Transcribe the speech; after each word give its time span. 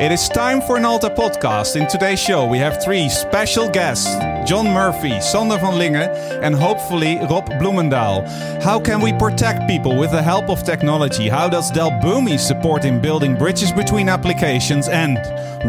It 0.00 0.10
is 0.10 0.28
time 0.28 0.60
for 0.60 0.80
Nalta 0.80 1.08
podcast. 1.08 1.76
In 1.76 1.86
today's 1.86 2.18
show, 2.18 2.46
we 2.46 2.58
have 2.58 2.82
three 2.82 3.08
special 3.08 3.70
guests 3.70 4.08
John 4.44 4.66
Murphy, 4.66 5.20
Sander 5.20 5.56
van 5.56 5.78
Lingen, 5.78 6.10
and 6.42 6.52
hopefully 6.52 7.16
Rob 7.30 7.48
Bloemendal. 7.60 8.26
How 8.60 8.80
can 8.80 9.00
we 9.00 9.12
protect 9.12 9.68
people 9.68 9.96
with 9.96 10.10
the 10.10 10.20
help 10.20 10.50
of 10.50 10.64
technology? 10.64 11.28
How 11.28 11.48
does 11.48 11.70
Dell 11.70 11.92
Boomi 12.02 12.40
support 12.40 12.84
in 12.84 13.00
building 13.00 13.36
bridges 13.36 13.70
between 13.70 14.08
applications? 14.08 14.88
And 14.88 15.16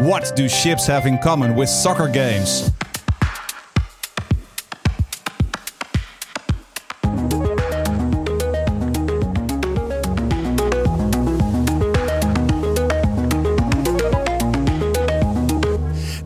what 0.04 0.32
do 0.34 0.48
ships 0.48 0.88
have 0.88 1.06
in 1.06 1.18
common 1.18 1.54
with 1.54 1.68
soccer 1.68 2.08
games? 2.08 2.75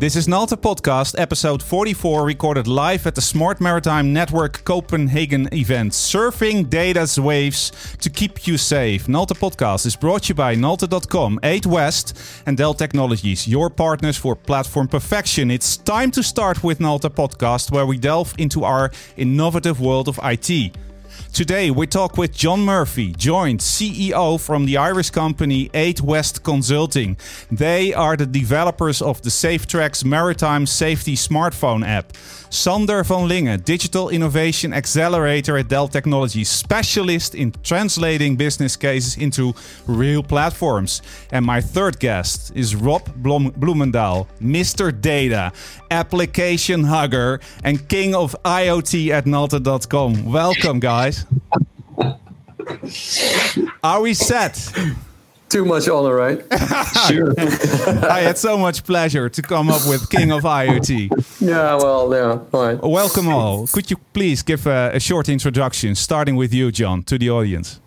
This 0.00 0.16
is 0.16 0.26
Nalta 0.26 0.56
Podcast, 0.56 1.14
episode 1.18 1.62
44, 1.62 2.24
recorded 2.24 2.66
live 2.66 3.06
at 3.06 3.14
the 3.14 3.20
Smart 3.20 3.60
Maritime 3.60 4.14
Network 4.14 4.64
Copenhagen 4.64 5.46
event, 5.52 5.92
surfing 5.92 6.70
data's 6.70 7.20
waves 7.20 7.70
to 8.00 8.08
keep 8.08 8.46
you 8.46 8.56
safe. 8.56 9.08
Nalta 9.08 9.34
Podcast 9.34 9.84
is 9.84 9.96
brought 9.96 10.22
to 10.22 10.28
you 10.28 10.34
by 10.34 10.54
Nalta.com, 10.54 11.38
8 11.42 11.66
West, 11.66 12.18
and 12.46 12.56
Dell 12.56 12.72
Technologies, 12.72 13.46
your 13.46 13.68
partners 13.68 14.16
for 14.16 14.34
platform 14.34 14.88
perfection. 14.88 15.50
It's 15.50 15.76
time 15.76 16.10
to 16.12 16.22
start 16.22 16.64
with 16.64 16.80
Nalta 16.80 17.10
Podcast, 17.10 17.70
where 17.70 17.84
we 17.84 17.98
delve 17.98 18.34
into 18.38 18.64
our 18.64 18.90
innovative 19.18 19.82
world 19.82 20.08
of 20.08 20.18
IT. 20.22 20.74
Today 21.32 21.70
we 21.70 21.86
talk 21.86 22.18
with 22.18 22.34
John 22.34 22.60
Murphy, 22.64 23.12
joint 23.12 23.60
CEO 23.60 24.38
from 24.38 24.66
the 24.66 24.76
Irish 24.76 25.10
company 25.10 25.70
8 25.72 26.02
West 26.02 26.42
Consulting. 26.42 27.16
They 27.50 27.94
are 27.94 28.16
the 28.16 28.26
developers 28.26 29.00
of 29.00 29.22
the 29.22 29.30
SafeTrx 29.30 30.04
Maritime 30.04 30.66
Safety 30.66 31.14
smartphone 31.14 31.86
app. 31.86 32.12
Sander 32.52 33.04
van 33.04 33.28
Lingen, 33.28 33.60
Digital 33.60 34.08
Innovation 34.08 34.74
Accelerator 34.74 35.56
at 35.56 35.68
Dell 35.68 35.86
Technologies, 35.86 36.48
specialist 36.48 37.36
in 37.36 37.52
translating 37.62 38.34
business 38.34 38.76
cases 38.76 39.16
into 39.16 39.54
real 39.86 40.22
platforms. 40.22 41.00
And 41.30 41.46
my 41.46 41.60
third 41.60 42.00
guest 42.00 42.50
is 42.56 42.74
Rob 42.74 43.08
Blom- 43.22 43.52
Mr. 43.52 45.00
Data, 45.00 45.52
application 45.92 46.82
hugger, 46.84 47.40
and 47.62 47.88
king 47.88 48.16
of 48.16 48.34
IoT 48.44 49.10
at 49.10 49.26
Nalta.com. 49.26 50.24
Welcome, 50.24 50.80
guys. 50.80 51.19
Are 53.82 54.00
we 54.00 54.14
set? 54.14 54.72
Too 55.48 55.64
much 55.64 55.88
honor, 55.88 56.14
right? 56.14 56.38
sure. 57.08 57.34
I 58.08 58.20
had 58.20 58.38
so 58.38 58.56
much 58.56 58.84
pleasure 58.84 59.28
to 59.28 59.42
come 59.42 59.68
up 59.68 59.84
with 59.88 60.08
King 60.08 60.30
of 60.30 60.42
IoT. 60.42 61.10
Yeah, 61.40 61.74
well, 61.74 62.14
yeah, 62.14 62.38
fine. 62.52 62.78
Welcome 62.78 63.28
all. 63.28 63.66
Could 63.66 63.90
you 63.90 63.96
please 64.12 64.42
give 64.42 64.66
a, 64.68 64.92
a 64.94 65.00
short 65.00 65.28
introduction, 65.28 65.96
starting 65.96 66.36
with 66.36 66.54
you, 66.54 66.70
John, 66.70 67.02
to 67.04 67.18
the 67.18 67.30
audience? 67.30 67.80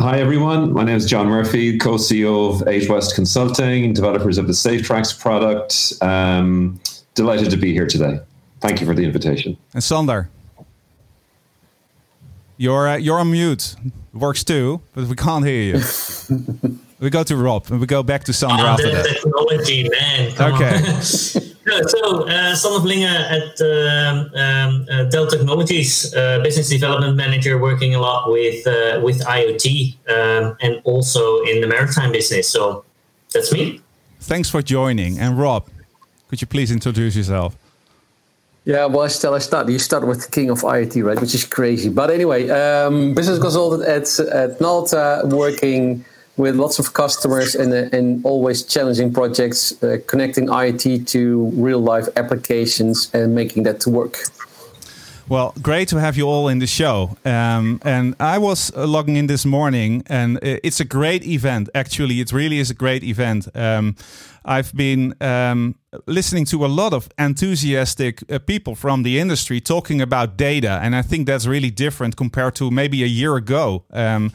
Hi, 0.00 0.20
everyone. 0.20 0.74
My 0.74 0.84
name 0.84 0.96
is 0.96 1.06
John 1.06 1.28
Murphy, 1.28 1.78
co 1.78 1.92
CEO 1.94 2.54
of 2.54 2.68
8 2.68 2.90
West 2.90 3.14
Consulting, 3.14 3.94
developers 3.94 4.36
of 4.36 4.46
the 4.46 4.52
SafeTrx 4.52 5.18
product. 5.18 5.94
Um, 6.02 6.78
delighted 7.14 7.50
to 7.50 7.56
be 7.56 7.72
here 7.72 7.86
today. 7.86 8.20
Thank 8.60 8.82
you 8.82 8.86
for 8.86 8.92
the 8.92 9.04
invitation. 9.04 9.56
And 9.72 9.82
Sander? 9.82 10.28
You're 12.56 12.88
uh, 12.88 12.96
you're 12.96 13.18
on 13.18 13.30
mute. 13.30 13.76
Works 14.12 14.44
too, 14.44 14.80
but 14.94 15.04
we 15.06 15.16
can't 15.16 15.44
hear 15.44 15.76
you. 15.76 15.82
we 17.00 17.10
go 17.10 17.22
to 17.22 17.36
Rob 17.36 17.66
and 17.70 17.80
we 17.80 17.86
go 17.86 18.02
back 18.02 18.24
to 18.24 18.32
Sander 18.32 18.62
oh, 18.62 18.66
after 18.66 18.88
the 18.88 18.96
that. 18.96 19.06
Technology 19.06 19.88
man. 19.88 20.32
Come 20.32 20.54
okay. 20.54 20.80
no, 21.66 21.82
so 21.86 22.26
uh, 22.28 22.54
Sander 22.54 22.78
Vlinge 22.78 23.04
at 23.04 23.60
um, 23.60 24.30
um, 24.34 24.86
uh, 24.90 25.04
Dell 25.10 25.26
Technologies, 25.26 26.14
uh, 26.14 26.40
business 26.42 26.70
development 26.70 27.16
manager, 27.16 27.58
working 27.58 27.94
a 27.94 28.00
lot 28.00 28.30
with 28.30 28.66
uh, 28.66 29.00
with 29.04 29.20
IoT 29.20 29.96
um, 30.08 30.56
and 30.62 30.80
also 30.84 31.42
in 31.42 31.60
the 31.60 31.66
maritime 31.66 32.12
business. 32.12 32.48
So 32.48 32.84
that's 33.34 33.52
me. 33.52 33.82
Thanks 34.20 34.48
for 34.48 34.62
joining. 34.62 35.18
And 35.18 35.38
Rob, 35.38 35.68
could 36.28 36.40
you 36.40 36.46
please 36.46 36.70
introduce 36.70 37.16
yourself? 37.16 37.56
Yeah, 38.66 38.86
well, 38.86 39.02
I 39.02 39.06
still, 39.06 39.32
I 39.32 39.38
start. 39.38 39.68
You 39.68 39.78
start 39.78 40.04
with 40.04 40.22
the 40.22 40.30
king 40.30 40.50
of 40.50 40.62
IoT, 40.62 41.04
right? 41.04 41.20
Which 41.20 41.36
is 41.36 41.44
crazy. 41.44 41.88
But 41.88 42.10
anyway, 42.10 42.48
um, 42.48 43.14
business 43.14 43.38
consultant 43.38 43.84
at 43.88 44.18
at 44.26 44.60
Nalta, 44.60 45.22
working 45.24 46.04
with 46.36 46.56
lots 46.56 46.80
of 46.80 46.92
customers 46.92 47.54
and 47.54 47.72
and 47.72 48.24
always 48.24 48.64
challenging 48.64 49.12
projects, 49.12 49.72
uh, 49.84 49.98
connecting 50.08 50.48
IoT 50.48 51.06
to 51.12 51.46
real 51.54 51.78
life 51.78 52.08
applications 52.16 53.08
and 53.14 53.36
making 53.36 53.62
that 53.62 53.78
to 53.82 53.90
work. 53.90 54.18
Well, 55.28 55.54
great 55.62 55.88
to 55.88 56.00
have 56.00 56.16
you 56.16 56.28
all 56.28 56.48
in 56.48 56.58
the 56.58 56.66
show. 56.66 57.16
Um, 57.24 57.80
and 57.82 58.14
I 58.18 58.38
was 58.38 58.72
uh, 58.76 58.86
logging 58.86 59.16
in 59.16 59.26
this 59.26 59.44
morning, 59.44 60.02
and 60.06 60.38
it's 60.42 60.80
a 60.80 60.84
great 60.84 61.24
event. 61.24 61.68
Actually, 61.72 62.20
it 62.20 62.32
really 62.32 62.58
is 62.58 62.70
a 62.70 62.74
great 62.74 63.04
event. 63.04 63.48
Um, 63.54 63.94
I've 64.44 64.72
been 64.72 65.14
um, 65.20 65.74
listening 66.06 66.44
to 66.46 66.64
a 66.64 66.68
lot 66.68 66.92
of 66.92 67.08
enthusiastic 67.18 68.22
uh, 68.30 68.38
people 68.38 68.74
from 68.74 69.02
the 69.02 69.18
industry 69.18 69.60
talking 69.60 70.00
about 70.00 70.36
data, 70.36 70.78
and 70.82 70.94
I 70.94 71.02
think 71.02 71.26
that's 71.26 71.46
really 71.46 71.70
different 71.70 72.16
compared 72.16 72.54
to 72.56 72.70
maybe 72.70 73.02
a 73.02 73.06
year 73.06 73.36
ago. 73.36 73.84
Um, 73.92 74.32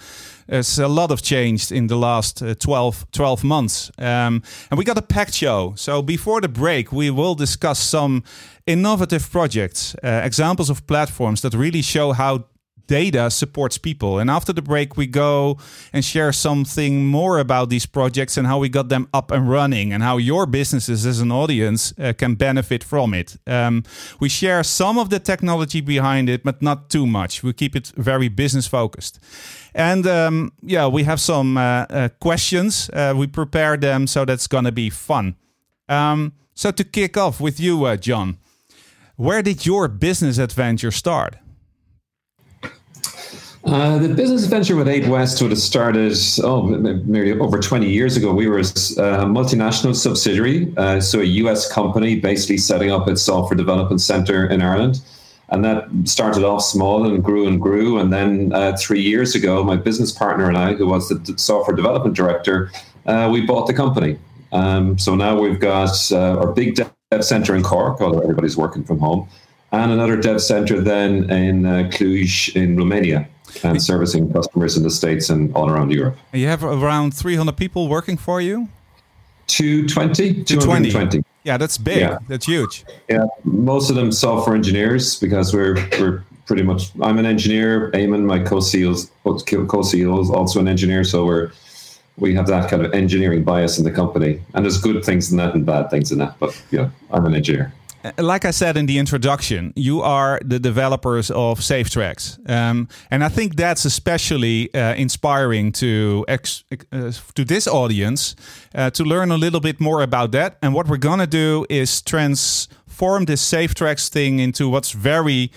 there's 0.48 0.80
a 0.80 0.88
lot 0.88 1.12
of 1.12 1.22
changed 1.22 1.72
in 1.72 1.88
the 1.88 1.96
last 1.96 2.42
uh, 2.42 2.54
12, 2.56 3.06
12 3.12 3.44
months. 3.44 3.90
Um, 3.98 4.44
and 4.70 4.78
we 4.78 4.84
got 4.84 4.98
a 4.98 5.02
packed 5.02 5.34
show. 5.34 5.74
So 5.78 6.02
before 6.02 6.42
the 6.42 6.50
break, 6.50 6.92
we 6.92 7.10
will 7.10 7.36
discuss 7.36 7.80
some 7.80 8.24
innovative 8.68 9.32
projects, 9.32 9.96
uh, 10.04 10.22
examples 10.24 10.70
of 10.70 10.86
platforms 10.88 11.42
that 11.42 11.54
really 11.54 11.82
show 11.82 12.12
how 12.12 12.46
data 12.88 13.30
supports 13.30 13.78
people. 13.78 14.20
And 14.20 14.30
after 14.30 14.54
the 14.54 14.62
break, 14.62 14.98
we 14.98 15.08
go 15.08 15.58
and 15.94 16.04
share 16.04 16.32
something 16.32 17.06
more 17.06 17.40
about 17.40 17.70
these 17.70 17.86
projects 17.86 18.38
and 18.38 18.48
how 18.48 18.60
we 18.60 18.70
got 18.70 18.90
them 18.90 19.08
up 19.14 19.32
and 19.32 19.50
running 19.50 19.94
and 19.94 20.04
how 20.04 20.18
your 20.18 20.46
businesses 20.46 21.06
as 21.06 21.20
an 21.20 21.32
audience 21.32 21.94
uh, 22.00 22.14
can 22.18 22.36
benefit 22.36 22.84
from 22.84 23.14
it. 23.14 23.38
Um, 23.48 23.84
we 24.20 24.30
share 24.30 24.64
some 24.64 24.98
of 24.98 25.10
the 25.10 25.20
technology 25.20 25.82
behind 25.82 26.30
it, 26.30 26.44
but 26.44 26.62
not 26.62 26.90
too 26.90 27.08
much. 27.08 27.44
We 27.44 27.54
keep 27.54 27.76
it 27.76 27.88
very 27.98 28.30
business 28.30 28.68
focused. 28.68 29.20
And 29.74 30.06
um, 30.06 30.52
yeah, 30.62 30.88
we 30.88 31.04
have 31.04 31.20
some 31.20 31.58
uh, 31.58 31.86
uh, 31.90 32.10
questions. 32.20 32.90
Uh, 32.94 33.14
we 33.16 33.28
prepare 33.28 33.78
them, 33.78 34.08
so 34.08 34.26
that's 34.26 34.48
going 34.48 34.66
to 34.66 34.72
be 34.72 34.90
fun. 34.90 35.36
Um, 35.88 36.34
so 36.54 36.72
to 36.72 36.84
kick 36.84 37.18
off 37.18 37.40
with 37.40 37.60
you, 37.60 37.86
uh, 37.86 37.96
John, 37.96 38.38
where 39.16 39.42
did 39.42 39.66
your 39.66 39.88
business 39.88 40.38
adventure 40.38 40.92
start? 40.92 41.36
Uh, 43.64 44.00
the 44.00 44.10
business 44.10 44.46
venture 44.46 44.76
with 44.76 44.88
8 44.88 45.08
West 45.08 45.40
would 45.42 45.52
have 45.52 45.60
started, 45.60 46.18
oh, 46.44 46.64
maybe 46.64 47.40
over 47.40 47.60
20 47.60 47.88
years 47.88 48.18
ago. 48.18 48.34
We 48.34 48.48
were 48.48 48.60
a 48.60 48.64
multinational 48.64 49.96
subsidiary, 49.96 50.74
uh, 50.78 51.00
so 51.00 51.20
a 51.20 51.24
US 51.24 51.72
company 51.72 52.20
basically 52.20 52.58
setting 52.58 52.92
up 52.92 53.08
its 53.08 53.22
software 53.22 53.56
development 53.56 54.02
center 54.02 54.48
in 54.48 54.64
Ireland. 54.64 55.02
And 55.50 55.64
that 55.64 55.88
started 56.06 56.44
off 56.44 56.64
small 56.64 57.06
and 57.06 57.24
grew 57.24 57.48
and 57.48 57.62
grew. 57.62 58.00
And 58.00 58.12
then 58.12 58.52
uh, 58.54 58.76
three 58.78 59.02
years 59.02 59.36
ago, 59.36 59.64
my 59.64 59.76
business 59.76 60.12
partner 60.12 60.48
and 60.48 60.58
I, 60.58 60.74
who 60.74 60.88
was 60.88 61.10
the 61.10 61.34
software 61.38 61.76
development 61.76 62.16
director, 62.16 62.72
uh, 63.06 63.30
we 63.32 63.42
bought 63.42 63.68
the 63.68 63.74
company. 63.74 64.18
Um, 64.54 64.98
so 64.98 65.14
now 65.14 65.40
we've 65.40 65.60
got 65.60 66.12
uh, 66.12 66.40
our 66.40 66.52
big 66.52 66.76
dev 66.76 66.92
center 67.20 67.56
in 67.56 67.62
Cork, 67.62 68.02
although 68.02 68.22
everybody's 68.22 68.58
working 68.58 68.84
from 68.84 69.00
home, 69.00 69.30
and 69.72 69.92
another 69.92 70.18
dev 70.18 70.42
center 70.42 70.82
then 70.82 71.30
in 71.30 71.66
uh, 71.66 71.90
Cluj 71.92 72.56
in 72.56 72.76
Romania 72.76 73.28
and 73.64 73.82
servicing 73.82 74.32
customers 74.32 74.78
in 74.78 74.84
the 74.84 74.90
States 74.90 75.30
and 75.30 75.54
all 75.56 75.70
around 75.70 75.92
Europe. 75.92 76.18
You 76.34 76.48
have 76.48 76.64
around 76.64 77.14
300 77.14 77.56
people 77.58 77.88
working 77.88 78.18
for 78.18 78.42
you? 78.42 78.68
220? 79.48 80.44
220. 80.44 81.24
Yeah, 81.44 81.58
that's 81.58 81.78
big. 81.78 81.98
Yeah. 81.98 82.20
That's 82.28 82.46
huge. 82.46 82.86
Yeah, 83.10 83.26
most 83.44 83.90
of 83.90 83.96
them 83.96 84.12
software 84.12 84.56
engineers 84.56 85.20
because 85.20 85.54
we're 85.54 85.76
we're 86.00 86.24
pretty 86.46 86.64
much. 86.64 86.92
I'm 87.02 87.18
an 87.18 87.26
engineer. 87.26 87.92
Eamon, 87.92 88.24
my 88.26 88.40
co-CEO, 88.40 89.10
co-CEO 89.24 90.22
is 90.22 90.30
also 90.30 90.60
an 90.60 90.68
engineer. 90.68 91.04
So 91.04 91.26
we're 91.26 91.52
we 92.18 92.36
have 92.36 92.48
that 92.48 92.70
kind 92.70 92.86
of 92.86 92.94
engineering 92.94 93.44
bias 93.44 93.78
in 93.80 93.84
the 93.84 93.92
company, 93.92 94.40
and 94.54 94.64
there's 94.64 94.78
good 94.78 95.04
things 95.04 95.32
in 95.32 95.38
that 95.38 95.56
and 95.56 95.66
bad 95.66 95.90
things 95.90 96.12
in 96.12 96.20
that. 96.20 96.38
But 96.40 96.62
yeah, 96.70 96.90
I'm 97.10 97.26
an 97.26 97.34
engineer. 97.34 97.74
Like 98.18 98.46
I 98.46 98.52
said 98.52 98.78
in 98.78 98.88
the 98.88 98.98
introduction, 98.98 99.74
you 99.76 100.02
are 100.02 100.40
the 100.44 100.60
developers 100.60 101.30
of 101.30 101.60
SafeTrx, 101.60 102.50
um, 102.50 102.88
and 103.12 103.24
I 103.24 103.30
think 103.30 103.56
that's 103.56 103.86
especially 103.86 104.74
uh, 104.74 104.96
inspiring 104.96 105.72
to 105.74 106.26
ex- 106.28 106.64
uh, 106.92 107.12
to 107.36 107.46
this 107.46 107.68
audience 107.68 108.36
uh, 108.74 108.90
to 108.92 109.04
learn 109.04 109.30
a 109.30 109.38
little 109.38 109.60
bit 109.60 109.80
more 109.80 110.02
about 110.02 110.32
that. 110.32 110.58
And 110.64 110.74
what 110.74 110.88
we're 110.88 110.98
gonna 110.98 111.28
do 111.28 111.66
is 111.70 112.02
transform 112.02 113.26
this 113.26 113.42
SafeTrx 113.48 114.10
thing 114.10 114.40
into 114.40 114.68
what's 114.68 114.92
very 114.92 115.52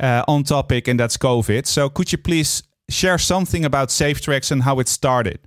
uh, 0.00 0.24
on 0.26 0.44
topic, 0.44 0.88
and 0.88 0.98
that's 0.98 1.18
COVID. 1.18 1.66
So, 1.66 1.90
could 1.90 2.12
you 2.12 2.18
please 2.18 2.62
share 2.88 3.18
something 3.18 3.64
about 3.64 3.88
SafeTrx 3.90 4.50
and 4.50 4.62
how 4.62 4.80
it 4.80 4.88
started? 4.88 5.38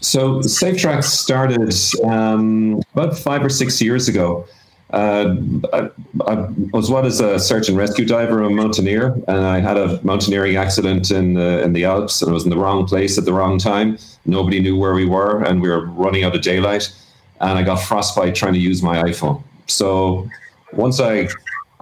So 0.00 0.38
SafeTrx 0.40 1.04
started 1.04 1.74
um, 2.04 2.80
about 2.94 3.18
five 3.18 3.44
or 3.44 3.48
six 3.48 3.82
years 3.82 4.08
ago. 4.08 4.46
Uh, 4.90 5.36
I, 5.74 5.90
I, 6.26 6.48
was 6.72 6.90
what 6.90 7.04
as 7.04 7.20
a 7.20 7.38
search 7.38 7.68
and 7.68 7.76
rescue 7.76 8.06
diver 8.06 8.42
and 8.42 8.56
mountaineer, 8.56 9.12
and 9.28 9.38
I 9.38 9.60
had 9.60 9.76
a 9.76 10.02
mountaineering 10.02 10.56
accident 10.56 11.10
in 11.10 11.34
the 11.34 11.62
in 11.62 11.74
the 11.74 11.84
Alps, 11.84 12.22
and 12.22 12.30
I 12.30 12.34
was 12.34 12.44
in 12.44 12.50
the 12.50 12.56
wrong 12.56 12.86
place 12.86 13.18
at 13.18 13.26
the 13.26 13.32
wrong 13.34 13.58
time. 13.58 13.98
Nobody 14.24 14.60
knew 14.60 14.78
where 14.78 14.94
we 14.94 15.04
were, 15.04 15.42
and 15.44 15.60
we 15.60 15.68
were 15.68 15.84
running 15.86 16.24
out 16.24 16.34
of 16.34 16.40
daylight, 16.40 16.90
and 17.40 17.58
I 17.58 17.62
got 17.62 17.76
frostbite 17.76 18.34
trying 18.34 18.54
to 18.54 18.58
use 18.58 18.82
my 18.82 19.02
iPhone. 19.02 19.42
So 19.66 20.26
once 20.72 21.00
I 21.00 21.28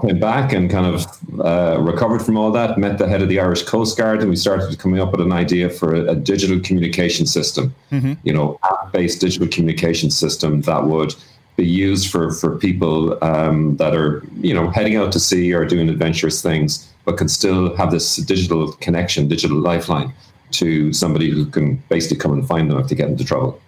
came 0.03 0.19
back 0.19 0.53
and 0.53 0.69
kind 0.69 0.87
of 0.87 1.07
uh, 1.41 1.81
recovered 1.81 2.23
from 2.23 2.37
all 2.37 2.51
that, 2.51 2.77
met 2.77 2.99
the 2.99 3.09
head 3.09 3.23
of 3.23 3.29
the 3.29 3.39
Irish 3.39 3.63
Coast 3.63 3.97
Guard, 3.97 4.21
and 4.21 4.29
we 4.29 4.37
started 4.37 4.79
coming 4.81 5.01
up 5.01 5.13
with 5.13 5.21
an 5.21 5.33
idea 5.33 5.71
for 5.71 5.95
a, 5.95 6.11
a 6.11 6.17
digital 6.17 6.59
communication 6.61 7.25
system, 7.25 7.73
mm-hmm. 7.93 8.15
you 8.25 8.33
know, 8.33 8.59
app-based 8.65 9.21
digital 9.21 9.47
communication 9.47 10.11
system 10.11 10.63
that 10.63 10.85
would 10.85 11.15
be 11.57 11.67
used 11.67 12.11
for 12.11 12.33
for 12.33 12.57
people 12.57 13.23
um, 13.25 13.77
that 13.77 13.95
are 13.95 14.23
you 14.41 14.55
know 14.55 14.71
heading 14.71 14.97
out 14.97 15.13
to 15.13 15.21
sea 15.21 15.53
or 15.53 15.65
doing 15.65 15.89
adventurous 15.89 16.43
things, 16.43 16.93
but 17.05 17.17
can 17.17 17.29
still 17.29 17.75
have 17.77 17.91
this 17.91 18.17
digital 18.17 18.73
connection, 18.75 19.29
digital 19.29 19.59
lifeline 19.59 20.13
to 20.53 20.93
somebody 20.93 21.31
who 21.31 21.47
can 21.47 21.77
basically 21.89 22.17
come 22.17 22.33
and 22.33 22.47
find 22.47 22.71
them 22.71 22.79
if 22.79 22.89
they 22.89 22.95
get 22.95 23.09
into 23.09 23.25
trouble. 23.25 23.61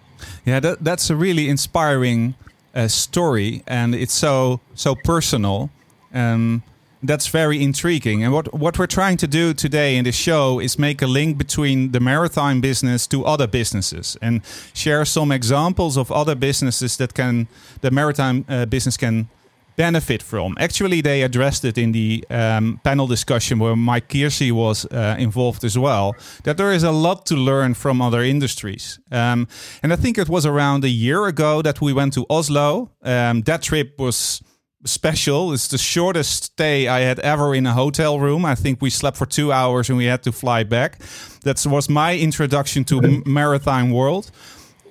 Yeah, 0.45 0.59
that, 0.61 0.83
that's 0.83 1.09
a 1.09 1.15
really 1.15 1.49
inspiring 1.49 2.35
uh, 2.73 2.87
story, 2.87 3.63
and 3.67 3.95
it's 3.95 4.13
so 4.13 4.59
so 4.75 4.95
personal. 4.95 5.69
Um, 6.13 6.63
that's 7.01 7.27
very 7.27 7.61
intriguing. 7.63 8.23
And 8.23 8.33
what, 8.33 8.53
what 8.53 8.77
we're 8.77 8.87
trying 8.87 9.17
to 9.17 9.27
do 9.27 9.53
today 9.53 9.95
in 9.95 10.03
the 10.03 10.11
show 10.11 10.59
is 10.59 10.77
make 10.77 11.01
a 11.01 11.07
link 11.07 11.37
between 11.37 11.91
the 11.91 11.99
maritime 11.99 12.61
business 12.61 13.07
to 13.07 13.25
other 13.25 13.47
businesses 13.47 14.17
and 14.21 14.41
share 14.73 15.05
some 15.05 15.31
examples 15.31 15.97
of 15.97 16.11
other 16.11 16.35
businesses 16.35 16.97
that 16.97 17.13
can 17.13 17.47
the 17.81 17.91
maritime 17.91 18.45
uh, 18.49 18.65
business 18.65 18.97
can 18.97 19.29
benefit 19.79 20.21
from. 20.21 20.55
Actually, 20.59 21.01
they 21.01 21.21
addressed 21.21 21.63
it 21.63 21.77
in 21.77 21.93
the 21.93 22.25
um, 22.29 22.81
panel 22.83 23.07
discussion 23.07 23.59
where 23.59 23.77
Mike 23.77 24.09
Kiersey 24.09 24.51
was 24.51 24.85
uh, 24.85 25.15
involved 25.17 25.63
as 25.63 25.77
well. 25.77 26.15
That 26.43 26.57
there 26.57 26.73
is 26.73 26.83
a 26.83 26.91
lot 26.91 27.25
to 27.27 27.35
learn 27.35 27.75
from 27.75 28.01
other 28.01 28.21
industries. 28.21 28.99
Um, 29.09 29.47
and 29.81 29.93
I 29.93 29.95
think 29.95 30.17
it 30.17 30.27
was 30.27 30.45
around 30.45 30.83
a 30.83 30.89
year 30.89 31.27
ago 31.27 31.61
that 31.61 31.79
we 31.79 31.93
went 31.93 32.13
to 32.13 32.25
Oslo. 32.29 32.91
Um, 33.03 33.43
that 33.43 33.61
trip 33.61 33.97
was 33.97 34.41
special. 34.85 35.53
It's 35.53 35.67
the 35.67 35.77
shortest 35.77 36.43
stay 36.43 36.87
I 36.87 37.01
had 37.01 37.19
ever 37.19 37.53
in 37.53 37.65
a 37.65 37.73
hotel 37.73 38.19
room. 38.19 38.45
I 38.45 38.55
think 38.55 38.81
we 38.81 38.89
slept 38.89 39.17
for 39.17 39.25
two 39.25 39.51
hours 39.51 39.89
and 39.89 39.97
we 39.97 40.05
had 40.05 40.23
to 40.23 40.31
fly 40.31 40.63
back. 40.63 40.99
That 41.43 41.63
was 41.65 41.89
my 41.89 42.15
introduction 42.15 42.83
to 42.85 43.23
maritime 43.25 43.91
world. 43.91 44.31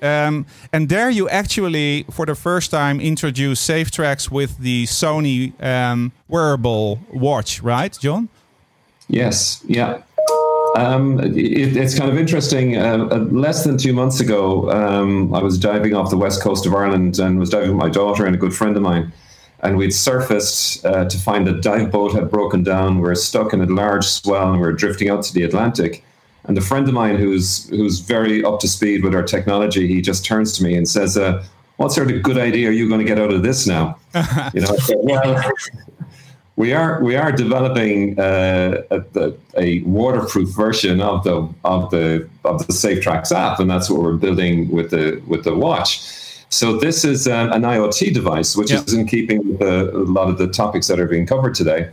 Um, 0.01 0.47
and 0.73 0.89
there 0.89 1.11
you 1.11 1.29
actually, 1.29 2.05
for 2.11 2.25
the 2.25 2.37
first 2.37 2.71
time, 2.71 3.01
introduce 3.01 3.67
SafeTrx 3.67 4.31
with 4.31 4.59
the 4.59 4.85
Sony 4.85 5.61
um, 5.63 6.13
wearable 6.29 7.01
watch, 7.13 7.61
right, 7.63 7.97
John? 8.01 8.29
Yes, 9.09 9.65
yeah. 9.67 10.03
Um, 10.77 11.19
it, 11.19 11.77
it's 11.77 11.99
kind 11.99 12.13
of 12.13 12.19
interesting. 12.19 12.77
Uh, 12.77 13.09
uh, 13.11 13.17
less 13.31 13.65
than 13.65 13.77
two 13.77 13.93
months 13.93 14.21
ago, 14.21 14.71
um, 14.71 15.35
I 15.35 15.43
was 15.43 15.59
diving 15.59 15.95
off 15.95 16.11
the 16.11 16.17
west 16.17 16.43
coast 16.43 16.67
of 16.67 16.75
Ireland 16.75 17.19
and 17.19 17.39
was 17.41 17.51
diving 17.51 17.71
with 17.71 17.79
my 17.79 17.89
daughter 17.89 18.25
and 18.27 18.37
a 18.37 18.39
good 18.39 18.55
friend 18.55 18.77
of 18.77 18.83
mine 18.83 19.13
and 19.61 19.77
we'd 19.77 19.93
surfaced 19.93 20.85
uh, 20.85 21.05
to 21.07 21.19
find 21.19 21.49
a 21.49 21.61
dive 21.61 21.91
boat 21.91 22.13
had 22.15 22.31
broken 22.31 22.63
down. 22.63 22.97
We 22.97 23.03
were 23.03 23.15
stuck 23.15 23.53
in 23.53 23.61
a 23.61 23.67
large 23.67 24.05
swell 24.05 24.53
and 24.53 24.61
we 24.61 24.67
were 24.67 24.73
drifting 24.73 25.11
out 25.11 25.23
to 25.25 25.35
the 25.35 25.43
Atlantic. 25.43 26.05
And 26.45 26.57
a 26.57 26.61
friend 26.61 26.87
of 26.89 26.95
mine 26.95 27.17
who's 27.17 27.69
who's 27.69 27.99
very 28.01 28.45
up 28.45 28.61
to 28.61 28.69
speed 28.69 29.05
with 29.05 29.15
our 29.15 29.23
technology, 29.23 29.87
he 29.87 30.01
just 30.01 30.25
turns 30.25 30.57
to 30.57 30.65
me 30.65 30.77
and 30.77 30.89
says, 30.89 31.19
uh, 31.19 31.45
"What 31.77 31.93
sort 31.93 32.11
of 32.11 32.23
good 32.23 32.39
idea 32.39 32.69
are 32.69 32.73
you 32.73 32.89
going 32.89 33.01
to 33.01 33.07
get 33.07 33.19
out 33.19 33.33
of 33.33 33.43
this 33.43 33.67
now?" 33.67 33.99
you 34.55 34.63
know, 34.63 34.75
so, 34.77 34.95
well, 35.03 35.53
we 36.57 36.73
are 36.73 37.03
we 37.03 37.17
are 37.17 37.33
developing 37.33 38.19
uh, 38.19 38.83
a, 38.91 39.33
a, 39.59 39.81
waterproof 39.83 40.49
version 40.49 41.01
of 41.01 41.23
the 41.23 41.49
of 41.65 41.91
the 41.91 42.29
of 42.45 42.67
the 42.67 42.73
SafeTrx 42.73 43.31
app, 43.31 43.61
and 43.61 43.71
that's 43.71 43.91
what 43.91 44.03
we're 44.03 44.17
building 44.17 44.71
with 44.71 44.91
the 44.91 45.23
with 45.27 45.45
the 45.45 45.55
watch. 45.55 46.01
So 46.51 46.77
this 46.77 47.05
is 47.05 47.27
an, 47.27 47.53
an 47.53 47.63
IoT 47.63 48.15
device, 48.15 48.57
which 48.57 48.73
is 48.73 48.95
in 48.95 49.07
keeping 49.07 49.47
with 49.47 49.63
a 49.63 49.93
lot 49.93 50.29
of 50.29 50.39
the 50.39 50.49
topics 50.49 50.87
that 50.89 50.99
are 50.99 51.07
being 51.07 51.27
covered 51.27 51.55
today. 51.55 51.91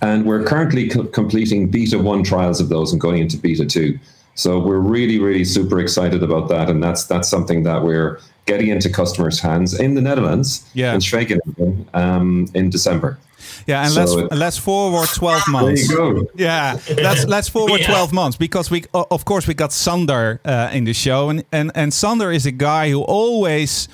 And 0.00 0.24
we're 0.24 0.44
currently 0.44 0.88
co- 0.88 1.04
completing 1.04 1.68
beta 1.68 1.98
one 1.98 2.22
trials 2.22 2.60
of 2.60 2.68
those 2.68 2.92
and 2.92 3.00
going 3.00 3.18
into 3.18 3.36
beta 3.36 3.66
two. 3.66 3.98
So 4.34 4.58
we're 4.60 4.78
really, 4.78 5.18
really 5.18 5.44
super 5.44 5.80
excited 5.80 6.22
about 6.22 6.48
that, 6.48 6.70
and 6.70 6.80
that's 6.80 7.04
that's 7.04 7.28
something 7.28 7.64
that 7.64 7.82
we're 7.82 8.20
getting 8.46 8.68
into 8.68 8.88
customers' 8.88 9.40
hands 9.40 9.78
in 9.78 9.94
the 9.94 10.00
Netherlands, 10.00 10.64
yeah. 10.74 10.94
in 10.94 11.00
Scheveningen, 11.00 11.88
um, 11.92 12.46
in 12.54 12.70
December. 12.70 13.18
Yeah, 13.66 13.84
and 13.84 13.92
so 13.92 14.00
let's 14.00 14.12
it, 14.14 14.36
let's 14.36 14.58
forward 14.58 15.08
twelve 15.14 15.42
months. 15.48 15.92
Yeah, 16.34 16.78
let's 16.96 17.26
let's 17.26 17.48
forward 17.48 17.80
yeah. 17.80 17.86
twelve 17.86 18.12
months 18.12 18.36
because 18.36 18.70
we 18.70 18.84
of 18.92 19.24
course 19.24 19.46
we 19.46 19.54
got 19.54 19.72
Sander 19.72 20.40
uh, 20.44 20.70
in 20.72 20.84
the 20.84 20.94
show, 20.94 21.30
and 21.30 21.44
and 21.52 21.70
and 21.74 21.92
Sander 21.92 22.30
is 22.32 22.46
a 22.46 22.52
guy 22.52 22.90
who 22.90 23.02
always 23.02 23.88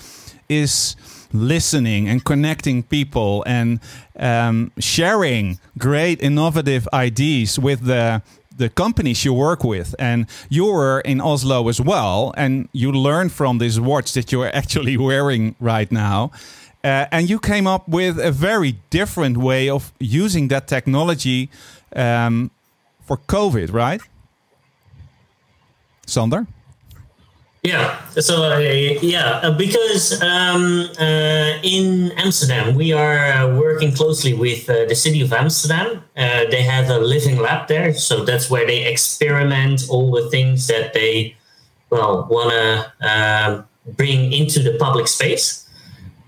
is 0.48 0.96
listening 1.32 2.08
and 2.08 2.24
connecting 2.24 2.82
people 2.82 3.42
and 3.46 3.80
um, 4.18 4.70
sharing 4.78 5.58
great 5.76 6.22
innovative 6.22 6.88
ideas 6.92 7.58
with 7.58 7.84
the 7.84 8.22
the 8.56 8.68
companies 8.68 9.24
you 9.24 9.34
work 9.34 9.64
with 9.64 9.96
and 9.98 10.26
you 10.48 10.66
were 10.66 11.00
in 11.00 11.20
oslo 11.20 11.68
as 11.68 11.80
well 11.80 12.32
and 12.36 12.68
you 12.72 12.92
learned 12.92 13.32
from 13.32 13.58
this 13.58 13.80
watch 13.80 14.12
that 14.12 14.30
you're 14.30 14.46
actually 14.54 14.96
wearing 14.96 15.56
right 15.58 15.90
now 15.90 16.30
uh, 16.84 17.06
and 17.10 17.30
you 17.30 17.38
came 17.38 17.66
up 17.66 17.88
with 17.88 18.18
a 18.18 18.30
very 18.30 18.78
different 18.90 19.38
way 19.38 19.68
of 19.70 19.92
using 19.98 20.48
that 20.48 20.68
technology 20.68 21.50
um, 21.96 22.50
for 23.06 23.16
COVID, 23.16 23.72
right? 23.72 24.02
Sander? 26.06 26.46
Yeah. 27.62 27.98
So 28.20 28.44
uh, 28.44 28.58
yeah, 28.58 29.40
uh, 29.42 29.56
because 29.56 30.20
um, 30.20 30.90
uh, 31.00 31.58
in 31.62 32.12
Amsterdam 32.18 32.74
we 32.74 32.92
are 32.92 33.16
uh, 33.16 33.56
working 33.56 33.92
closely 33.92 34.34
with 34.34 34.68
uh, 34.68 34.84
the 34.84 34.94
city 34.94 35.22
of 35.22 35.32
Amsterdam. 35.32 36.04
Uh, 36.14 36.44
they 36.50 36.62
have 36.62 36.90
a 36.90 36.98
living 36.98 37.38
lab 37.38 37.66
there, 37.68 37.94
so 37.94 38.22
that's 38.22 38.50
where 38.50 38.66
they 38.66 38.84
experiment 38.84 39.86
all 39.88 40.10
the 40.10 40.28
things 40.28 40.66
that 40.66 40.92
they 40.92 41.34
well 41.88 42.26
want 42.30 42.50
to 42.50 43.64
bring 43.96 44.32
into 44.34 44.60
the 44.60 44.76
public 44.78 45.08
space. 45.08 45.63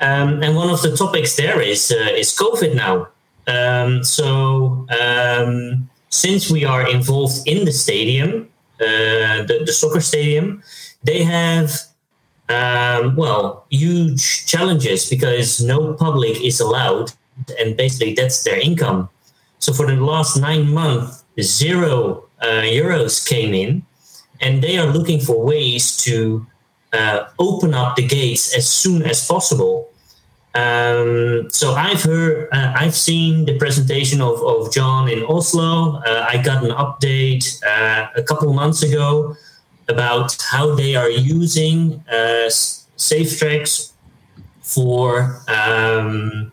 Um, 0.01 0.43
and 0.43 0.55
one 0.55 0.69
of 0.69 0.83
the 0.83 0.95
topics 0.95 1.37
there 1.37 1.61
is 1.61 1.91
uh, 1.91 2.13
is 2.13 2.37
COVID 2.37 2.75
now. 2.75 3.09
Um, 3.47 4.05
so 4.05 4.87
um, 5.01 5.89
since 6.11 6.51
we 6.51 6.65
are 6.65 6.89
involved 6.89 7.47
in 7.47 7.65
the 7.65 7.73
stadium, 7.73 8.49
uh, 8.81 9.47
the, 9.47 9.63
the, 9.65 9.73
soccer 9.73 10.01
stadium, 10.01 10.63
they 11.05 11.23
have 11.23 11.81
um, 12.49 13.17
well 13.17 13.67
huge 13.71 14.47
challenges 14.47 15.09
because 15.09 15.63
no 15.63 15.95
public 15.95 16.43
is 16.43 16.61
allowed, 16.61 17.13
and 17.59 17.77
basically 17.77 18.13
that's 18.15 18.43
their 18.43 18.61
income. 18.61 19.09
So 19.59 19.73
for 19.73 19.87
the 19.87 19.97
last 19.97 20.37
nine 20.37 20.73
months, 20.73 21.25
zero 21.41 22.25
uh, 22.43 22.63
euros 22.63 23.27
came 23.27 23.55
in, 23.55 23.83
and 24.41 24.63
they 24.63 24.77
are 24.77 24.87
looking 24.87 25.21
for 25.21 25.43
ways 25.43 25.97
to 26.05 26.47
uh, 26.93 27.29
open 27.39 27.75
up 27.75 27.97
the 27.97 28.07
gates 28.07 28.57
as 28.57 28.69
soon 28.69 29.03
as 29.03 29.27
possible. 29.27 29.91
Um, 30.55 31.49
so 31.51 31.75
I've 31.75 32.03
heard, 32.03 32.49
uh, 32.51 32.73
I've 32.75 32.95
seen 32.95 33.45
the 33.45 33.59
presentation 33.59 34.23
of, 34.23 34.43
of 34.43 34.73
John 34.73 35.09
in 35.09 35.23
Oslo. 35.25 35.97
Uh, 35.97 36.27
I 36.29 36.39
got 36.39 36.65
an 36.65 36.71
update 36.71 37.63
uh, 37.63 38.09
a 38.17 38.23
couple 38.23 38.53
months 38.55 38.83
ago 38.83 39.37
about 39.89 40.37
how 40.51 40.75
they 40.75 40.97
are 40.97 41.11
using 41.11 42.03
uh, 42.09 42.49
SafeTrx 42.97 43.93
for 44.63 45.41
um, 45.49 46.53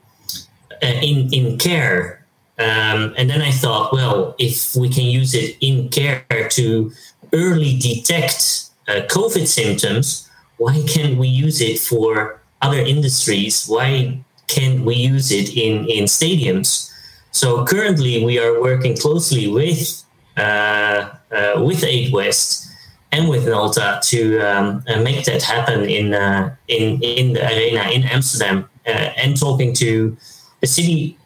uh, 0.83 0.85
in 1.01 1.33
in 1.33 1.57
care. 1.57 2.25
Um, 2.59 3.15
and 3.17 3.29
then 3.29 3.41
I 3.41 3.51
thought, 3.51 3.93
well, 3.93 4.35
if 4.37 4.75
we 4.75 4.89
can 4.89 5.05
use 5.05 5.33
it 5.33 5.57
in 5.61 5.89
care 5.89 6.25
to 6.51 6.91
early 7.33 7.77
detect 7.77 8.69
COVID 8.87 9.47
symptoms, 9.47 10.29
why 10.57 10.83
can't 10.87 11.17
we 11.17 11.27
use 11.27 11.61
it 11.61 11.79
for 11.79 12.39
other 12.61 12.79
industries? 12.79 13.65
Why 13.67 14.19
can't 14.47 14.85
we 14.85 14.95
use 14.95 15.31
it 15.31 15.55
in, 15.55 15.85
in 15.89 16.05
stadiums? 16.05 16.91
So 17.31 17.65
currently, 17.65 18.23
we 18.23 18.39
are 18.39 18.61
working 18.61 18.95
closely 18.95 19.47
with 19.47 20.03
uh, 20.37 21.09
uh, 21.31 21.63
with 21.63 21.83
Eight 21.83 22.11
West 22.13 22.67
and 23.11 23.29
with 23.29 23.47
Nalta 23.47 23.99
to 24.03 24.39
um, 24.39 24.83
uh, 24.87 25.01
make 25.01 25.25
that 25.25 25.41
happen 25.41 25.89
in 25.89 26.13
uh, 26.13 26.55
in 26.67 27.01
in 27.01 27.33
the 27.33 27.45
arena 27.45 27.89
in 27.89 28.03
Amsterdam, 28.03 28.69
uh, 28.85 28.89
and 28.89 29.35
talking 29.35 29.73
to 29.75 30.15
the 30.61 30.67
city 30.67 31.17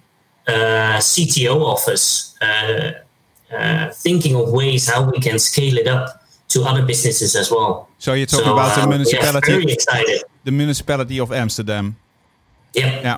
uh, 0.47 0.97
CTO 0.99 1.61
office, 1.61 2.37
thinking 3.95 4.35
of 4.35 4.51
ways 4.51 4.87
how 4.87 5.09
we 5.09 5.19
can 5.19 5.39
scale 5.39 5.77
it 5.77 5.87
up 5.87 6.23
to 6.49 6.63
other 6.63 6.85
businesses 6.85 7.35
as 7.35 7.51
well. 7.51 7.89
So 7.99 8.13
you're 8.13 8.25
talking 8.25 8.45
so, 8.45 8.53
about 8.53 8.79
the 8.79 8.87
municipality. 8.87 9.51
Yeah, 9.51 9.59
very 9.59 9.71
excited. 9.71 10.23
The 10.43 10.51
municipality 10.51 11.19
of 11.19 11.31
Amsterdam. 11.31 11.97
Yeah. 12.73 13.01
Yeah. 13.01 13.17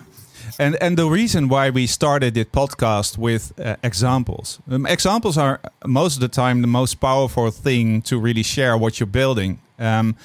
And 0.58 0.76
and 0.82 0.98
the 0.98 1.06
reason 1.06 1.48
why 1.48 1.70
we 1.70 1.88
started 1.88 2.34
this 2.34 2.46
podcast 2.46 3.18
with 3.18 3.54
uh, 3.60 3.76
examples. 3.82 4.60
Um, 4.70 4.86
examples 4.86 5.38
are 5.38 5.60
most 5.86 6.16
of 6.16 6.22
the 6.22 6.28
time 6.28 6.62
the 6.62 6.68
most 6.68 6.96
powerful 6.96 7.52
thing 7.52 8.02
to 8.04 8.20
really 8.20 8.44
share 8.44 8.78
what 8.78 9.00
you're 9.00 9.08
building. 9.08 9.60
Um, 9.78 10.16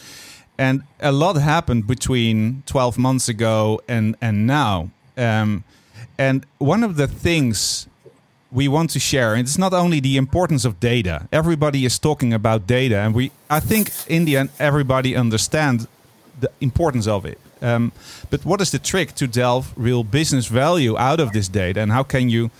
and 0.59 0.83
a 1.01 1.13
lot 1.13 1.37
happened 1.37 1.87
between 1.87 2.63
12 2.67 2.99
months 2.99 3.29
ago 3.29 3.81
and 3.87 4.17
and 4.21 4.47
now. 4.47 4.91
Um, 5.17 5.65
and 6.19 6.47
one 6.59 6.85
of 6.85 6.97
the 6.97 7.07
things 7.07 7.89
we 8.55 8.69
want 8.69 8.91
to 8.91 9.01
share, 9.01 9.35
and 9.35 9.41
it's 9.47 9.59
not 9.59 9.75
only 9.75 10.01
the 10.01 10.17
importance 10.17 10.65
of 10.65 10.79
data. 10.79 11.29
Everybody 11.33 11.85
is 11.85 11.99
talking 11.99 12.33
about 12.33 12.67
data, 12.67 12.99
and 12.99 13.15
we 13.15 13.33
I 13.51 13.61
think 13.61 13.91
in 14.09 14.25
the 14.25 14.37
end 14.37 14.51
everybody 14.59 15.17
understands 15.17 15.87
the 16.41 16.51
importance 16.61 17.09
of 17.09 17.27
it. 17.27 17.39
Um, 17.61 17.93
but 18.31 18.45
what 18.45 18.61
is 18.61 18.71
the 18.71 18.79
trick 18.79 19.15
to 19.17 19.27
delve 19.27 19.73
real 19.77 20.05
business 20.05 20.47
value 20.47 20.97
out 20.97 21.21
of 21.21 21.33
this 21.33 21.49
data, 21.49 21.81
and 21.81 21.91
how 21.91 22.05
can 22.05 22.31
you 22.31 22.51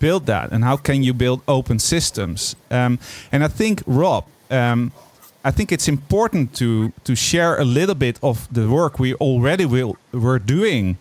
build 0.00 0.26
that, 0.26 0.52
and 0.52 0.64
how 0.64 0.76
can 0.76 1.04
you 1.04 1.14
build 1.14 1.40
open 1.46 1.78
systems? 1.78 2.56
Um, 2.70 2.98
and 3.32 3.44
I 3.44 3.48
think 3.48 3.82
Rob. 3.86 4.24
Um, 4.50 4.92
I 5.46 5.50
think 5.50 5.72
it's 5.72 5.88
important 5.88 6.54
to 6.54 6.92
to 7.04 7.14
share 7.14 7.60
a 7.60 7.64
little 7.64 7.94
bit 7.94 8.18
of 8.22 8.48
the 8.54 8.66
work 8.66 8.98
we 8.98 9.14
already 9.14 9.66
will 9.66 9.96
were 10.10 10.38
doing 10.38 10.96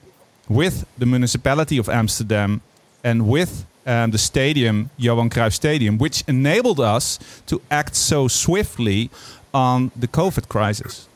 with 0.49 0.85
the 0.97 1.05
municipality 1.05 1.79
of 1.79 1.87
Amsterdam 1.87 2.61
and 3.03 3.27
with 3.27 3.65
um, 3.85 4.11
the 4.11 4.17
stadium, 4.17 4.89
Johan 4.97 5.29
Cruyff 5.29 5.53
Stadium, 5.53 5.97
which 5.97 6.23
enabled 6.27 6.79
us 6.79 7.19
to 7.47 7.61
act 7.69 7.95
so 7.95 8.27
swiftly 8.27 9.09
on 9.53 9.91
the 9.95 10.07
COVID 10.07 10.47
crisis. 10.49 11.07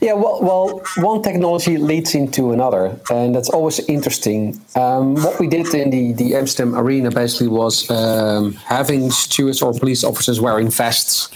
Yeah, 0.00 0.14
well, 0.14 0.40
well, 0.42 0.82
one 0.96 1.22
technology 1.22 1.76
leads 1.76 2.16
into 2.16 2.50
another, 2.50 2.98
and 3.08 3.32
that's 3.32 3.48
always 3.48 3.78
interesting. 3.88 4.60
Um, 4.74 5.14
what 5.14 5.38
we 5.38 5.46
did 5.46 5.72
in 5.74 5.90
the, 5.90 6.12
the 6.14 6.34
Amsterdam 6.34 6.74
arena 6.74 7.12
basically 7.12 7.46
was 7.46 7.88
um, 7.88 8.54
having 8.54 9.12
stewards 9.12 9.62
or 9.62 9.72
police 9.72 10.02
officers 10.02 10.40
wearing 10.40 10.70
vests 10.70 11.28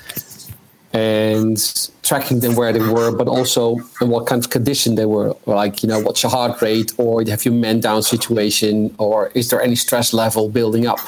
and 0.97 1.59
tracking 2.03 2.41
them 2.41 2.55
where 2.57 2.73
they 2.73 2.81
were, 2.81 3.11
but 3.21 3.29
also 3.29 3.77
in 4.01 4.09
what 4.09 4.27
kind 4.27 4.43
of 4.43 4.49
condition 4.51 4.95
they 4.95 5.05
were. 5.05 5.37
Like, 5.45 5.83
you 5.83 5.89
know, 5.91 6.01
what's 6.01 6.23
your 6.23 6.33
heart 6.33 6.63
rate, 6.63 6.93
or 6.97 7.23
have 7.25 7.45
you 7.45 7.53
man 7.53 7.81
down 7.81 8.03
situation, 8.03 8.95
or 8.99 9.31
is 9.35 9.51
there 9.51 9.61
any 9.61 9.77
stress 9.77 10.15
level 10.15 10.49
building 10.49 10.87
up? 10.87 11.01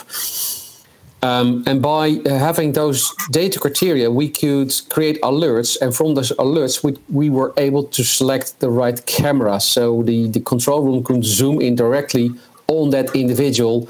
Um, 1.22 1.64
and 1.66 1.80
by 1.80 2.04
uh, 2.10 2.38
having 2.38 2.72
those 2.72 3.00
data 3.30 3.58
criteria, 3.58 4.08
we 4.10 4.28
could 4.28 4.70
create 4.90 5.20
alerts, 5.22 5.70
and 5.80 5.96
from 5.96 6.14
those 6.14 6.32
alerts, 6.32 6.84
we, 6.84 6.90
we 7.08 7.30
were 7.30 7.52
able 7.56 7.84
to 7.96 8.04
select 8.04 8.60
the 8.60 8.70
right 8.70 8.98
camera. 9.06 9.58
So 9.58 10.02
the, 10.02 10.28
the 10.28 10.40
control 10.40 10.82
room 10.82 11.02
could 11.02 11.24
zoom 11.24 11.60
in 11.60 11.74
directly 11.74 12.30
on 12.68 12.90
that 12.90 13.16
individual 13.16 13.88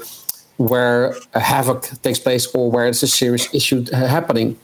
where 0.57 1.15
a 1.33 1.39
havoc 1.39 1.81
takes 2.01 2.19
place 2.19 2.47
or 2.55 2.71
where 2.71 2.85
there's 2.85 3.03
a 3.03 3.07
serious 3.07 3.53
issue 3.53 3.85
happening. 3.91 4.57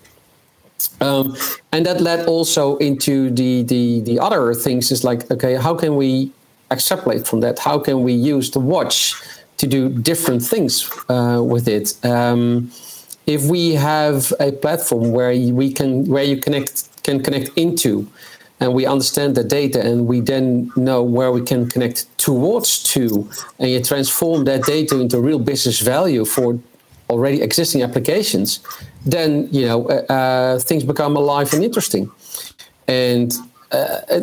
Um, 1.02 1.36
and 1.72 1.86
that 1.86 2.02
led 2.02 2.28
also 2.28 2.78
into 2.78 3.30
the, 3.30 3.64
the 3.64 4.02
the 4.02 4.20
other 4.20 4.54
things 4.54 4.92
is 4.92 5.04
like 5.04 5.30
okay 5.32 5.56
how 5.56 5.76
can 5.76 5.96
we 5.96 6.32
extrapolate 6.72 7.28
from 7.28 7.42
that 7.42 7.60
how 7.60 7.78
can 7.78 8.04
we 8.04 8.14
use 8.14 8.50
the 8.52 8.60
watch 8.60 9.16
to 9.58 9.68
do 9.68 9.90
different 9.90 10.42
things 10.44 10.90
uh, 11.10 11.42
with 11.44 11.68
it. 11.68 11.94
Um, 12.06 12.72
if 13.26 13.44
we 13.46 13.74
have 13.74 14.34
a 14.40 14.52
platform 14.52 15.12
where 15.12 15.32
we 15.32 15.72
can 15.72 16.06
where 16.06 16.24
you 16.24 16.38
connect 16.38 17.04
can 17.04 17.24
connect 17.24 17.50
into, 17.58 18.08
and 18.60 18.74
we 18.74 18.86
understand 18.86 19.36
the 19.36 19.44
data, 19.44 19.82
and 19.82 20.08
we 20.08 20.20
then 20.20 20.72
know 20.76 21.02
where 21.02 21.32
we 21.32 21.42
can 21.42 21.68
connect 21.68 22.06
towards 22.18 22.84
to, 22.94 23.30
and 23.60 23.72
you 23.72 23.82
transform 23.82 24.46
that 24.46 24.64
data 24.64 25.00
into 25.00 25.20
real 25.20 25.40
business 25.40 25.80
value 25.80 26.26
for 26.26 26.60
already 27.10 27.42
existing 27.42 27.82
applications, 27.82 28.60
then 29.06 29.48
you 29.52 29.66
know 29.66 29.88
uh, 29.88 30.14
uh 30.14 30.60
things 30.60 30.84
become 30.84 31.16
alive 31.16 31.54
and 31.54 31.64
interesting. 31.64 32.12
And 32.88 33.34
uh, 33.72 34.20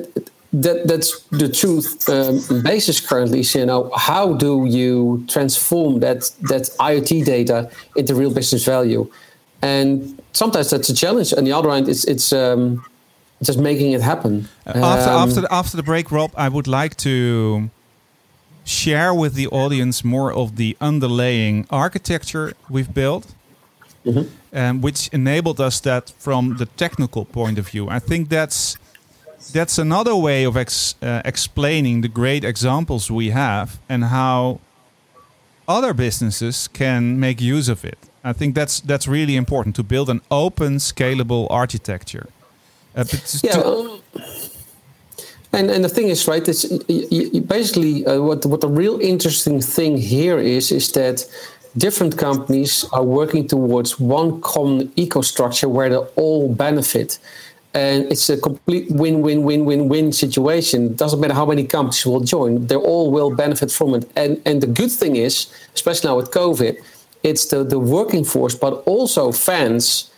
that 0.53 0.87
that's 0.87 1.21
the 1.31 1.49
truth 1.49 2.09
um, 2.09 2.63
basis 2.63 3.01
currently 3.01 3.41
is 3.41 3.55
you 3.55 3.65
know 3.65 3.91
how 3.97 4.35
do 4.35 4.67
you 4.67 5.25
transform 5.29 6.01
that 6.01 6.31
that 6.43 6.63
IoT 6.79 7.25
data 7.25 7.71
into 7.97 8.15
real 8.15 8.33
business 8.33 8.65
value? 8.65 9.11
And 9.63 10.21
sometimes 10.33 10.71
that's 10.71 10.89
a 10.89 10.95
challenge. 10.95 11.33
On 11.33 11.45
the 11.45 11.53
other 11.53 11.71
hand 11.71 11.89
it's 11.89 12.05
it's 12.05 12.33
um, 12.33 12.85
just 13.43 13.59
making 13.59 13.93
it 13.93 14.03
happen. 14.03 14.49
Uh, 14.67 14.79
after 14.79 15.11
um, 15.11 15.29
after 15.29 15.41
the, 15.41 15.53
after 15.53 15.77
the 15.77 15.83
break 15.83 16.11
Rob 16.13 16.33
I 16.37 16.49
would 16.49 16.69
like 16.69 16.97
to 16.99 17.71
share 18.65 19.15
with 19.15 19.35
the 19.35 19.49
audience 19.49 20.05
more 20.05 20.33
of 20.33 20.57
the 20.57 20.77
underlying 20.81 21.67
architecture 21.71 22.53
we've 22.69 22.93
built 22.93 23.35
mm 24.03 24.15
-hmm. 24.15 24.27
um, 24.53 24.81
which 24.81 25.09
enabled 25.13 25.61
us 25.61 25.81
that 25.81 26.13
from 26.19 26.57
the 26.57 26.67
technical 26.75 27.25
point 27.25 27.59
of 27.59 27.71
view 27.71 27.97
I 27.97 28.01
think 28.01 28.29
that's 28.29 28.77
that's 29.53 29.79
another 29.79 30.15
way 30.15 30.47
of 30.47 30.57
ex, 30.57 30.95
uh, 31.03 31.21
explaining 31.25 32.03
the 32.03 32.09
great 32.09 32.45
examples 32.45 33.11
we 33.11 33.31
have 33.31 33.79
and 33.89 34.05
how 34.05 34.61
other 35.67 35.95
businesses 35.95 36.69
can 36.69 37.19
make 37.19 37.41
use 37.41 37.69
of 37.69 37.85
it. 37.85 37.99
I 38.25 38.33
think 38.33 38.55
that's 38.55 38.81
that's 38.81 39.09
really 39.09 39.37
important 39.37 39.75
to 39.77 39.83
build 39.83 40.09
an 40.09 40.21
open, 40.31 40.79
scalable 40.79 41.47
architecture. 41.51 42.29
Uh, 42.95 43.05
yeah. 43.43 43.53
To, 43.53 44.01
and 45.53 45.71
and 45.71 45.85
the 45.85 45.89
thing 45.89 46.09
is, 46.09 46.29
right? 46.29 46.47
It's 46.47 46.65
basically 47.47 48.07
uh, 48.07 48.23
what 48.23 48.47
what 48.47 48.61
the 48.61 48.69
real 48.69 49.01
interesting 49.01 49.61
thing 49.61 49.99
here 49.99 50.39
is 50.39 50.71
is 50.71 50.93
that 50.93 51.27
different 51.77 52.19
companies 52.19 52.85
are 52.93 53.05
working 53.05 53.47
towards 53.47 53.99
one 53.99 54.41
common 54.41 54.93
eco 54.97 55.23
structure 55.23 55.69
where 55.69 55.89
they 55.89 55.97
all 55.97 56.53
benefit 56.53 57.19
and 57.75 58.11
it's 58.13 58.29
a 58.29 58.37
complete 58.37 58.91
win-win-win-win-win 58.91 60.13
situation. 60.13 60.87
It 60.87 60.97
doesn't 60.97 61.21
matter 61.21 61.35
how 61.35 61.47
many 61.47 61.65
companies 61.65 62.05
will 62.05 62.21
join; 62.21 62.67
they 62.67 62.77
all 62.77 63.11
will 63.11 63.35
benefit 63.35 63.71
from 63.71 63.95
it. 63.95 64.11
And 64.15 64.41
and 64.45 64.63
the 64.63 64.67
good 64.67 64.91
thing 64.91 65.17
is, 65.17 65.47
especially 65.75 66.09
now 66.09 66.17
with 66.17 66.31
COVID, 66.31 66.77
it's 67.23 67.47
the 67.47 67.65
the 67.65 67.79
working 67.79 68.25
force, 68.25 68.55
but 68.55 68.83
also 68.85 69.33
fans 69.33 70.11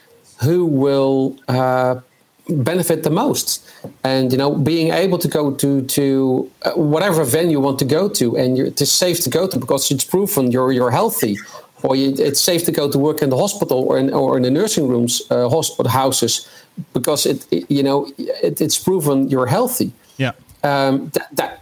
who 0.42 0.66
will 0.66 1.36
uh, 1.46 2.00
benefit 2.48 3.02
the 3.02 3.10
most. 3.10 3.68
And 4.02 4.32
you 4.32 4.38
know, 4.38 4.54
being 4.54 4.92
able 4.92 5.18
to 5.18 5.28
go 5.28 5.52
to 5.52 5.82
to 5.82 6.50
uh, 6.62 6.72
whatever 6.72 7.24
venue 7.24 7.52
you 7.52 7.60
want 7.60 7.78
to 7.78 7.84
go 7.84 8.08
to, 8.08 8.36
and 8.36 8.58
it's 8.58 8.92
safe 8.92 9.20
to 9.20 9.30
go 9.30 9.46
to 9.46 9.58
because 9.58 9.90
it's 9.90 10.04
proven 10.04 10.50
you're 10.50 10.72
you're 10.72 10.90
healthy 10.90 11.36
or 11.84 11.94
you, 11.94 12.14
it's 12.18 12.40
safe 12.40 12.64
to 12.64 12.72
go 12.72 12.90
to 12.90 12.98
work 12.98 13.22
in 13.22 13.28
the 13.30 13.36
hospital 13.36 13.78
or 13.88 13.98
in, 13.98 14.12
or 14.12 14.36
in 14.38 14.42
the 14.42 14.50
nursing 14.50 14.88
rooms, 14.88 15.22
uh, 15.30 15.48
hospital 15.50 15.90
houses, 15.90 16.48
because 16.94 17.26
it, 17.26 17.46
it 17.50 17.70
you 17.70 17.82
know 17.82 18.10
it, 18.18 18.60
it's 18.60 18.78
proven 18.78 19.28
you're 19.28 19.46
healthy. 19.46 19.92
Yeah. 20.16 20.32
Um, 20.62 21.10
that, 21.10 21.28
that, 21.36 21.60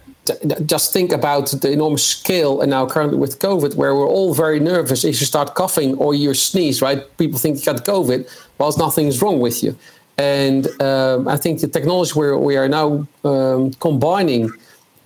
just 0.65 0.93
think 0.93 1.11
about 1.11 1.47
the 1.47 1.69
enormous 1.71 2.05
scale, 2.05 2.61
and 2.61 2.69
now 2.69 2.85
currently 2.85 3.17
with 3.17 3.39
COVID, 3.39 3.75
where 3.75 3.93
we're 3.93 4.07
all 4.07 4.33
very 4.33 4.59
nervous. 4.59 5.03
If 5.03 5.19
you 5.19 5.25
start 5.25 5.53
coughing 5.53 5.95
or 5.97 6.15
you 6.15 6.33
sneeze, 6.33 6.81
right? 6.81 7.01
People 7.17 7.37
think 7.37 7.57
you 7.57 7.65
got 7.65 7.83
COVID, 7.83 8.29
whilst 8.57 8.77
nothing 8.77 9.07
is 9.07 9.21
wrong 9.21 9.41
with 9.41 9.61
you. 9.61 9.75
And 10.17 10.67
um, 10.81 11.27
I 11.27 11.37
think 11.37 11.61
the 11.61 11.67
technology 11.67 12.11
where 12.11 12.37
we 12.37 12.55
are 12.55 12.69
now 12.69 13.07
um, 13.23 13.73
combining 13.79 14.51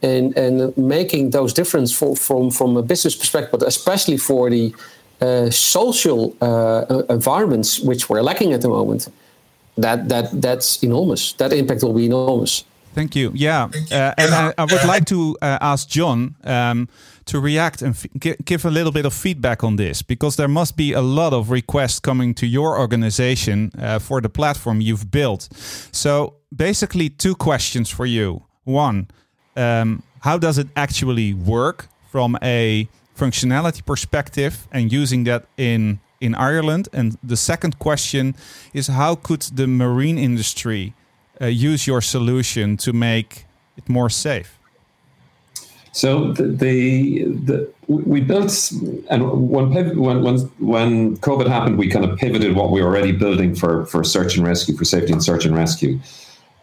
and 0.02 0.38
and 0.38 0.78
making 0.78 1.32
those 1.32 1.54
difference 1.54 1.92
for, 1.92 2.16
from 2.16 2.52
from 2.52 2.78
a 2.78 2.82
business 2.82 3.16
perspective, 3.16 3.52
but 3.60 3.68
especially 3.68 4.18
for 4.18 4.50
the 4.50 4.76
uh, 5.22 5.50
social 5.50 6.36
uh, 6.42 7.04
environments 7.10 7.80
which 7.80 8.10
we're 8.10 8.22
lacking 8.22 8.54
at 8.54 8.62
the 8.62 8.70
moment, 8.70 9.10
that 9.78 10.10
that 10.10 10.42
that's 10.42 10.84
enormous. 10.84 11.34
That 11.34 11.54
impact 11.54 11.84
will 11.84 11.94
be 11.94 12.06
enormous. 12.06 12.64
Thank 12.94 13.16
you. 13.16 13.32
Yeah, 13.34 13.70
uh, 13.92 14.14
and 14.18 14.34
I, 14.34 14.54
I, 14.58 14.64
would 14.64 14.86
like 14.86 15.06
to 15.06 15.38
uh, 15.42 15.60
ask 15.62 15.88
John 15.88 16.36
um, 16.44 16.90
to 17.28 17.40
react 17.40 17.82
and 17.82 17.96
give 18.46 18.66
a 18.66 18.72
little 18.72 18.92
bit 18.92 19.06
of 19.06 19.14
feedback 19.14 19.64
on 19.64 19.76
this 19.76 20.02
because 20.02 20.36
there 20.36 20.48
must 20.48 20.76
be 20.76 20.94
a 20.94 21.02
lot 21.02 21.34
of 21.34 21.52
requests 21.52 22.00
coming 22.00 22.34
to 22.36 22.46
your 22.46 22.80
organization 22.80 23.72
uh, 23.78 24.00
for 24.00 24.22
the 24.22 24.30
platform 24.30 24.82
you've 24.82 25.12
built. 25.12 25.48
So 25.92 26.36
basically, 26.56 27.10
two 27.10 27.36
questions 27.36 27.90
for 27.90 28.06
you. 28.06 28.44
One, 28.64 29.08
um, 29.56 30.04
how 30.22 30.38
does 30.38 30.58
it 30.58 30.68
actually 30.76 31.34
work 31.34 31.88
from 32.12 32.38
a 32.42 32.88
functionality 33.16 33.86
perspective 33.86 34.68
and 34.72 34.92
using 34.92 35.26
that 35.26 35.46
in 35.58 36.00
in 36.20 36.36
Ireland? 36.36 36.90
And 36.94 37.18
the 37.24 37.38
second 37.38 37.78
question 37.80 38.36
is 38.74 38.88
how 38.88 39.16
could 39.16 39.42
the 39.56 39.68
marine 39.68 40.18
industry 40.18 40.94
uh, 41.42 41.46
use 41.46 41.88
your 41.88 42.02
solution 42.02 42.78
to 42.78 42.94
make 42.94 43.46
it 43.78 43.90
more 43.90 44.10
safe? 44.10 44.57
So 45.92 46.32
the, 46.34 46.44
the, 46.44 47.24
the 47.24 47.74
we 47.88 48.22
built 48.22 48.72
and 49.10 49.50
when, 49.50 49.72
when 49.96 50.40
when 50.60 51.18
COVID 51.18 51.48
happened, 51.48 51.78
we 51.78 51.88
kind 51.90 52.06
of 52.06 52.18
pivoted 52.18 52.56
what 52.56 52.72
we 52.72 52.82
were 52.82 52.88
already 52.88 53.14
building 53.14 53.56
for 53.56 53.86
for 53.86 54.04
search 54.04 54.38
and 54.38 54.46
rescue, 54.46 54.76
for 54.76 54.86
safety 54.86 55.14
and 55.14 55.24
search 55.24 55.46
and 55.46 55.56
rescue. 55.56 56.00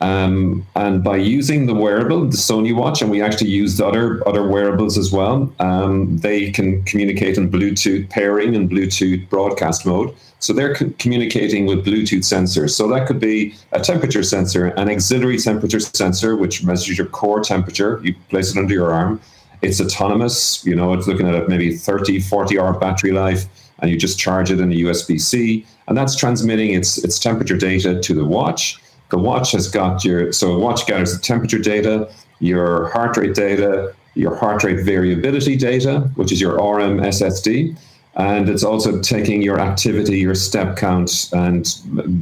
Um, 0.00 0.66
and 0.76 1.02
by 1.02 1.16
using 1.16 1.66
the 1.66 1.75
wearable, 1.75 2.26
the 2.26 2.37
Sony 2.37 2.75
Watch, 2.75 3.00
and 3.00 3.11
we 3.11 3.23
actually 3.23 3.50
used 3.50 3.81
other 3.81 4.26
other 4.28 4.47
wearables 4.47 4.99
as 4.99 5.11
well, 5.11 5.52
um, 5.61 6.19
they 6.19 6.50
can 6.50 6.83
communicate 6.85 7.38
in 7.38 7.50
Bluetooth 7.50 8.11
pairing 8.11 8.54
and 8.54 8.69
Bluetooth 8.69 9.28
broadcast 9.31 9.87
mode. 9.87 10.14
So 10.44 10.52
they're 10.52 10.74
co- 10.74 10.92
communicating 10.98 11.64
with 11.64 11.86
Bluetooth 11.86 12.18
sensors. 12.18 12.72
So 12.72 12.86
that 12.88 13.06
could 13.06 13.18
be 13.18 13.54
a 13.72 13.80
temperature 13.80 14.22
sensor, 14.22 14.66
an 14.66 14.90
auxiliary 14.90 15.38
temperature 15.38 15.80
sensor, 15.80 16.36
which 16.36 16.62
measures 16.62 16.98
your 16.98 17.06
core 17.06 17.40
temperature. 17.40 17.98
You 18.04 18.14
place 18.28 18.54
it 18.54 18.58
under 18.58 18.74
your 18.74 18.92
arm. 18.92 19.22
It's 19.62 19.80
autonomous. 19.80 20.62
You 20.66 20.74
know, 20.74 20.92
it's 20.92 21.06
looking 21.06 21.26
at 21.26 21.48
maybe 21.48 21.74
30, 21.74 22.20
40 22.20 22.58
hour 22.58 22.78
battery 22.78 23.12
life, 23.12 23.46
and 23.78 23.90
you 23.90 23.96
just 23.96 24.18
charge 24.18 24.50
it 24.50 24.60
in 24.60 24.70
a 24.70 24.74
USB 24.74 25.18
C, 25.18 25.64
and 25.88 25.96
that's 25.96 26.14
transmitting 26.14 26.74
its 26.74 26.98
its 26.98 27.18
temperature 27.18 27.56
data 27.56 27.98
to 28.02 28.14
the 28.14 28.26
watch. 28.26 28.78
The 29.08 29.16
watch 29.16 29.52
has 29.52 29.66
got 29.68 30.04
your 30.04 30.30
so 30.30 30.52
a 30.52 30.58
watch 30.58 30.86
gathers 30.86 31.14
the 31.14 31.22
temperature 31.22 31.58
data, 31.58 32.12
your 32.40 32.90
heart 32.90 33.16
rate 33.16 33.34
data, 33.34 33.94
your 34.14 34.36
heart 34.36 34.62
rate 34.62 34.84
variability 34.84 35.56
data, 35.56 36.00
which 36.16 36.32
is 36.32 36.38
your 36.38 36.56
RM 36.56 36.98
SSD 37.00 37.78
and 38.16 38.49
it's 38.49 38.62
also 38.62 39.00
taking 39.00 39.42
your 39.42 39.59
activity, 39.59 40.18
your 40.18 40.35
step 40.35 40.76
count, 40.76 41.28
and 41.33 41.75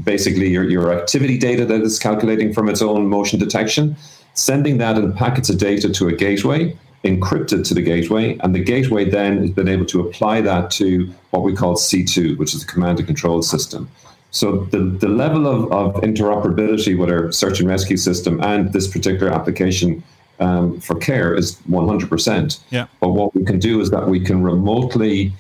basically 0.05 0.49
your, 0.49 0.69
your 0.69 0.93
activity 0.93 1.37
data 1.37 1.67
that 1.67 1.83
it's 1.83 1.99
calculating 1.99 2.53
from 2.53 2.69
its 2.69 2.81
own 2.81 3.07
motion 3.09 3.39
detection, 3.39 3.95
sending 4.35 4.79
that 4.79 4.97
in 4.97 5.13
packets 5.13 5.51
of 5.51 5.59
data 5.59 5.91
to 5.91 6.09
a 6.09 6.13
gateway, 6.13 6.77
encrypted 7.05 7.67
to 7.69 7.75
the 7.75 7.83
gateway, 7.83 8.39
and 8.39 8.55
the 8.55 8.63
gateway 8.63 9.09
then 9.09 9.39
has 9.39 9.51
been 9.51 9.69
able 9.69 9.85
to 9.85 10.01
apply 10.01 10.41
that 10.41 10.71
to 10.71 11.13
what 11.31 11.43
we 11.43 11.55
call 11.55 11.75
C2, 11.75 12.39
which 12.39 12.55
is 12.55 12.65
the 12.65 12.73
command 12.73 12.99
and 12.99 13.07
control 13.07 13.43
system. 13.43 13.91
So 14.31 14.65
the, 14.71 14.79
the 14.79 15.09
level 15.09 15.47
of, 15.47 15.71
of 15.73 16.03
interoperability 16.03 16.97
with 16.99 17.11
our 17.11 17.31
search 17.33 17.61
and 17.61 17.69
rescue 17.69 17.99
system 17.99 18.43
and 18.43 18.73
this 18.73 18.89
particular 18.89 19.31
application 19.31 20.03
um, 20.41 20.81
for 20.81 20.97
care 20.97 21.35
is 21.35 21.57
100%. 21.69 22.61
Yeah. 22.71 22.87
But 23.01 23.11
what 23.11 23.35
we 23.35 23.45
can 23.45 23.59
do 23.59 23.81
is 23.81 23.91
that 23.91 24.09
we 24.09 24.21
can 24.21 24.43
remotely 24.43 25.35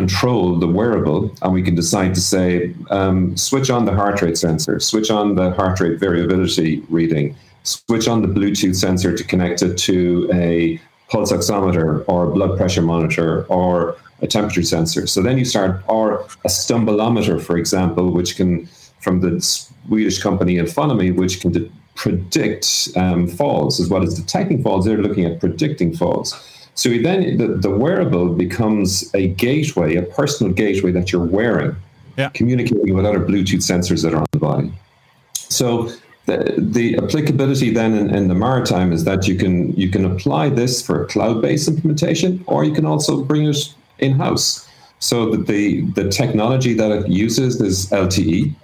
control 0.00 0.44
the 0.64 0.70
wearable 0.78 1.20
and 1.42 1.50
we 1.58 1.62
can 1.62 1.74
decide 1.74 2.12
to 2.14 2.20
say 2.34 2.74
um, 2.90 3.18
switch 3.48 3.70
on 3.76 3.82
the 3.88 3.94
heart 4.00 4.20
rate 4.22 4.38
sensor 4.46 4.78
switch 4.78 5.10
on 5.10 5.34
the 5.40 5.46
heart 5.58 5.80
rate 5.80 5.98
variability 5.98 6.70
reading 6.98 7.34
switch 7.62 8.06
on 8.06 8.22
the 8.22 8.28
bluetooth 8.28 8.76
sensor 8.76 9.16
to 9.16 9.24
connect 9.24 9.62
it 9.62 9.76
to 9.76 10.28
a 10.32 10.80
pulse 11.08 11.32
oximeter 11.32 12.04
or 12.08 12.24
a 12.24 12.30
blood 12.30 12.56
pressure 12.56 12.82
monitor 12.82 13.44
or 13.44 13.96
a 14.22 14.26
temperature 14.26 14.62
sensor. 14.62 15.06
So 15.06 15.22
then 15.22 15.36
you 15.38 15.44
start 15.44 15.82
or 15.88 16.20
a 16.44 16.48
stumbleometer 16.48 17.40
for 17.42 17.56
example 17.58 18.10
which 18.10 18.36
can 18.36 18.68
from 19.00 19.20
the 19.20 19.40
swedish 19.40 20.22
company 20.22 20.56
Infonomy 20.56 21.14
which 21.14 21.40
can 21.40 21.52
de- 21.52 21.70
predict 21.94 22.88
um, 22.96 23.26
falls 23.26 23.80
as 23.80 23.88
well 23.88 24.02
as 24.02 24.14
detecting 24.14 24.62
falls. 24.62 24.84
They're 24.84 24.98
looking 24.98 25.24
at 25.24 25.40
predicting 25.40 25.94
falls 25.96 26.34
so 26.76 26.90
then 26.90 27.38
the, 27.38 27.48
the 27.48 27.70
wearable 27.70 28.28
becomes 28.28 29.12
a 29.14 29.28
gateway, 29.28 29.96
a 29.96 30.02
personal 30.02 30.52
gateway 30.52 30.92
that 30.92 31.10
you're 31.10 31.24
wearing, 31.24 31.74
yeah. 32.18 32.28
communicating 32.28 32.94
with 32.94 33.06
other 33.06 33.18
Bluetooth 33.18 33.64
sensors 33.64 34.02
that 34.02 34.12
are 34.12 34.18
on 34.18 34.26
the 34.30 34.38
body. 34.38 34.72
So 35.32 35.90
the, 36.26 36.54
the 36.58 36.98
applicability 36.98 37.70
then 37.70 37.94
in, 37.94 38.14
in, 38.14 38.28
the 38.28 38.34
maritime 38.34 38.92
is 38.92 39.04
that 39.04 39.26
you 39.26 39.36
can 39.36 39.72
you 39.72 39.88
can 39.88 40.04
apply 40.04 40.50
this 40.50 40.82
for 40.84 41.02
a 41.02 41.06
cloud-based 41.06 41.66
implementation, 41.66 42.44
or 42.46 42.62
you 42.62 42.74
can 42.74 42.84
also 42.84 43.22
bring 43.24 43.46
it 43.46 43.74
in-house. 43.98 44.68
So 44.98 45.30
that 45.30 45.46
the 45.46 45.82
the 45.92 46.10
technology 46.10 46.74
that 46.74 46.90
it 46.90 47.08
uses 47.08 47.58
is 47.60 47.88
LTE, 47.90 48.54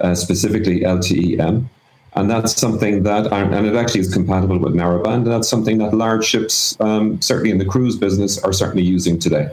uh, 0.00 0.14
specifically 0.14 0.80
LTE-M 0.80 1.68
and 2.14 2.30
that's 2.30 2.56
something 2.56 3.02
that, 3.04 3.32
and 3.32 3.66
it 3.66 3.74
actually 3.74 4.00
is 4.00 4.12
compatible 4.12 4.58
with 4.58 4.74
narrowband, 4.74 5.22
and 5.24 5.26
that's 5.26 5.48
something 5.48 5.78
that 5.78 5.94
large 5.94 6.24
ships, 6.24 6.78
um, 6.80 7.20
certainly 7.20 7.50
in 7.50 7.58
the 7.58 7.64
cruise 7.64 7.96
business, 7.96 8.42
are 8.42 8.52
certainly 8.52 8.82
using 8.82 9.18
today. 9.18 9.50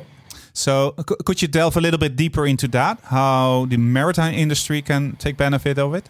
So, 0.53 0.91
could 1.25 1.41
you 1.41 1.49
delve 1.49 1.75
a 1.75 1.81
little 1.81 1.99
bit 1.99 2.15
deeper 2.15 2.45
into 2.45 2.67
that? 2.69 2.99
How 3.05 3.65
the 3.65 3.77
maritime 3.77 4.33
industry 4.33 4.81
can 4.81 5.17
take 5.17 5.35
benefit 5.35 5.77
of 5.77 5.93
it? 5.93 6.09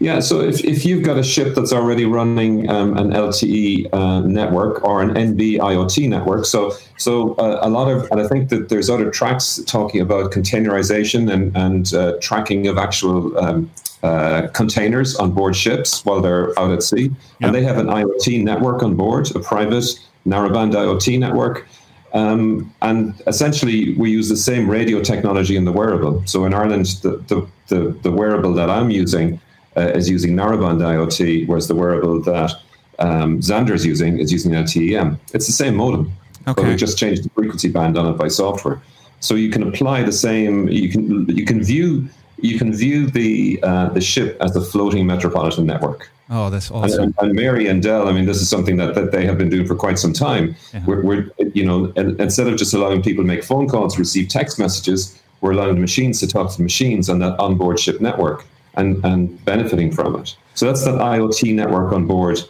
Yeah, 0.00 0.20
so 0.20 0.40
if, 0.40 0.64
if 0.64 0.84
you've 0.84 1.04
got 1.04 1.18
a 1.18 1.22
ship 1.22 1.54
that's 1.54 1.72
already 1.72 2.04
running 2.04 2.68
um, 2.68 2.96
an 2.98 3.12
LTE 3.12 3.88
uh, 3.92 4.20
network 4.20 4.84
or 4.84 5.00
an 5.00 5.10
NB 5.10 5.58
IoT 5.58 6.08
network, 6.08 6.44
so 6.46 6.72
so 6.96 7.34
uh, 7.34 7.60
a 7.62 7.70
lot 7.70 7.88
of, 7.88 8.10
and 8.10 8.20
I 8.20 8.26
think 8.26 8.48
that 8.50 8.68
there's 8.68 8.90
other 8.90 9.10
tracks 9.10 9.60
talking 9.66 10.00
about 10.00 10.32
containerization 10.32 11.32
and 11.32 11.56
and 11.56 11.94
uh, 11.94 12.18
tracking 12.20 12.66
of 12.66 12.76
actual 12.76 13.38
um, 13.38 13.70
uh, 14.04 14.48
containers 14.48 15.16
on 15.16 15.32
board 15.32 15.56
ships 15.56 16.04
while 16.04 16.20
they're 16.20 16.58
out 16.58 16.70
at 16.70 16.82
sea. 16.82 17.10
And 17.40 17.54
they 17.54 17.62
have 17.62 17.78
an 17.78 17.86
IoT 17.86 18.44
network 18.44 18.82
on 18.82 18.96
board, 18.96 19.34
a 19.34 19.40
private 19.40 19.98
narrowband 20.26 20.74
IoT 20.74 21.18
network. 21.18 21.66
Um, 22.12 22.72
and 22.82 23.14
essentially, 23.26 23.94
we 23.94 24.10
use 24.10 24.28
the 24.28 24.36
same 24.36 24.70
radio 24.70 25.00
technology 25.00 25.56
in 25.56 25.64
the 25.64 25.72
wearable. 25.72 26.22
So 26.26 26.44
in 26.44 26.52
Ireland, 26.52 26.86
the, 27.02 27.16
the, 27.28 27.48
the, 27.68 27.98
the 28.02 28.12
wearable 28.12 28.52
that 28.52 28.68
I'm 28.68 28.90
using 28.90 29.40
uh, 29.76 29.92
is 29.94 30.08
using 30.08 30.34
narrowband 30.34 30.80
IoT, 30.80 31.46
whereas 31.46 31.68
the 31.68 31.74
wearable 31.74 32.20
that 32.22 32.52
um, 32.98 33.42
Sander 33.42 33.74
is 33.74 33.84
using 33.84 34.18
is 34.18 34.32
using 34.32 34.52
LTE-M. 34.52 35.18
It's 35.32 35.46
the 35.46 35.52
same 35.52 35.76
modem, 35.76 36.12
okay. 36.46 36.62
but 36.62 36.64
we 36.64 36.76
just 36.76 36.98
changed 36.98 37.24
the 37.24 37.30
frequency 37.30 37.68
band 37.68 37.98
on 37.98 38.06
it 38.06 38.16
by 38.16 38.28
software. 38.28 38.80
So 39.20 39.34
you 39.34 39.50
can 39.50 39.62
apply 39.62 40.02
the 40.02 40.12
same. 40.12 40.68
You 40.68 40.88
can 40.90 41.26
you 41.28 41.44
can 41.44 41.62
view 41.62 42.08
you 42.38 42.58
can 42.58 42.72
view 42.74 43.06
the 43.06 43.58
uh, 43.62 43.88
the 43.88 44.00
ship 44.00 44.36
as 44.40 44.54
a 44.54 44.60
floating 44.60 45.06
metropolitan 45.06 45.66
network. 45.66 46.10
Oh, 46.30 46.48
that's 46.50 46.70
awesome! 46.70 47.04
And, 47.04 47.14
and, 47.18 47.34
Mary 47.34 47.66
and 47.66 47.82
Dell, 47.82 48.08
I 48.08 48.12
mean, 48.12 48.24
this 48.24 48.40
is 48.40 48.48
something 48.48 48.76
that, 48.78 48.94
that 48.94 49.12
they 49.12 49.26
have 49.26 49.36
been 49.36 49.50
doing 49.50 49.66
for 49.66 49.74
quite 49.74 49.98
some 49.98 50.14
time. 50.14 50.56
Yeah. 50.72 50.84
We're, 50.86 51.02
we're, 51.02 51.30
you 51.52 51.66
know, 51.66 51.92
instead 51.96 52.46
of 52.46 52.56
just 52.56 52.72
allowing 52.72 53.02
people 53.02 53.24
to 53.24 53.26
make 53.26 53.44
phone 53.44 53.68
calls, 53.68 53.98
receive 53.98 54.28
text 54.28 54.58
messages, 54.58 55.20
we're 55.42 55.52
allowing 55.52 55.74
the 55.74 55.82
machines 55.82 56.20
to 56.20 56.26
talk 56.26 56.50
to 56.52 56.62
machines 56.62 57.10
on 57.10 57.18
that 57.18 57.38
onboard 57.38 57.78
ship 57.78 58.00
network 58.00 58.46
and 58.76 59.04
and 59.04 59.44
benefiting 59.44 59.92
from 59.92 60.16
it. 60.16 60.36
So 60.54 60.66
that's 60.66 60.84
that 60.84 60.94
IoT 60.94 61.54
network 61.54 61.92
on 61.92 62.06
board 62.06 62.40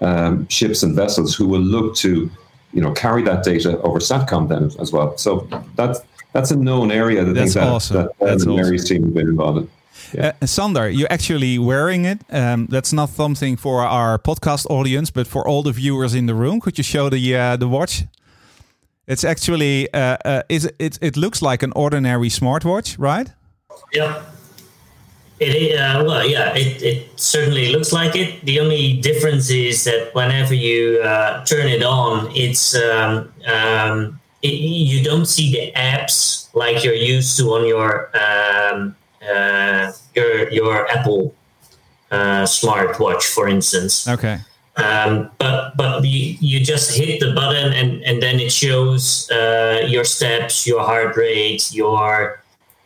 um, 0.00 0.48
ships 0.48 0.82
and 0.82 0.94
vessels 0.94 1.34
who 1.34 1.46
will 1.46 1.60
look 1.60 1.94
to, 1.96 2.30
you 2.72 2.80
know, 2.80 2.92
carry 2.92 3.22
that 3.22 3.44
data 3.44 3.80
over 3.82 3.98
Satcom 3.98 4.48
then 4.48 4.70
as 4.80 4.92
well. 4.92 5.16
So 5.18 5.48
that's 5.76 6.00
that's 6.32 6.50
a 6.50 6.56
known 6.56 6.90
area 6.90 7.24
that 7.24 7.34
that's 7.34 7.54
that, 7.54 7.66
awesome. 7.66 7.96
that, 7.96 8.18
that 8.18 8.26
that's 8.26 8.46
Mary's 8.46 8.88
team 8.88 9.04
have 9.04 9.14
been 9.14 9.28
involved 9.28 9.58
in. 9.58 9.70
Yeah. 10.14 10.32
Uh, 10.40 10.46
Sander, 10.46 10.88
you're 10.88 11.12
actually 11.12 11.58
wearing 11.58 12.04
it. 12.04 12.20
Um, 12.30 12.66
that's 12.66 12.92
not 12.92 13.10
something 13.10 13.56
for 13.56 13.82
our 13.82 14.18
podcast 14.18 14.66
audience, 14.70 15.10
but 15.10 15.26
for 15.26 15.46
all 15.46 15.62
the 15.62 15.72
viewers 15.72 16.14
in 16.14 16.26
the 16.26 16.34
room. 16.34 16.60
Could 16.60 16.78
you 16.78 16.84
show 16.84 17.10
the 17.10 17.36
uh, 17.36 17.56
the 17.56 17.68
watch? 17.68 18.04
It's 19.06 19.24
actually 19.24 19.92
uh, 19.92 20.16
uh, 20.24 20.42
is 20.48 20.70
it, 20.78 20.98
it 21.02 21.16
looks 21.16 21.42
like 21.42 21.62
an 21.62 21.72
ordinary 21.74 22.28
smartwatch, 22.28 22.96
right? 22.98 23.28
Yeah. 23.92 24.22
It 25.40 25.78
uh, 25.78 26.04
well, 26.04 26.26
yeah, 26.26 26.54
it, 26.54 26.82
it 26.82 27.18
certainly 27.18 27.72
looks 27.72 27.92
like 27.92 28.14
it. 28.14 28.44
The 28.44 28.60
only 28.60 29.00
difference 29.00 29.48
is 29.48 29.84
that 29.84 30.14
whenever 30.14 30.52
you 30.52 31.00
uh, 31.02 31.44
turn 31.46 31.66
it 31.66 31.82
on, 31.82 32.30
it's 32.36 32.74
um, 32.76 33.32
um, 33.46 34.20
it, 34.42 34.52
you 34.52 35.02
don't 35.02 35.24
see 35.24 35.50
the 35.50 35.72
apps 35.72 36.54
like 36.54 36.84
you're 36.84 36.92
used 36.92 37.38
to 37.38 37.54
on 37.54 37.66
your 37.66 38.10
um, 38.14 38.94
uh, 39.22 39.92
your 40.14 40.50
your 40.50 40.90
Apple 40.90 41.34
uh, 42.10 42.44
smartwatch, 42.44 43.22
for 43.22 43.48
instance. 43.48 44.06
Okay. 44.06 44.40
Um, 44.76 45.30
but 45.38 45.76
but 45.76 46.04
you, 46.04 46.36
you 46.40 46.64
just 46.64 46.96
hit 46.96 47.20
the 47.20 47.32
button 47.32 47.72
and, 47.72 48.02
and 48.02 48.22
then 48.22 48.40
it 48.40 48.52
shows 48.52 49.30
uh, 49.30 49.84
your 49.86 50.04
steps, 50.04 50.66
your 50.66 50.84
heart 50.84 51.16
rate, 51.16 51.72
your 51.72 52.42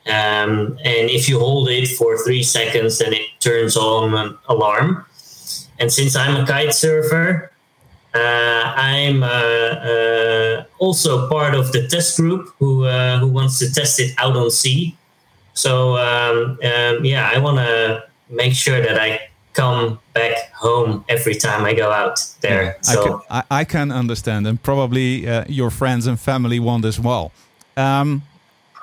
um, 0.07 0.79
and 0.85 1.11
if 1.11 1.29
you 1.29 1.39
hold 1.39 1.69
it 1.69 1.89
for 1.89 2.19
three 2.19 2.43
seconds, 2.43 2.99
then 2.99 3.13
it 3.15 3.27
turns 3.41 3.77
on 3.77 4.15
an 4.15 4.39
alarm. 4.49 5.07
And 5.79 5.93
since 5.93 6.15
I'm 6.15 6.37
a 6.37 6.47
kite 6.47 6.75
surfer, 6.75 7.51
uh, 8.15 8.75
I'm 8.77 9.23
uh, 9.23 9.27
uh, 9.27 10.65
also 10.79 11.29
part 11.29 11.55
of 11.55 11.73
the 11.73 11.89
test 11.89 12.17
group 12.17 12.55
who 12.59 12.87
who 13.19 13.27
wants 13.27 13.59
to 13.59 13.73
test 13.73 13.99
it 13.99 14.15
out 14.19 14.37
on 14.37 14.51
sea. 14.51 14.97
So 15.55 15.97
um, 15.97 16.59
um, 16.63 17.05
yeah, 17.05 17.31
I 17.33 17.39
want 17.39 17.59
to 17.59 18.05
make 18.29 18.55
sure 18.55 18.81
that 18.81 18.99
I 19.01 19.21
come 19.55 19.99
back 20.13 20.53
home 20.53 21.05
every 21.09 21.35
time 21.35 21.65
I 21.65 21.75
go 21.75 21.91
out 21.91 22.21
there. 22.41 22.65
Yeah, 22.65 22.81
so 22.83 23.01
I 23.01 23.07
can, 23.07 23.21
I, 23.31 23.61
I 23.61 23.65
can, 23.65 23.91
understand, 23.91 24.47
and 24.47 24.63
probably 24.63 25.27
uh, 25.27 25.45
your 25.49 25.71
friends 25.71 26.07
and 26.07 26.19
family 26.19 26.61
want 26.61 26.85
as 26.85 27.01
well. 27.01 27.33
Um, 27.77 28.23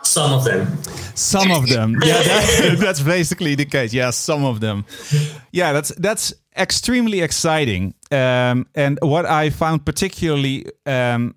some 0.03 0.33
of 0.33 0.43
them. 0.43 0.77
Some 1.15 1.51
of 1.51 1.67
them. 1.67 1.95
Yeah, 2.03 2.23
that, 2.23 2.77
that's 2.79 3.01
basically 3.01 3.55
the 3.55 3.65
case. 3.65 3.93
Yeah, 3.93 4.11
some 4.11 4.43
of 4.45 4.59
them. 4.59 4.85
Yeah, 5.51 5.73
that's 5.73 5.93
that's 5.97 6.33
extremely 6.57 7.21
exciting. 7.21 7.93
Um, 8.11 8.67
and 8.75 8.99
what 9.01 9.25
I 9.25 9.49
found 9.49 9.85
particularly 9.85 10.65
um, 10.85 11.35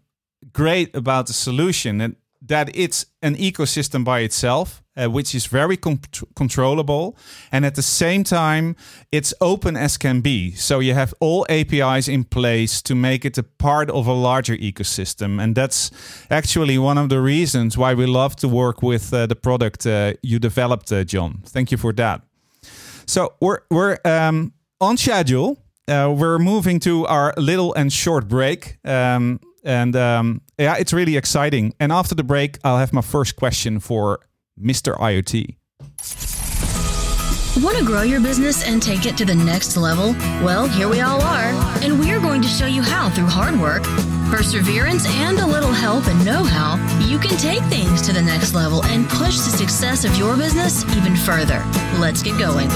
great 0.53 0.95
about 0.97 1.27
the 1.27 1.33
solution 1.33 2.01
and 2.01 2.17
that 2.47 2.71
it's 2.75 3.07
an 3.23 3.37
ecosystem 3.37 4.05
by 4.05 4.21
itself, 4.21 4.83
uh, 4.97 5.07
which 5.11 5.35
is 5.35 5.47
very 5.47 5.77
con- 5.77 6.01
controllable, 6.37 7.17
and 7.51 7.65
at 7.65 7.75
the 7.75 7.83
same 7.83 8.23
time, 8.25 8.77
it's 9.11 9.35
open 9.41 9.77
as 9.77 9.97
can 9.97 10.21
be. 10.21 10.53
So 10.53 10.81
you 10.81 10.95
have 10.95 11.15
all 11.21 11.47
APIs 11.49 12.09
in 12.09 12.25
place 12.25 12.83
to 12.83 12.95
make 12.95 13.25
it 13.25 13.39
a 13.39 13.43
part 13.43 13.91
of 13.91 14.07
a 14.07 14.13
larger 14.13 14.57
ecosystem, 14.57 15.43
and 15.43 15.55
that's 15.55 15.91
actually 16.31 16.79
one 16.79 16.99
of 16.99 17.09
the 17.09 17.21
reasons 17.21 17.79
why 17.79 17.95
we 17.95 18.07
love 18.07 18.37
to 18.37 18.49
work 18.49 18.83
with 18.83 19.13
uh, 19.13 19.27
the 19.27 19.37
product 19.37 19.87
uh, 19.87 20.13
you 20.23 20.39
developed, 20.39 20.93
uh, 20.93 21.05
John. 21.05 21.43
Thank 21.47 21.71
you 21.71 21.79
for 21.79 21.93
that. 21.95 22.23
So 23.07 23.35
we're 23.41 23.61
we're 23.71 23.99
um, 24.05 24.53
on 24.81 24.97
schedule. 24.97 25.59
Uh, 25.87 26.15
we're 26.17 26.39
moving 26.39 26.81
to 26.81 27.07
our 27.07 27.35
little 27.37 27.75
and 27.75 27.93
short 27.93 28.27
break. 28.29 28.79
Um, 28.85 29.41
and 29.65 29.97
um, 29.97 30.43
yeah, 30.59 30.77
it's 30.77 30.93
really 30.93 31.17
exciting. 31.17 31.75
And 31.81 31.93
after 31.93 32.15
the 32.15 32.25
break, 32.25 32.59
I'll 32.65 32.79
have 32.79 32.93
my 32.93 33.01
first 33.01 33.37
question 33.37 33.81
for 33.81 34.21
Mr. 34.61 34.97
IoT. 34.99 35.57
Want 37.63 37.79
to 37.79 37.85
grow 37.85 38.03
your 38.03 38.21
business 38.21 38.67
and 38.67 38.83
take 38.83 39.07
it 39.07 39.17
to 39.17 39.25
the 39.25 39.35
next 39.35 39.77
level? 39.77 40.13
Well, 40.45 40.67
here 40.67 40.89
we 40.89 41.01
all 41.01 41.23
are, 41.23 41.53
and 41.83 42.01
we're 42.01 42.19
going 42.19 42.43
to 42.43 42.49
show 42.49 42.67
you 42.67 42.83
how 42.83 43.11
through 43.11 43.27
hard 43.27 43.61
work, 43.61 43.85
perseverance, 44.29 45.07
and 45.07 45.39
a 45.39 45.47
little 45.47 45.71
help 45.71 46.07
and 46.09 46.25
know 46.25 46.43
how 46.43 46.75
you 47.07 47.17
can 47.17 47.37
take 47.39 47.63
things 47.65 48.03
to 48.03 48.13
the 48.13 48.21
next 48.21 48.55
level 48.55 48.85
and 48.87 49.09
push 49.09 49.37
the 49.37 49.57
success 49.57 50.05
of 50.05 50.17
your 50.17 50.37
business 50.37 50.85
even 50.97 51.15
further. 51.15 51.65
Let's 52.01 52.25
get 52.25 52.37
going. 52.41 52.69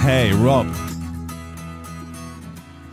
Hey, 0.00 0.32
Rob. 0.32 0.66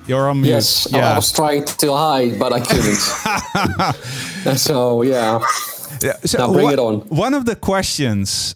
You're 0.05 0.29
on 0.29 0.41
mute. 0.41 0.49
Yes, 0.49 0.87
yeah. 0.91 1.13
I 1.13 1.15
was 1.15 1.31
trying 1.31 1.65
to 1.65 1.93
hide, 1.93 2.37
but 2.37 2.51
I 2.51 2.59
couldn't. 2.59 4.57
so 4.57 5.01
yeah. 5.01 5.39
Yeah. 6.01 6.17
So 6.25 6.37
now 6.39 6.53
bring 6.53 6.71
it 6.71 6.79
on. 6.79 7.01
One 7.01 7.33
of 7.33 7.45
the 7.45 7.55
questions 7.55 8.55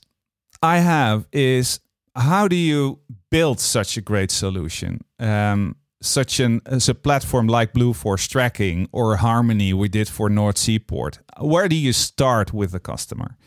I 0.62 0.80
have 0.80 1.28
is 1.32 1.80
how 2.16 2.48
do 2.48 2.56
you 2.56 3.00
build 3.30 3.60
such 3.60 3.98
a 3.98 4.02
great 4.02 4.32
solution? 4.32 5.02
Um, 5.20 5.76
such 6.02 6.40
an 6.40 6.62
as 6.66 6.90
a 6.90 6.96
platform 6.96 7.48
like 7.48 7.74
Blue 7.74 7.94
Blueforce 7.94 8.28
Tracking 8.28 8.88
or 8.92 9.18
Harmony 9.18 9.74
we 9.74 9.88
did 9.90 10.08
for 10.08 10.30
North 10.30 10.58
Seaport. 10.58 11.20
Where 11.40 11.68
do 11.68 11.76
you 11.76 11.94
start 11.94 12.54
with 12.54 12.72
the 12.72 12.80
customer? 12.80 13.38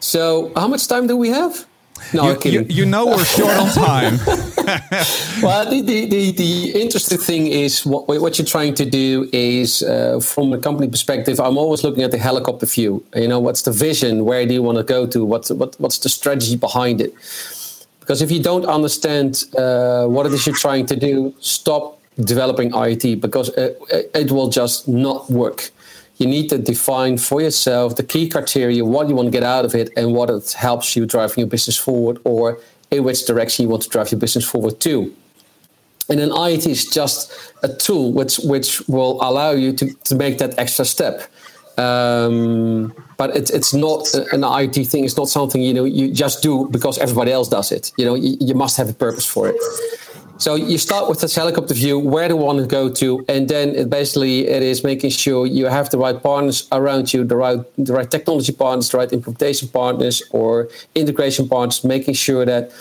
So, 0.00 0.52
how 0.56 0.68
much 0.68 0.88
time 0.88 1.06
do 1.06 1.16
we 1.16 1.28
have? 1.28 1.66
No, 2.12 2.36
you, 2.44 2.50
you, 2.50 2.66
you, 2.68 2.86
know 2.86 3.06
we're 3.06 3.24
short 3.24 3.56
on 3.56 3.68
time. 3.72 4.18
well, 5.42 5.68
the, 5.68 5.80
the, 5.80 6.06
the, 6.06 6.30
the, 6.32 6.82
interesting 6.82 7.18
thing 7.18 7.46
is 7.46 7.84
what, 7.84 8.06
what 8.06 8.38
you're 8.38 8.46
trying 8.46 8.74
to 8.74 8.84
do 8.84 9.28
is, 9.32 9.82
uh, 9.82 10.20
from 10.20 10.52
a 10.52 10.58
company 10.58 10.88
perspective, 10.88 11.40
I'm 11.40 11.58
always 11.58 11.82
looking 11.82 12.02
at 12.02 12.10
the 12.10 12.18
helicopter 12.18 12.66
view. 12.66 13.04
You 13.14 13.28
know, 13.28 13.40
what's 13.40 13.62
the 13.62 13.72
vision? 13.72 14.24
Where 14.24 14.46
do 14.46 14.54
you 14.54 14.62
want 14.62 14.78
to 14.78 14.84
go 14.84 15.06
to? 15.06 15.24
What's, 15.24 15.50
what, 15.50 15.74
what's 15.80 15.98
the 15.98 16.08
strategy 16.08 16.56
behind 16.56 17.00
it? 17.00 17.14
Because 18.00 18.22
if 18.22 18.30
you 18.30 18.42
don't 18.42 18.66
understand 18.66 19.44
uh, 19.56 20.06
what 20.06 20.26
it 20.26 20.32
is 20.32 20.46
you're 20.46 20.56
trying 20.56 20.86
to 20.86 20.96
do, 20.96 21.34
stop 21.40 22.00
developing 22.20 22.70
IoT 22.70 23.20
because 23.20 23.48
it, 23.50 23.80
it 24.14 24.30
will 24.30 24.48
just 24.48 24.86
not 24.86 25.30
work 25.30 25.70
you 26.22 26.26
need 26.26 26.48
to 26.50 26.58
define 26.58 27.18
for 27.18 27.40
yourself 27.42 27.96
the 27.96 28.02
key 28.02 28.28
criteria, 28.28 28.84
what 28.84 29.08
you 29.08 29.14
want 29.14 29.26
to 29.26 29.30
get 29.30 29.42
out 29.42 29.64
of 29.64 29.74
it, 29.74 29.90
and 29.96 30.14
what 30.14 30.30
it 30.30 30.52
helps 30.52 30.94
you 30.94 31.04
driving 31.06 31.38
your 31.38 31.48
business 31.48 31.76
forward, 31.76 32.18
or 32.24 32.60
in 32.92 33.04
which 33.04 33.26
direction 33.26 33.64
you 33.64 33.68
want 33.68 33.82
to 33.82 33.88
drive 33.88 34.10
your 34.12 34.20
business 34.20 34.44
forward 34.44 34.80
to. 34.80 35.14
And 36.08 36.18
then 36.18 36.30
IoT 36.30 36.66
is 36.66 36.84
just 36.86 37.32
a 37.62 37.68
tool 37.68 38.12
which 38.12 38.38
which 38.38 38.86
will 38.88 39.18
allow 39.22 39.52
you 39.52 39.72
to, 39.72 39.94
to 40.04 40.14
make 40.14 40.38
that 40.38 40.58
extra 40.58 40.84
step. 40.84 41.22
Um, 41.78 42.92
but 43.16 43.34
it's 43.36 43.50
it's 43.50 43.72
not 43.72 44.12
an 44.32 44.42
IoT 44.42 44.86
thing. 44.88 45.04
It's 45.04 45.16
not 45.16 45.28
something 45.28 45.62
you 45.62 45.72
know 45.72 45.84
you 45.84 46.12
just 46.12 46.42
do 46.42 46.68
because 46.70 46.98
everybody 46.98 47.32
else 47.32 47.48
does 47.48 47.72
it. 47.72 47.92
You 47.96 48.04
know 48.04 48.14
you, 48.14 48.36
you 48.40 48.54
must 48.54 48.76
have 48.76 48.90
a 48.90 48.92
purpose 48.92 49.24
for 49.24 49.48
it. 49.48 49.56
So 50.42 50.56
you 50.56 50.76
start 50.76 51.08
with 51.08 51.20
this 51.20 51.36
helicopter 51.36 51.72
view, 51.72 52.00
where 52.00 52.26
do 52.26 52.34
you 52.34 52.40
want 52.40 52.58
to 52.58 52.66
go 52.66 52.90
to, 52.94 53.24
and 53.28 53.48
then 53.48 53.76
it 53.76 53.88
basically 53.88 54.48
it 54.48 54.60
is 54.60 54.82
making 54.82 55.10
sure 55.10 55.46
you 55.46 55.66
have 55.66 55.88
the 55.90 55.98
right 55.98 56.20
partners 56.20 56.66
around 56.72 57.14
you, 57.14 57.22
the 57.22 57.36
right 57.36 57.60
the 57.78 57.92
right 57.92 58.10
technology 58.10 58.50
partners, 58.50 58.90
the 58.90 58.98
right 58.98 59.12
implementation 59.12 59.68
partners 59.68 60.20
or 60.32 60.68
integration 60.96 61.48
partners, 61.48 61.84
making 61.84 62.14
sure 62.14 62.44
that 62.44 62.72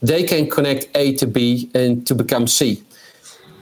they 0.00 0.22
can 0.22 0.48
connect 0.48 0.88
A 0.94 1.14
to 1.16 1.26
B 1.26 1.70
and 1.74 2.06
to 2.06 2.14
become 2.14 2.46
C. 2.46 2.82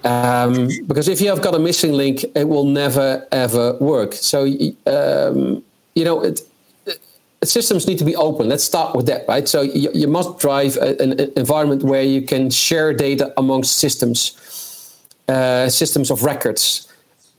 Um, 0.05 0.69
because 0.87 1.09
if 1.09 1.21
you 1.21 1.29
have 1.29 1.43
got 1.43 1.57
a 1.57 1.59
missing 1.59 1.95
link, 1.95 2.25
it 2.37 2.49
will 2.49 2.69
never 2.83 3.27
ever 3.33 3.77
work. 3.81 4.13
So 4.13 4.45
um, 4.87 5.65
you 5.97 6.05
know 6.05 6.23
it, 6.23 6.43
systems 7.45 7.87
need 7.87 7.99
to 7.99 8.05
be 8.05 8.17
open. 8.17 8.49
Let's 8.49 8.65
start 8.65 8.97
with 8.97 9.07
that, 9.07 9.27
right? 9.29 9.49
So 9.49 9.63
you, 9.63 9.91
you 9.95 10.09
must 10.09 10.39
drive 10.39 10.77
a, 10.77 11.01
an 11.01 11.21
environment 11.37 11.83
where 11.83 12.03
you 12.03 12.23
can 12.23 12.51
share 12.51 12.93
data 12.93 13.33
amongst 13.37 13.77
systems, 13.77 14.97
uh, 15.29 15.69
systems 15.69 16.11
of 16.11 16.25
records, 16.25 16.89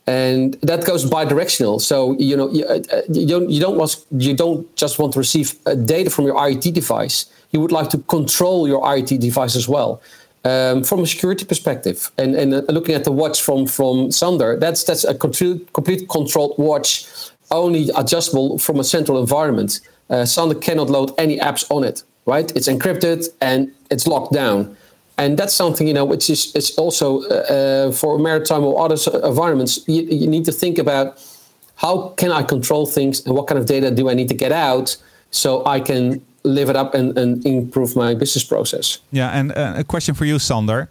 and 0.06 0.54
that 0.62 0.84
goes 0.84 1.04
bi-directional. 1.04 1.78
So 1.80 2.16
you 2.18 2.36
know 2.36 2.50
you, 2.50 2.64
uh, 2.64 2.80
you 3.10 3.26
don't 3.26 3.50
you 3.50 3.60
don't 3.60 3.76
want 3.76 4.04
you 4.12 4.34
don't 4.34 4.74
just 4.74 4.98
want 4.98 5.12
to 5.12 5.18
receive 5.18 5.54
uh, 5.66 5.74
data 5.74 6.10
from 6.10 6.24
your 6.24 6.36
IoT 6.36 6.72
device. 6.72 7.26
You 7.52 7.60
would 7.60 7.72
like 7.72 7.90
to 7.90 7.98
control 7.98 8.66
your 8.66 8.82
IoT 8.82 9.20
device 9.20 9.56
as 9.56 9.68
well. 9.68 10.00
Um, 10.42 10.84
from 10.84 11.00
a 11.00 11.06
security 11.06 11.44
perspective, 11.44 12.10
and, 12.16 12.34
and 12.34 12.54
uh, 12.54 12.62
looking 12.68 12.94
at 12.94 13.04
the 13.04 13.12
watch 13.12 13.42
from 13.42 13.66
from 13.66 14.10
Sander, 14.10 14.56
that's 14.56 14.84
that's 14.84 15.04
a 15.04 15.14
complete, 15.14 15.70
complete 15.74 16.08
controlled 16.08 16.54
watch 16.56 17.06
only 17.50 17.90
adjustable 17.96 18.58
from 18.58 18.78
a 18.80 18.84
central 18.84 19.20
environment. 19.20 19.80
Uh, 20.10 20.24
Sander 20.24 20.56
cannot 20.56 20.90
load 20.90 21.12
any 21.18 21.38
apps 21.38 21.64
on 21.70 21.84
it, 21.84 22.02
right? 22.26 22.50
It's 22.56 22.68
encrypted 22.68 23.28
and 23.40 23.72
it's 23.90 24.06
locked 24.06 24.32
down. 24.32 24.76
And 25.16 25.38
that's 25.38 25.54
something, 25.54 25.86
you 25.86 25.94
know, 25.94 26.04
which 26.04 26.28
is, 26.30 26.54
is 26.54 26.76
also 26.78 27.22
uh, 27.24 27.34
uh 27.34 27.92
for 27.92 28.18
maritime 28.18 28.64
or 28.64 28.80
other 28.84 28.96
environments, 29.22 29.86
you, 29.86 30.02
you 30.02 30.26
need 30.26 30.44
to 30.46 30.52
think 30.52 30.78
about 30.78 31.22
how 31.76 32.08
can 32.16 32.30
I 32.30 32.42
control 32.42 32.86
things 32.86 33.24
and 33.24 33.34
what 33.34 33.46
kind 33.46 33.58
of 33.58 33.66
data 33.66 33.90
do 33.90 34.10
I 34.10 34.14
need 34.14 34.28
to 34.28 34.34
get 34.34 34.52
out 34.52 34.96
so 35.30 35.64
I 35.64 35.80
can 35.80 36.20
live 36.42 36.70
it 36.70 36.76
up 36.76 36.94
and, 36.94 37.16
and 37.18 37.44
improve 37.46 37.96
my 37.96 38.14
business 38.14 38.44
process. 38.44 38.98
Yeah, 39.12 39.30
and 39.30 39.52
uh, 39.52 39.74
a 39.76 39.84
question 39.84 40.14
for 40.14 40.24
you, 40.24 40.38
Sander. 40.38 40.88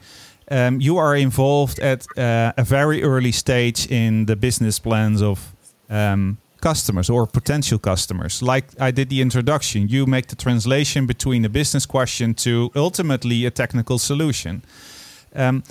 Um, 0.52 0.82
you 0.82 0.98
are 0.98 1.16
involved 1.16 1.80
at 1.80 2.06
uh, 2.18 2.54
a 2.58 2.64
very 2.64 3.04
early 3.04 3.32
stage 3.32 3.88
in 3.92 4.26
the 4.26 4.36
business 4.36 4.80
plans 4.80 5.22
of 5.22 5.54
um, 5.90 6.38
customers 6.62 7.10
or 7.10 7.26
potential 7.28 7.80
customers. 7.80 8.42
Like 8.42 8.66
I 8.80 8.92
did 8.92 9.10
the 9.10 9.22
introduction, 9.22 9.88
you 9.88 10.06
make 10.06 10.28
the 10.28 10.36
translation 10.36 11.06
between 11.06 11.46
a 11.46 11.50
business 11.50 11.86
question 11.86 12.34
to 12.36 12.72
ultimately 12.76 13.46
a 13.46 13.52
technical 13.52 14.00
solution. 14.00 14.64
Um, 15.36 15.64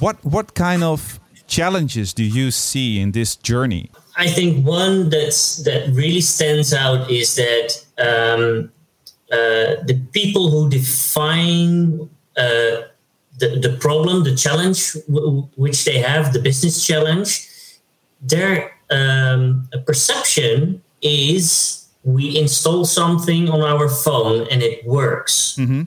what 0.00 0.16
what 0.24 0.54
kind 0.54 0.82
of 0.82 1.18
challenges 1.46 2.12
do 2.14 2.22
you 2.22 2.50
see 2.50 3.00
in 3.00 3.12
this 3.12 3.36
journey? 3.36 3.90
I 4.16 4.28
think 4.28 4.66
one 4.66 5.10
that's 5.10 5.62
that 5.64 5.88
really 5.94 6.20
stands 6.20 6.72
out 6.72 7.10
is 7.10 7.36
that 7.36 7.68
um, 7.98 8.70
uh, 9.32 9.82
the 9.86 10.00
people 10.12 10.50
who 10.50 10.68
define 10.68 12.08
uh, 12.36 12.88
the, 13.38 13.58
the 13.62 13.76
problem, 13.80 14.24
the 14.24 14.34
challenge 14.34 14.94
w- 15.06 15.48
which 15.56 15.84
they 15.84 15.98
have, 15.98 16.32
the 16.32 16.40
business 16.40 16.84
challenge, 16.84 17.48
they're 18.20 18.77
um, 18.90 19.68
a 19.72 19.78
perception 19.78 20.82
is 21.02 21.88
we 22.04 22.38
install 22.38 22.84
something 22.84 23.50
on 23.50 23.60
our 23.60 23.88
phone 23.88 24.46
and 24.50 24.62
it 24.62 24.86
works. 24.86 25.56
Mm-hmm. 25.58 25.82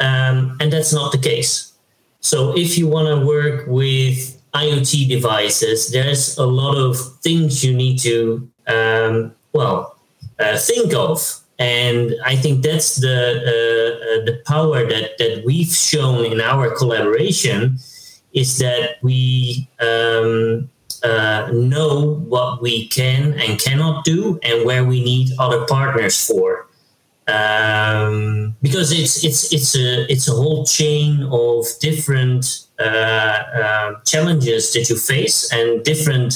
Um, 0.00 0.56
and 0.60 0.72
that's 0.72 0.92
not 0.92 1.12
the 1.12 1.18
case. 1.18 1.72
So 2.20 2.56
if 2.56 2.78
you 2.78 2.88
want 2.88 3.08
to 3.08 3.26
work 3.26 3.66
with 3.66 4.42
IoT 4.54 5.08
devices, 5.08 5.90
there's 5.90 6.38
a 6.38 6.46
lot 6.46 6.76
of 6.76 6.96
things 7.20 7.64
you 7.64 7.74
need 7.74 7.98
to, 7.98 8.50
um, 8.66 9.34
well, 9.52 9.98
uh, 10.38 10.56
think 10.56 10.94
of. 10.94 11.40
And 11.58 12.14
I 12.24 12.34
think 12.34 12.62
that's 12.62 12.96
the 12.96 13.14
uh, 13.14 14.20
uh, 14.20 14.24
the 14.24 14.42
power 14.44 14.84
that 14.88 15.18
that 15.18 15.44
we've 15.44 15.72
shown 15.72 16.24
in 16.24 16.40
our 16.40 16.74
collaboration 16.74 17.78
is 18.32 18.58
that 18.58 18.96
we 19.02 19.68
um, 19.78 20.68
uh, 21.04 21.50
know 21.52 22.14
what 22.26 22.62
we 22.62 22.88
can 22.88 23.34
and 23.34 23.60
cannot 23.60 24.04
do 24.04 24.38
and 24.42 24.64
where 24.64 24.84
we 24.84 25.04
need 25.04 25.30
other 25.38 25.64
partners 25.66 26.26
for. 26.26 26.66
Um, 27.26 28.54
because 28.60 28.92
it's 28.92 29.24
it's 29.24 29.52
it's 29.52 29.74
a 29.76 30.10
it's 30.12 30.28
a 30.28 30.32
whole 30.32 30.66
chain 30.66 31.22
of 31.30 31.66
different 31.80 32.66
uh, 32.78 32.82
uh, 32.82 34.00
challenges 34.04 34.72
that 34.74 34.90
you 34.90 34.96
face 34.96 35.50
and 35.50 35.82
different 35.84 36.34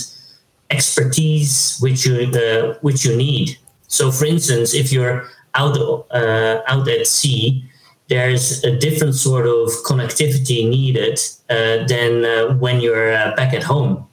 expertise 0.70 1.78
which 1.80 2.06
you 2.06 2.30
uh, 2.30 2.78
which 2.80 3.04
you 3.04 3.14
need. 3.16 3.58
So, 3.88 4.10
for 4.10 4.24
instance, 4.24 4.74
if 4.74 4.90
you're 4.92 5.28
out 5.54 5.76
uh, 6.10 6.62
out 6.66 6.88
at 6.88 7.06
sea 7.06 7.68
there's 8.08 8.64
a 8.64 8.74
different 8.74 9.14
sort 9.14 9.46
of 9.46 9.68
connectivity 9.84 10.66
needed 10.66 11.20
uh, 11.50 11.84
than 11.86 12.24
uh, 12.24 12.54
when 12.54 12.80
you're 12.80 13.12
back 13.36 13.52
at 13.52 13.62
home. 13.62 14.07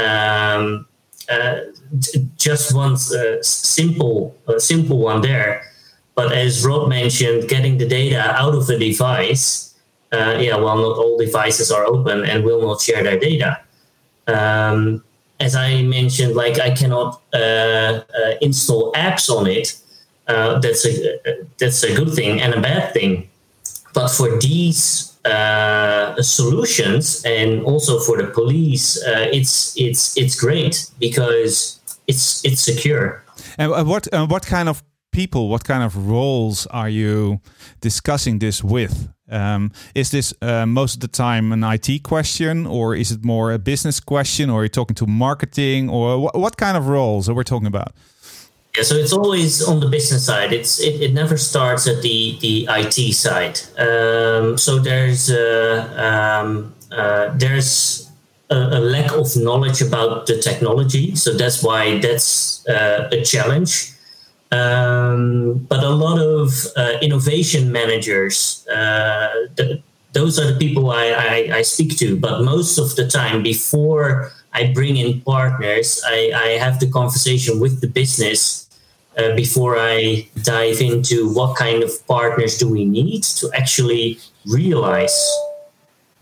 Um, 0.00 0.86
uh, 1.28 1.60
just 2.36 2.74
one 2.74 2.94
uh, 2.94 3.42
simple, 3.42 4.36
simple 4.58 4.98
one 4.98 5.20
there. 5.20 5.62
But 6.14 6.32
as 6.32 6.64
Rob 6.64 6.88
mentioned, 6.88 7.48
getting 7.48 7.78
the 7.78 7.86
data 7.86 8.20
out 8.20 8.54
of 8.54 8.66
the 8.66 8.78
device, 8.78 9.74
yeah, 10.12 10.56
well, 10.56 10.76
not 10.76 10.98
all 10.98 11.16
devices 11.18 11.70
are 11.70 11.84
open 11.84 12.24
and 12.24 12.44
will 12.44 12.62
not 12.62 12.80
share 12.80 13.02
their 13.02 13.18
data. 13.18 13.60
Um, 14.26 15.04
as 15.38 15.54
I 15.54 15.82
mentioned, 15.82 16.34
like 16.34 16.58
I 16.58 16.70
cannot 16.74 17.22
install 18.40 18.92
apps 18.92 19.30
on 19.30 19.46
it. 19.46 19.76
that's 20.26 20.84
a 20.86 21.18
that's 21.58 21.82
a 21.82 21.94
good 21.94 22.12
thing 22.14 22.40
and 22.40 22.54
a 22.54 22.60
bad 22.60 22.92
thing 22.92 23.30
but 23.92 24.08
for 24.08 24.38
these 24.38 25.09
uh, 25.24 26.20
solutions 26.22 27.22
and 27.24 27.62
also 27.64 27.98
for 28.00 28.16
the 28.16 28.28
police, 28.28 29.02
uh, 29.04 29.28
it's 29.32 29.74
it's 29.76 30.16
it's 30.16 30.34
great 30.34 30.90
because 30.98 31.80
it's 32.06 32.44
it's 32.44 32.60
secure. 32.60 33.22
And 33.58 33.70
what 33.88 34.12
uh, 34.12 34.26
what 34.26 34.46
kind 34.46 34.68
of 34.68 34.82
people, 35.12 35.48
what 35.48 35.64
kind 35.64 35.82
of 35.82 36.08
roles 36.08 36.66
are 36.66 36.88
you 36.88 37.40
discussing 37.80 38.38
this 38.38 38.62
with? 38.62 39.08
Um, 39.30 39.72
is 39.94 40.10
this 40.10 40.34
uh, 40.42 40.66
most 40.66 40.94
of 40.94 41.00
the 41.00 41.08
time 41.08 41.52
an 41.52 41.62
IT 41.62 42.02
question, 42.02 42.66
or 42.66 42.94
is 42.94 43.12
it 43.12 43.24
more 43.24 43.52
a 43.52 43.58
business 43.58 44.00
question, 44.00 44.50
or 44.50 44.60
are 44.60 44.62
you 44.64 44.68
talking 44.68 44.96
to 44.96 45.06
marketing, 45.06 45.88
or 45.88 46.18
wh 46.18 46.34
what 46.34 46.56
kind 46.56 46.76
of 46.76 46.88
roles 46.88 47.28
are 47.28 47.34
we 47.34 47.44
talking 47.44 47.68
about? 47.68 47.92
Yeah, 48.76 48.84
so 48.84 48.94
it's 48.94 49.12
always 49.12 49.62
on 49.66 49.80
the 49.80 49.88
business 49.88 50.26
side. 50.26 50.52
It's 50.52 50.78
it, 50.80 51.00
it 51.02 51.12
never 51.12 51.36
starts 51.36 51.88
at 51.88 52.02
the 52.02 52.38
the 52.40 52.68
IT 52.70 53.14
side. 53.14 53.58
Um, 53.76 54.56
so 54.56 54.78
there's 54.78 55.28
uh, 55.30 55.90
um, 55.98 56.72
uh, 56.92 57.32
there's 57.34 58.10
a, 58.50 58.56
a, 58.56 58.80
lack 58.80 59.12
of 59.12 59.36
knowledge 59.36 59.80
about 59.82 60.26
the 60.26 60.38
technology. 60.38 61.14
So 61.16 61.32
that's 61.32 61.62
why 61.62 61.98
that's 61.98 62.66
uh, 62.68 63.08
a 63.10 63.22
challenge. 63.24 63.92
Um, 64.52 65.58
but 65.68 65.82
a 65.84 65.90
lot 65.90 66.18
of 66.20 66.66
uh, 66.76 66.98
innovation 67.00 67.70
managers, 67.70 68.66
uh, 68.68 69.46
the, 69.54 69.80
those 70.12 70.40
are 70.40 70.52
the 70.52 70.58
people 70.58 70.90
I, 70.90 71.06
I, 71.06 71.56
I 71.58 71.62
speak 71.62 71.96
to. 71.98 72.18
But 72.18 72.42
most 72.42 72.78
of 72.78 72.96
the 72.96 73.06
time, 73.06 73.44
before 73.44 74.32
I 74.52 74.72
bring 74.72 74.96
in 74.96 75.20
partners. 75.20 76.02
I, 76.06 76.32
I 76.34 76.48
have 76.58 76.80
the 76.80 76.90
conversation 76.90 77.60
with 77.60 77.80
the 77.80 77.86
business 77.86 78.68
uh, 79.16 79.34
before 79.34 79.78
I 79.78 80.28
dive 80.42 80.80
into 80.80 81.32
what 81.32 81.56
kind 81.56 81.82
of 81.82 81.90
partners 82.06 82.58
do 82.58 82.68
we 82.68 82.84
need 82.84 83.22
to 83.24 83.50
actually 83.54 84.18
realize 84.46 85.16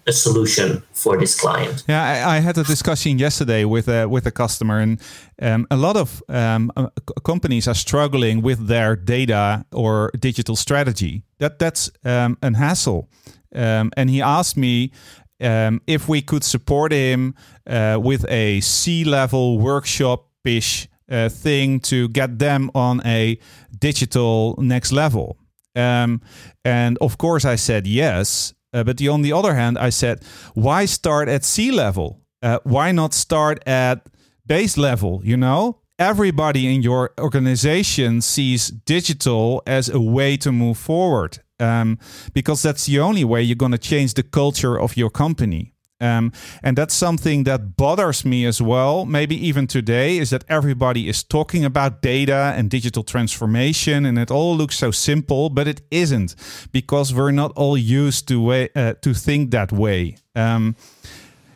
a 0.07 0.13
solution 0.13 0.83
for 0.93 1.19
this 1.19 1.39
client. 1.39 1.85
Yeah, 1.87 2.03
I, 2.03 2.37
I 2.37 2.41
had 2.41 2.57
a 2.59 2.65
discussion 2.65 3.19
yesterday 3.19 3.65
with 3.65 3.89
a 3.89 4.07
with 4.07 4.27
a 4.27 4.31
customer, 4.31 4.81
and 4.81 5.01
um, 5.41 5.67
a 5.71 5.77
lot 5.77 5.97
of 5.97 6.23
um, 6.29 6.73
uh, 6.77 6.89
companies 7.25 7.69
are 7.69 7.75
struggling 7.75 8.43
with 8.43 8.67
their 8.67 8.97
data 8.97 9.65
or 9.73 10.11
digital 10.19 10.57
strategy. 10.57 11.23
That 11.39 11.59
that's 11.59 11.91
um, 12.05 12.39
an 12.43 12.55
hassle. 12.55 13.09
Um, 13.55 13.91
and 13.97 14.11
he 14.11 14.21
asked 14.21 14.57
me 14.57 14.91
um, 15.41 15.81
if 15.87 16.09
we 16.09 16.23
could 16.23 16.45
support 16.45 16.93
him 16.93 17.35
uh, 17.67 17.99
with 18.03 18.25
a 18.29 18.61
C 18.61 19.05
level 19.05 19.59
workshop 19.59 20.29
ish 20.45 20.89
uh, 21.11 21.29
thing 21.29 21.81
to 21.81 22.09
get 22.09 22.39
them 22.39 22.71
on 22.75 23.01
a 23.05 23.39
digital 23.79 24.57
next 24.59 24.93
level. 24.93 25.39
Um, 25.75 26.21
and 26.65 26.99
of 27.01 27.19
course, 27.19 27.45
I 27.45 27.57
said 27.57 27.87
yes. 27.87 28.55
Uh, 28.73 28.85
but 28.85 28.99
the, 28.99 29.09
on 29.09 29.23
the 29.23 29.33
other 29.33 29.55
hand, 29.55 29.79
I 29.79 29.91
said, 29.91 30.23
why 30.55 30.85
start 30.85 31.29
at 31.29 31.45
C 31.45 31.71
level? 31.71 32.21
Uh, 32.43 32.59
why 32.65 32.93
not 32.93 33.15
start 33.15 33.63
at 33.67 34.07
base 34.47 34.77
level? 34.77 35.23
You 35.25 35.37
know, 35.37 35.81
everybody 35.99 36.73
in 36.73 36.83
your 36.83 37.13
organization 37.19 38.21
sees 38.21 38.69
digital 38.69 39.63
as 39.67 39.89
a 39.89 40.01
way 40.01 40.37
to 40.39 40.53
move 40.53 40.79
forward 40.79 41.39
um, 41.61 41.99
because 42.33 42.63
that's 42.63 42.87
the 42.87 43.01
only 43.01 43.25
way 43.25 43.43
you're 43.43 43.57
going 43.57 43.73
to 43.73 43.79
change 43.79 44.15
the 44.15 44.23
culture 44.23 44.79
of 44.79 44.97
your 44.97 45.11
company. 45.11 45.73
Um, 46.01 46.33
and 46.63 46.79
that's 46.79 46.95
something 46.95 47.45
that 47.45 47.77
bothers 47.77 48.25
me 48.25 48.47
as 48.47 48.63
well, 48.63 49.05
maybe 49.05 49.35
even 49.49 49.67
today, 49.67 50.19
is 50.19 50.31
that 50.31 50.45
everybody 50.49 51.09
is 51.09 51.25
talking 51.25 51.65
about 51.65 52.03
data 52.03 52.55
and 52.57 52.71
digital 52.71 53.03
transformation, 53.03 54.07
and 54.07 54.17
it 54.17 54.31
all 54.31 54.57
looks 54.57 54.79
so 54.79 54.93
simple, 54.93 55.51
but 55.51 55.67
it 55.67 55.83
isn't 55.91 56.37
because 56.71 57.13
we're 57.13 57.33
not 57.33 57.53
all 57.57 57.77
used 57.77 58.29
to 58.29 58.41
way, 58.41 58.69
uh, 58.77 58.95
to 59.03 59.13
think 59.13 59.51
that 59.51 59.73
way. 59.73 60.17
Um, 60.37 60.77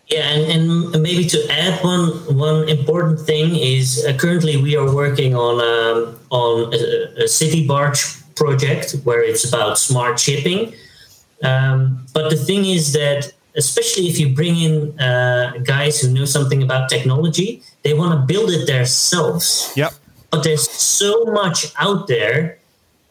yeah, 0.09 0.29
and, 0.29 0.93
and 0.95 1.03
maybe 1.03 1.25
to 1.25 1.39
add 1.49 1.83
one 1.83 2.09
one 2.37 2.69
important 2.69 3.21
thing 3.21 3.57
is 3.57 4.05
uh, 4.05 4.13
currently 4.15 4.57
we 4.57 4.77
are 4.77 4.93
working 4.93 5.35
on 5.35 5.55
um, 5.61 6.19
on 6.31 6.75
a, 6.75 7.25
a, 7.25 7.29
city 7.29 7.67
barge 7.67 8.22
project 8.37 8.97
where 9.05 9.23
it's 9.23 9.45
about 9.45 9.79
smart 9.79 10.19
shipping. 10.19 10.75
Um, 11.43 12.07
but 12.15 12.31
the 12.31 12.37
thing 12.37 12.65
is 12.67 12.93
that 12.93 13.33
especially 13.57 14.09
if 14.09 14.19
you 14.19 14.35
bring 14.35 14.57
in 14.57 14.99
uh, 15.01 15.53
guys 15.65 16.01
who 16.01 16.11
know 16.13 16.25
something 16.25 16.63
about 16.63 16.89
technology, 16.89 17.63
they 17.83 17.95
want 17.95 18.19
to 18.19 18.27
build 18.27 18.51
it 18.51 18.67
themselves. 18.67 19.73
Yep. 19.77 19.93
But 20.31 20.45
there's 20.45 20.71
so 20.71 21.25
much 21.25 21.67
out 21.79 22.09
there. 22.09 22.59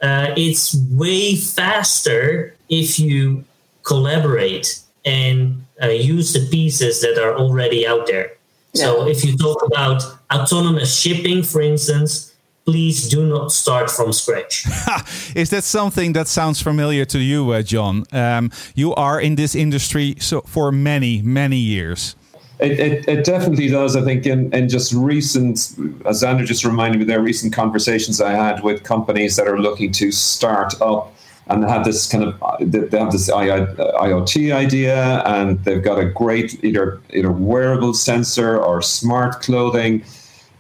Uh, 0.02 0.34
it's 0.36 0.76
way 0.92 1.36
faster 1.36 2.56
if 2.70 2.98
you 3.00 3.44
collaborate 3.84 4.80
and 5.06 5.64
uh, 5.82 5.88
use 5.88 6.34
the 6.34 6.48
pieces 6.50 7.02
that 7.02 7.22
are 7.22 7.36
already 7.36 7.86
out 7.86 8.08
there. 8.08 8.32
Yeah. 8.74 8.86
So 8.86 9.08
if 9.08 9.24
you 9.24 9.38
talk 9.38 9.62
about 9.64 10.02
autonomous 10.34 10.98
shipping, 10.98 11.44
for 11.44 11.62
instance, 11.62 12.31
please 12.66 13.10
do 13.10 13.26
not 13.26 13.52
start 13.52 13.90
from 13.90 14.14
scratch. 14.14 14.66
Is 15.36 15.50
that 15.50 15.64
something 15.64 16.14
that 16.14 16.28
sounds 16.28 16.62
familiar 16.62 17.06
to 17.06 17.20
you, 17.20 17.52
uh, 17.52 17.62
John? 17.62 18.06
Um, 18.12 18.52
you 18.76 18.94
are 18.96 19.20
in 19.20 19.36
this 19.36 19.56
industry 19.56 20.16
so 20.20 20.42
for 20.42 20.72
many, 20.72 21.22
many 21.22 21.58
years. 21.58 22.16
It, 22.60 22.80
it, 22.80 23.08
it, 23.08 23.26
definitely 23.26 23.70
does. 23.70 23.96
I 23.96 24.04
think 24.04 24.28
in, 24.28 24.54
in 24.54 24.70
just 24.70 24.94
recent, 24.94 25.76
as 26.06 26.20
Sander 26.20 26.46
just 26.46 26.64
reminded 26.64 27.00
me, 27.00 27.06
there 27.06 27.18
are 27.18 27.24
recent 27.24 27.54
conversations 27.54 28.22
I 28.22 28.34
had 28.34 28.64
with 28.64 28.84
companies 28.84 29.36
that 29.38 29.48
are 29.48 29.60
looking 29.60 29.92
to 29.94 30.12
start 30.12 30.80
up 30.80 31.12
and 31.48 31.64
have 31.64 31.84
this 31.84 32.08
kind 32.08 32.24
of 32.24 32.36
they 32.62 32.98
have 33.00 33.12
this 33.12 33.32
IoT 33.32 34.54
idea, 34.54 35.24
and 35.26 35.64
they've 35.66 35.84
got 35.84 36.00
a 36.00 36.06
great 36.06 36.64
either 36.64 37.02
either 37.10 37.32
wearable 37.32 37.96
sensor 37.96 38.60
or 38.60 38.82
smart 38.84 39.42
clothing 39.42 40.04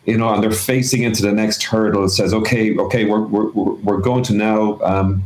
you 0.05 0.17
know, 0.17 0.33
and 0.33 0.41
they're 0.41 0.51
facing 0.51 1.03
into 1.03 1.21
the 1.21 1.31
next 1.31 1.63
hurdle. 1.63 2.03
It 2.05 2.09
says, 2.09 2.33
okay, 2.33 2.75
okay, 2.77 3.05
we're, 3.05 3.21
we're, 3.21 3.51
we're 3.51 3.99
going 3.99 4.23
to 4.23 4.33
now 4.33 4.79
um, 4.81 5.23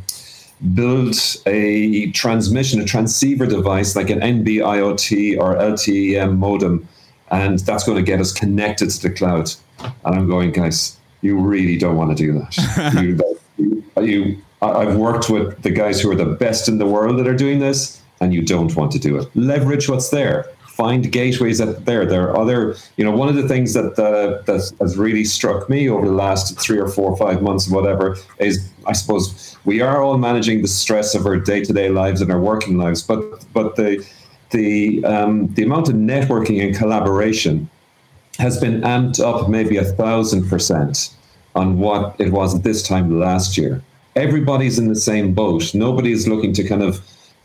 build 0.73 1.15
a 1.45 2.11
transmission, 2.11 2.81
a 2.81 2.85
transceiver 2.85 3.45
device 3.45 3.95
like 3.95 4.09
an 4.09 4.19
NB 4.19 4.57
IoT 4.57 5.39
or 5.39 5.55
LTE 5.55 6.37
modem, 6.37 6.87
and 7.31 7.59
that's 7.59 7.83
going 7.83 7.97
to 7.97 8.03
get 8.03 8.19
us 8.19 8.33
connected 8.33 8.89
to 8.89 9.01
the 9.01 9.13
cloud. 9.13 9.51
And 9.79 10.15
I'm 10.15 10.27
going, 10.27 10.51
guys, 10.51 10.97
you 11.21 11.39
really 11.39 11.77
don't 11.77 11.95
want 11.95 12.15
to 12.15 12.23
do 12.23 12.33
that. 12.33 13.19
you, 13.57 14.03
you, 14.03 14.41
I've 14.61 14.95
worked 14.95 15.29
with 15.29 15.61
the 15.61 15.69
guys 15.69 16.01
who 16.01 16.11
are 16.11 16.15
the 16.15 16.25
best 16.25 16.67
in 16.67 16.79
the 16.79 16.85
world 16.85 17.17
that 17.19 17.27
are 17.27 17.35
doing 17.35 17.59
this, 17.59 18.01
and 18.19 18.33
you 18.33 18.41
don't 18.41 18.75
want 18.75 18.91
to 18.93 18.99
do 18.99 19.17
it. 19.17 19.29
Leverage 19.35 19.87
what's 19.87 20.09
there 20.09 20.49
find 20.75 21.09
gateways 21.09 21.59
that 21.59 21.85
there. 21.85 22.05
There 22.05 22.29
are 22.29 22.37
other, 22.37 22.75
you 22.97 23.05
know, 23.05 23.11
one 23.11 23.29
of 23.29 23.35
the 23.35 23.47
things 23.47 23.73
that 23.73 23.97
uh, 23.97 24.41
that 24.43 24.71
has 24.79 24.97
really 24.97 25.23
struck 25.23 25.69
me 25.69 25.89
over 25.89 26.05
the 26.05 26.13
last 26.13 26.59
three 26.59 26.77
or 26.77 26.89
four 26.89 27.09
or 27.11 27.17
five 27.17 27.41
months, 27.41 27.69
whatever, 27.69 28.17
is 28.39 28.69
I 28.85 28.93
suppose 28.93 29.57
we 29.63 29.81
are 29.81 30.03
all 30.03 30.17
managing 30.17 30.61
the 30.61 30.67
stress 30.67 31.15
of 31.15 31.25
our 31.25 31.37
day 31.37 31.63
to 31.63 31.73
day 31.73 31.89
lives 31.89 32.21
and 32.21 32.29
our 32.31 32.39
working 32.39 32.77
lives, 32.77 33.01
but 33.01 33.21
but 33.53 33.77
the 33.77 34.05
the 34.51 35.03
um, 35.05 35.47
the 35.53 35.63
amount 35.63 35.87
of 35.87 35.95
networking 35.95 36.61
and 36.63 36.75
collaboration 36.75 37.69
has 38.37 38.59
been 38.59 38.81
amped 38.81 39.21
up 39.21 39.49
maybe 39.49 39.77
a 39.77 39.85
thousand 39.85 40.49
percent 40.49 41.15
on 41.55 41.79
what 41.79 42.15
it 42.19 42.33
was 42.33 42.53
at 42.53 42.63
this 42.63 42.83
time 42.83 43.17
last 43.17 43.57
year. 43.57 43.81
Everybody's 44.17 44.77
in 44.77 44.89
the 44.89 44.95
same 44.95 45.33
boat. 45.33 45.73
Nobody 45.73 46.11
is 46.11 46.27
looking 46.27 46.51
to 46.53 46.63
kind 46.67 46.83
of 46.83 47.01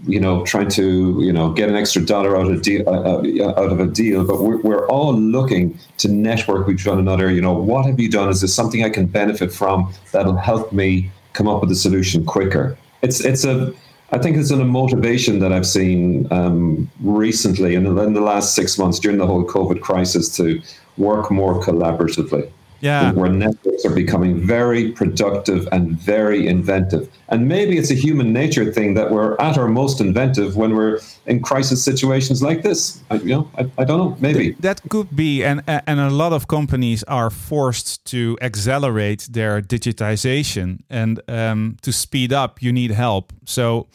you 0.07 0.21
know, 0.21 0.45
trying 0.45 0.69
to, 0.71 1.19
you 1.21 1.33
know, 1.33 1.53
get 1.53 1.69
an 1.69 1.77
extra 1.77 2.05
dollar 2.05 2.37
out 2.37 2.51
of, 2.51 2.63
deal, 2.63 2.89
uh, 2.89 3.23
uh, 3.23 3.51
out 3.51 3.73
of 3.73 3.81
a 3.81 3.87
deal, 3.87 4.27
but 4.27 4.41
we're, 4.41 4.59
we're 4.59 4.89
all 4.89 5.15
looking 5.15 5.79
to 5.99 6.09
network 6.09 6.67
with 6.67 6.85
one 6.87 6.99
another. 6.99 7.31
You 7.31 7.43
know, 7.43 7.53
what 7.53 7.87
have 7.87 8.01
you 8.01 8.09
done? 8.09 8.29
Is 8.29 8.41
there 8.41 8.49
something 8.49 8.85
I 8.85 8.91
can 8.91 9.07
benefit 9.07 9.53
from 9.53 9.93
that'll 10.13 10.37
help 10.37 10.73
me 10.73 11.11
come 11.33 11.49
up 11.49 11.61
with 11.61 11.71
a 11.71 11.77
solution 11.77 12.25
quicker? 12.25 12.79
It's, 13.03 13.21
it's 13.25 13.45
a, 13.45 13.73
I 14.13 14.19
think 14.19 14.37
it's 14.37 14.51
a 14.51 14.57
motivation 14.57 15.39
that 15.41 15.53
I've 15.53 15.67
seen 15.67 16.27
um, 16.33 16.91
recently 17.01 17.75
and 17.75 17.87
in 17.87 18.13
the 18.15 18.21
last 18.21 18.55
six 18.55 18.79
months 18.79 18.99
during 18.99 19.19
the 19.19 19.27
whole 19.27 19.45
COVID 19.45 19.81
crisis 19.81 20.35
to 20.37 20.61
work 20.97 21.31
more 21.31 21.63
collaboratively. 21.63 22.51
Yeah. 22.81 23.12
Where 23.12 23.31
networks 23.31 23.85
are 23.85 23.95
becoming 23.95 24.40
very 24.47 24.93
productive 24.93 25.69
and 25.73 25.93
very 25.93 26.47
inventive. 26.47 27.11
And 27.29 27.47
maybe 27.47 27.77
it's 27.79 27.90
a 27.90 27.95
human 27.95 28.33
nature 28.33 28.73
thing 28.73 28.95
that 28.95 29.11
we're 29.11 29.37
at 29.38 29.59
our 29.59 29.69
most 29.69 30.01
inventive 30.01 30.57
when 30.57 30.75
we're 30.75 30.99
in 31.27 31.43
crisis 31.43 31.85
situations 31.85 32.43
like 32.43 32.62
this. 32.62 33.03
I, 33.11 33.16
you 33.16 33.35
know, 33.35 33.51
I, 33.59 33.71
I 33.79 33.85
don't 33.85 33.99
know. 33.99 34.16
Maybe 34.21 34.53
that 34.61 34.81
could 34.88 35.14
be, 35.14 35.45
and 35.45 35.62
and 35.66 36.01
a 36.01 36.11
lot 36.11 36.33
of 36.33 36.47
companies 36.47 37.05
are 37.05 37.31
forced 37.31 38.05
to 38.07 38.37
accelerate 38.40 39.29
their 39.31 39.62
digitization, 39.62 40.81
and 40.88 41.21
um, 41.29 41.77
to 41.83 41.93
speed 41.93 42.33
up, 42.33 42.62
you 42.62 42.73
need 42.73 42.90
help. 42.90 43.33
So 43.45 43.87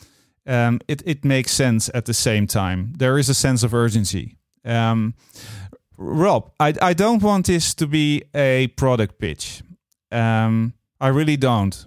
um, 0.47 0.79
it 0.87 1.01
it 1.05 1.25
makes 1.25 1.51
sense 1.51 1.89
at 1.93 2.05
the 2.05 2.13
same 2.13 2.47
time. 2.47 2.93
There 2.97 3.17
is 3.17 3.29
a 3.29 3.33
sense 3.33 3.65
of 3.65 3.73
urgency. 3.73 4.37
Um, 4.63 5.13
Rob, 5.97 6.51
I, 6.59 6.73
I 6.81 6.93
don't 6.93 7.21
want 7.21 7.47
this 7.47 7.73
to 7.75 7.87
be 7.87 8.23
a 8.33 8.67
product 8.75 9.19
pitch. 9.19 9.61
Um, 10.11 10.73
I 10.99 11.09
really 11.09 11.37
don't. 11.37 11.85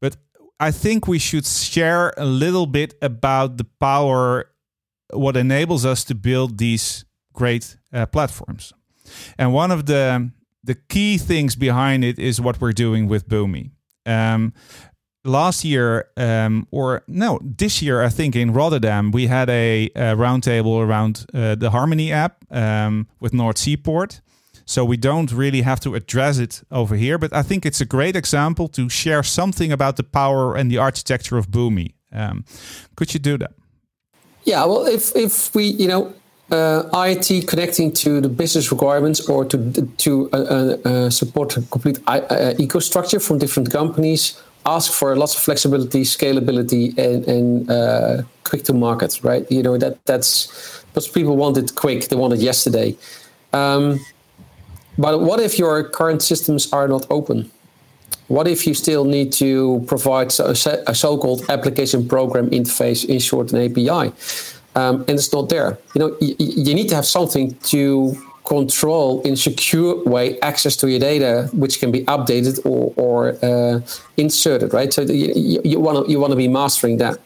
But 0.00 0.16
I 0.60 0.70
think 0.70 1.06
we 1.06 1.18
should 1.18 1.46
share 1.46 2.12
a 2.16 2.24
little 2.24 2.66
bit 2.66 2.94
about 3.02 3.56
the 3.56 3.64
power, 3.80 4.50
what 5.12 5.36
enables 5.36 5.84
us 5.84 6.04
to 6.04 6.14
build 6.14 6.58
these 6.58 7.04
great 7.32 7.76
uh, 7.92 8.06
platforms. 8.06 8.72
And 9.38 9.52
one 9.52 9.70
of 9.70 9.86
the 9.86 10.30
the 10.62 10.74
key 10.74 11.18
things 11.18 11.56
behind 11.56 12.04
it 12.04 12.18
is 12.18 12.40
what 12.40 12.58
we're 12.58 12.72
doing 12.72 13.06
with 13.06 13.28
Boomi. 13.28 13.70
Um, 14.06 14.54
last 15.24 15.64
year, 15.64 16.08
um, 16.16 16.66
or 16.70 17.02
no, 17.08 17.40
this 17.42 17.82
year, 17.82 18.02
I 18.02 18.08
think 18.08 18.36
in 18.36 18.52
Rotterdam, 18.52 19.10
we 19.10 19.26
had 19.26 19.48
a, 19.48 19.86
a 19.94 20.14
roundtable 20.14 20.80
around 20.80 21.26
uh, 21.34 21.54
the 21.54 21.70
Harmony 21.70 22.12
app 22.12 22.44
um, 22.50 23.06
with 23.20 23.32
North 23.32 23.58
Seaport. 23.58 24.20
So 24.66 24.84
we 24.84 24.96
don't 24.96 25.30
really 25.30 25.62
have 25.62 25.80
to 25.80 25.94
address 25.94 26.38
it 26.38 26.62
over 26.70 26.96
here, 26.96 27.18
but 27.18 27.34
I 27.34 27.42
think 27.42 27.66
it's 27.66 27.82
a 27.82 27.84
great 27.84 28.16
example 28.16 28.68
to 28.68 28.88
share 28.88 29.22
something 29.22 29.72
about 29.72 29.96
the 29.96 30.02
power 30.02 30.56
and 30.56 30.70
the 30.70 30.78
architecture 30.78 31.36
of 31.36 31.48
Boomi. 31.48 31.92
Um, 32.12 32.44
could 32.96 33.12
you 33.12 33.20
do 33.20 33.36
that? 33.38 33.52
Yeah, 34.44 34.64
well, 34.64 34.86
if 34.86 35.14
if 35.16 35.54
we, 35.54 35.64
you 35.64 35.88
know, 35.88 36.14
uh, 36.50 36.84
IoT 36.92 37.46
connecting 37.46 37.92
to 37.92 38.20
the 38.20 38.28
business 38.28 38.70
requirements 38.70 39.28
or 39.28 39.44
to 39.46 39.86
to 39.96 40.30
uh, 40.32 40.36
uh, 40.36 40.88
uh 40.88 41.10
support 41.10 41.56
a 41.56 41.62
complete 41.62 41.98
uh, 42.06 42.20
uh, 42.30 42.54
eco-structure 42.58 43.20
from 43.20 43.38
different 43.38 43.70
companies 43.70 44.40
ask 44.66 44.92
for 44.92 45.16
lots 45.16 45.34
of 45.36 45.42
flexibility, 45.42 46.02
scalability, 46.02 46.96
and, 46.98 47.26
and 47.26 47.70
uh, 47.70 48.22
quick 48.44 48.64
to 48.64 48.72
market, 48.72 49.20
right? 49.22 49.50
You 49.50 49.62
know 49.62 49.78
that 49.78 50.04
that's 50.06 50.82
because 50.88 51.08
people 51.08 51.36
want 51.36 51.56
it 51.56 51.74
quick; 51.74 52.08
they 52.08 52.16
want 52.16 52.32
it 52.34 52.40
yesterday. 52.40 52.96
Um, 53.52 54.00
but 54.98 55.20
what 55.20 55.40
if 55.40 55.58
your 55.58 55.82
current 55.88 56.22
systems 56.22 56.72
are 56.72 56.88
not 56.88 57.06
open? 57.10 57.50
What 58.28 58.48
if 58.48 58.66
you 58.66 58.74
still 58.74 59.04
need 59.04 59.32
to 59.34 59.84
provide 59.86 60.28
a, 60.38 60.54
so-called 60.54 61.44
application 61.50 62.08
program 62.08 62.48
interface, 62.50 63.04
in 63.04 63.18
short, 63.18 63.52
an 63.52 63.60
API, 63.60 64.12
um, 64.76 65.04
and 65.06 65.10
it's 65.10 65.32
not 65.32 65.50
there? 65.50 65.78
You 65.94 65.98
know, 65.98 66.16
you 66.20 66.74
need 66.74 66.88
to 66.88 66.94
have 66.94 67.04
something 67.04 67.54
to 67.64 68.16
control 68.44 69.22
in 69.22 69.36
secure 69.36 70.04
way 70.04 70.38
access 70.40 70.76
to 70.76 70.90
your 70.90 71.00
data, 71.00 71.48
which 71.54 71.80
can 71.80 71.90
be 71.90 72.04
updated 72.04 72.64
or, 72.64 72.92
or 72.96 73.36
uh, 73.42 73.80
inserted, 74.16 74.72
right? 74.72 74.92
So 74.92 75.02
you 75.02 75.80
want 75.80 76.06
to 76.06 76.12
you 76.12 76.20
want 76.20 76.32
to 76.32 76.36
be 76.36 76.48
mastering 76.48 76.98
that. 76.98 77.18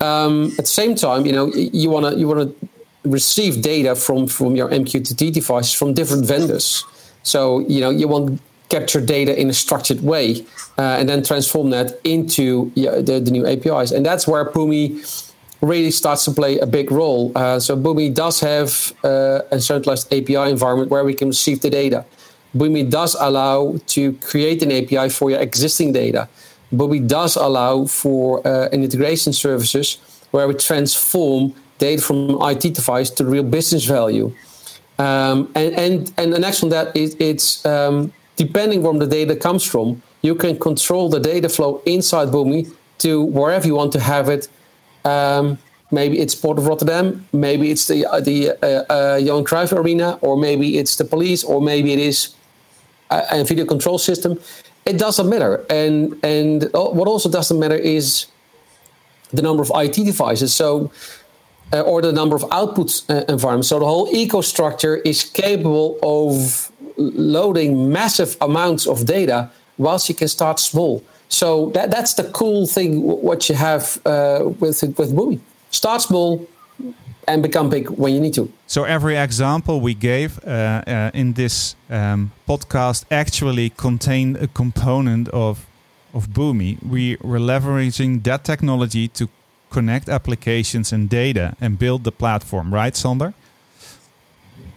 Um, 0.00 0.46
at 0.58 0.64
the 0.64 0.74
same 0.82 0.94
time, 0.94 1.26
you 1.26 1.32
know 1.32 1.52
you 1.54 1.90
want 1.90 2.06
to 2.06 2.18
you 2.18 2.26
want 2.26 2.40
to 2.48 2.68
receive 3.04 3.62
data 3.62 3.94
from 3.94 4.26
from 4.26 4.56
your 4.56 4.68
MQTT 4.70 5.32
devices 5.32 5.74
from 5.74 5.92
different 5.92 6.24
vendors. 6.26 6.84
So 7.22 7.60
you 7.60 7.80
know 7.80 7.90
you 7.90 8.08
want 8.08 8.40
capture 8.70 9.02
data 9.02 9.38
in 9.38 9.50
a 9.50 9.52
structured 9.52 10.02
way 10.02 10.46
uh, 10.78 10.96
and 10.98 11.06
then 11.06 11.22
transform 11.22 11.68
that 11.68 12.00
into 12.04 12.72
the, 12.74 13.20
the 13.22 13.30
new 13.30 13.46
APIs, 13.46 13.92
and 13.92 14.04
that's 14.04 14.26
where 14.26 14.46
Boomi 14.46 15.31
really 15.62 15.92
starts 15.92 16.24
to 16.24 16.32
play 16.32 16.58
a 16.58 16.66
big 16.66 16.90
role. 16.90 17.32
Uh, 17.36 17.58
so 17.58 17.76
Boomi 17.76 18.12
does 18.12 18.40
have 18.40 18.92
uh, 19.04 19.40
a 19.50 19.60
centralized 19.60 20.12
API 20.12 20.50
environment 20.50 20.90
where 20.90 21.04
we 21.04 21.14
can 21.14 21.28
receive 21.28 21.60
the 21.60 21.70
data. 21.70 22.04
Boomi 22.54 22.90
does 22.90 23.16
allow 23.18 23.78
to 23.86 24.12
create 24.14 24.62
an 24.62 24.72
API 24.72 25.08
for 25.08 25.30
your 25.30 25.40
existing 25.40 25.92
data. 25.92 26.28
Boomi 26.74 27.06
does 27.06 27.36
allow 27.36 27.86
for 27.86 28.46
uh, 28.46 28.68
integration 28.70 29.32
services 29.32 29.98
where 30.32 30.48
we 30.48 30.54
transform 30.54 31.54
data 31.78 32.02
from 32.02 32.38
IT 32.42 32.74
device 32.74 33.10
to 33.10 33.24
real 33.24 33.44
business 33.44 33.84
value. 33.84 34.34
Um, 34.98 35.50
and, 35.54 35.74
and, 35.74 36.12
and 36.18 36.32
the 36.32 36.38
next 36.38 36.62
one 36.62 36.70
that 36.70 36.96
is 36.96 37.16
it's 37.18 37.64
um, 37.64 38.12
depending 38.36 38.82
where 38.82 38.98
the 38.98 39.06
data 39.06 39.36
comes 39.36 39.64
from, 39.64 40.02
you 40.22 40.34
can 40.34 40.58
control 40.58 41.08
the 41.08 41.20
data 41.20 41.48
flow 41.48 41.82
inside 41.86 42.28
Boomi 42.28 42.72
to 42.98 43.22
wherever 43.22 43.66
you 43.66 43.74
want 43.74 43.92
to 43.92 44.00
have 44.00 44.28
it 44.28 44.48
um, 45.04 45.58
maybe 45.90 46.18
it's 46.18 46.34
Port 46.34 46.58
of 46.58 46.66
Rotterdam, 46.66 47.26
maybe 47.32 47.70
it's 47.70 47.86
the 47.86 48.06
uh, 48.06 48.20
the 48.20 48.50
uh, 48.50 48.92
uh, 48.92 49.42
Cruyff 49.44 49.72
Arena, 49.72 50.18
or 50.22 50.36
maybe 50.36 50.78
it's 50.78 50.96
the 50.96 51.04
police, 51.04 51.44
or 51.44 51.60
maybe 51.60 51.92
it 51.92 51.98
is 51.98 52.34
a, 53.10 53.22
a, 53.30 53.44
video 53.44 53.64
control 53.64 53.98
system. 53.98 54.40
It 54.84 54.98
doesn't 54.98 55.28
matter, 55.28 55.64
and 55.70 56.18
and 56.24 56.64
what 56.72 57.08
also 57.08 57.28
doesn't 57.30 57.58
matter 57.58 57.76
is 57.76 58.26
the 59.32 59.42
number 59.42 59.62
of 59.62 59.70
IT 59.74 59.94
devices. 59.94 60.54
So. 60.54 60.90
Uh, 61.74 61.80
or 61.80 62.02
the 62.02 62.12
number 62.12 62.36
of 62.36 62.44
output 62.52 63.00
uh, 63.08 63.24
environments. 63.30 63.68
So 63.68 63.78
the 63.78 63.86
whole 63.86 64.06
eco-structure 64.14 64.96
is 64.96 65.24
capable 65.24 65.98
of 66.02 66.70
loading 66.98 67.90
massive 67.90 68.36
amounts 68.42 68.86
of 68.86 69.06
data 69.06 69.50
whilst 69.78 70.06
you 70.10 70.14
can 70.14 70.28
start 70.28 70.60
small. 70.60 71.02
So 71.32 71.70
that, 71.70 71.90
that's 71.90 72.14
the 72.14 72.24
cool 72.24 72.66
thing 72.66 73.02
what 73.02 73.48
you 73.48 73.54
have 73.54 73.98
uh, 74.04 74.50
with 74.60 74.82
with 74.98 75.12
Boomi. 75.16 75.40
Start 75.70 76.02
small 76.02 76.46
and 77.26 77.42
become 77.42 77.70
big 77.70 77.88
when 77.88 78.12
you 78.12 78.20
need 78.20 78.34
to. 78.34 78.52
So 78.66 78.84
every 78.84 79.16
example 79.16 79.80
we 79.80 79.94
gave 79.94 80.38
uh, 80.44 80.82
uh, 80.86 81.10
in 81.14 81.32
this 81.32 81.74
um, 81.88 82.32
podcast 82.46 83.04
actually 83.10 83.70
contained 83.70 84.36
a 84.36 84.46
component 84.46 85.28
of 85.28 85.66
of 86.12 86.28
Boomi. 86.28 86.76
We 86.82 87.16
were 87.22 87.40
leveraging 87.40 88.22
that 88.24 88.44
technology 88.44 89.08
to 89.08 89.28
connect 89.70 90.08
applications 90.10 90.92
and 90.92 91.08
data 91.08 91.56
and 91.60 91.78
build 91.78 92.04
the 92.04 92.12
platform, 92.12 92.74
right, 92.74 92.94
Sander? 92.94 93.32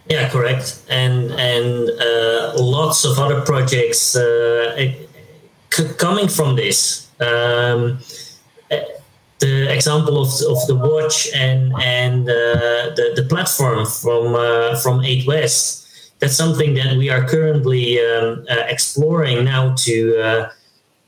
Yeah, 0.08 0.30
correct. 0.30 0.80
And 0.88 1.32
and 1.32 1.90
uh, 2.00 2.54
lots 2.56 3.04
of 3.04 3.18
other 3.18 3.42
projects 3.42 4.16
uh, 4.16 4.96
coming 5.70 6.28
from 6.28 6.56
this, 6.56 7.08
um, 7.20 7.98
eh, 8.70 8.84
the 9.38 9.72
example 9.72 10.20
of, 10.20 10.28
of 10.28 10.66
the 10.66 10.74
watch 10.74 11.28
and 11.34 11.72
and 11.82 12.28
uh, 12.28 12.94
the 12.96 13.12
the 13.16 13.26
platform 13.28 13.84
from 13.86 14.34
uh, 14.34 14.76
from 14.76 15.04
Eight 15.04 15.26
West, 15.26 15.86
that's 16.18 16.36
something 16.36 16.74
that 16.74 16.96
we 16.96 17.10
are 17.10 17.26
currently 17.26 18.00
um, 18.00 18.46
uh, 18.48 18.64
exploring 18.68 19.44
now 19.44 19.74
to 19.74 20.20
uh, 20.20 20.50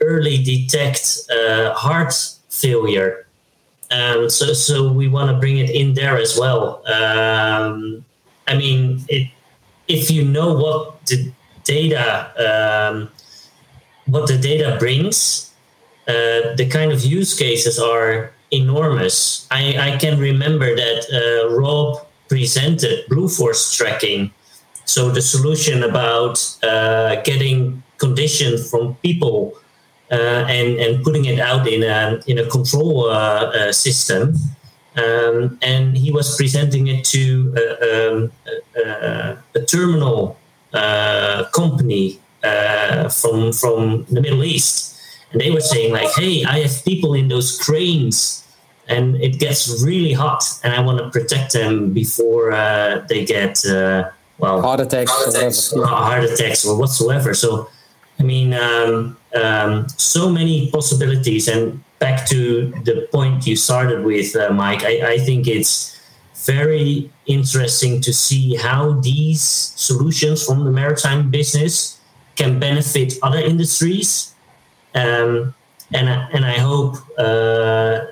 early 0.01 0.42
detect 0.42 1.18
uh, 1.31 1.73
heart 1.75 2.14
failure. 2.51 3.27
Um, 3.90 4.29
so 4.29 4.53
so 4.53 4.92
we 4.92 5.09
want 5.09 5.31
to 5.31 5.38
bring 5.38 5.59
it 5.59 5.71
in 5.71 5.94
there 5.94 6.18
as 6.18 6.38
well. 6.38 6.83
Um, 6.87 8.05
I 8.47 8.55
mean, 8.57 9.05
it, 9.09 9.31
if 9.88 10.11
you 10.11 10.25
know 10.25 10.53
what 10.53 11.07
the 11.07 11.33
data 11.64 12.33
um, 12.37 13.11
what 14.09 14.27
the 14.27 14.38
data 14.38 14.77
brings, 14.79 15.53
uh, 16.09 16.57
the 16.57 16.66
kind 16.71 16.90
of 16.90 17.05
use 17.05 17.38
cases 17.38 17.79
are 17.79 18.33
enormous. 18.51 19.47
I, 19.51 19.92
I 19.92 19.99
can 19.99 20.18
remember 20.18 20.75
that 20.75 21.01
uh, 21.12 21.55
Rob 21.55 22.07
presented 22.29 23.07
Blue 23.09 23.29
Force 23.29 23.77
tracking. 23.77 24.33
So 24.87 25.11
the 25.11 25.21
solution 25.21 25.83
about 25.83 26.40
uh, 26.62 27.21
getting 27.23 27.83
condition 27.99 28.57
from 28.57 28.94
people 28.97 29.55
uh, 30.11 30.47
and 30.49 30.79
and 30.79 31.05
putting 31.05 31.27
it 31.27 31.38
out 31.38 31.68
in 31.68 31.83
a 31.83 32.21
in 32.27 32.38
a 32.38 32.47
control 32.47 33.11
uh, 33.11 33.12
uh, 33.12 33.73
system. 33.73 34.35
Um, 34.97 35.59
and 35.62 35.97
he 35.97 36.11
was 36.11 36.35
presenting 36.37 36.88
it 36.88 37.05
to 37.05 37.55
um, 37.87 38.33
a, 38.75 39.37
a 39.55 39.64
terminal 39.64 40.37
company 41.53 42.18
uh, 42.42 43.08
from 43.08 43.52
from 43.52 44.04
the 44.10 44.21
Middle 44.21 44.44
East, 44.44 44.96
and 45.33 45.40
they 45.40 45.50
were 45.50 45.60
saying 45.60 45.92
like, 45.92 46.10
"Hey, 46.15 46.44
I 46.44 46.60
have 46.60 46.85
people 46.85 47.15
in 47.15 47.29
those 47.29 47.58
cranes, 47.58 48.44
and 48.88 49.17
it 49.17 49.38
gets 49.38 49.83
really 49.83 50.13
hot, 50.13 50.44
and 50.63 50.73
I 50.73 50.81
want 50.81 50.98
to 50.98 51.10
protect 51.10 51.52
them 51.52 51.92
before 51.92 52.52
uh, 52.52 53.04
they 53.08 53.25
get 53.25 53.65
uh, 53.67 54.10
well 54.38 54.60
heart 54.63 54.81
attacks, 54.81 55.10
heart 55.10 55.35
attacks, 55.35 55.73
or, 55.73 55.87
heart 55.87 56.25
attacks 56.25 56.65
or 56.65 56.79
whatsoever." 56.79 57.35
So, 57.35 57.69
I 58.19 58.23
mean, 58.23 58.54
um, 58.54 59.17
um, 59.35 59.88
so 59.96 60.31
many 60.31 60.71
possibilities, 60.71 61.48
and 61.48 61.83
back 61.98 62.27
to 62.29 62.71
the 62.85 63.08
point 63.13 63.46
you 63.46 63.56
started 63.56 64.04
with, 64.04 64.37
uh, 64.37 64.50
Mike. 64.50 64.85
I, 64.85 65.15
I 65.15 65.19
think 65.19 65.48
it's 65.48 65.98
very 66.46 67.10
interesting 67.27 68.00
to 68.00 68.13
see 68.13 68.54
how 68.54 68.92
these 69.00 69.42
solutions 69.42 70.46
from 70.46 70.65
the 70.65 70.71
maritime 70.71 71.31
business 71.31 71.98
can 72.39 72.59
benefit 72.59 73.15
other 73.23 73.39
industries. 73.39 74.35
Um, 74.95 75.55
and, 75.93 76.09
and 76.09 76.45
I 76.45 76.59
hope 76.59 76.97
uh, 77.19 78.07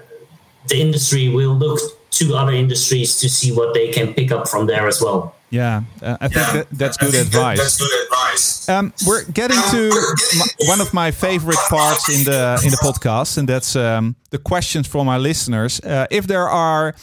the 0.69 0.77
industry 0.77 1.29
will 1.29 1.55
look 1.55 1.79
to 2.11 2.35
other 2.35 2.53
industries 2.53 3.19
to 3.21 3.29
see 3.29 3.53
what 3.53 3.75
they 3.75 3.89
can 3.89 4.15
pick 4.15 4.33
up 4.33 4.49
from 4.49 4.67
there 4.67 4.87
as 4.89 5.01
well. 5.01 5.35
Yeah, 5.51 5.83
uh, 6.03 6.17
I 6.21 6.29
think 6.29 6.47
yeah, 6.47 6.53
that, 6.53 6.71
that's, 6.73 6.97
good 6.97 7.15
advice. 7.15 7.59
that's 7.59 7.79
good 7.79 8.05
advice. 8.05 8.69
Um, 8.69 8.93
we're 9.07 9.25
getting 9.31 9.61
to 9.71 9.91
my, 10.39 10.47
one 10.67 10.81
of 10.81 10.93
my 10.93 11.13
favorite 11.13 11.59
parts 11.69 12.09
in 12.09 12.25
the 12.25 12.61
in 12.65 12.73
the 12.73 12.79
podcast, 12.79 13.39
and 13.39 13.49
that's 13.49 13.77
um, 13.77 14.17
the 14.31 14.39
questions 14.39 14.89
from 14.89 15.09
our 15.09 15.21
listeners. 15.21 15.81
Uh, 15.81 16.07
if 16.11 16.27
there 16.27 16.49
are 16.49 16.97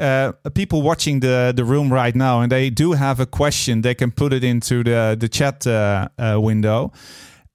uh, 0.00 0.32
people 0.54 0.82
watching 0.82 1.20
the 1.20 1.52
the 1.54 1.64
room 1.64 1.92
right 1.92 2.14
now, 2.14 2.40
and 2.40 2.50
they 2.50 2.70
do 2.70 2.92
have 2.92 3.20
a 3.20 3.26
question, 3.26 3.82
they 3.82 3.94
can 3.94 4.10
put 4.10 4.32
it 4.32 4.42
into 4.42 4.82
the 4.82 5.16
the 5.18 5.28
chat 5.28 5.66
uh, 5.66 6.08
uh, 6.18 6.40
window. 6.40 6.92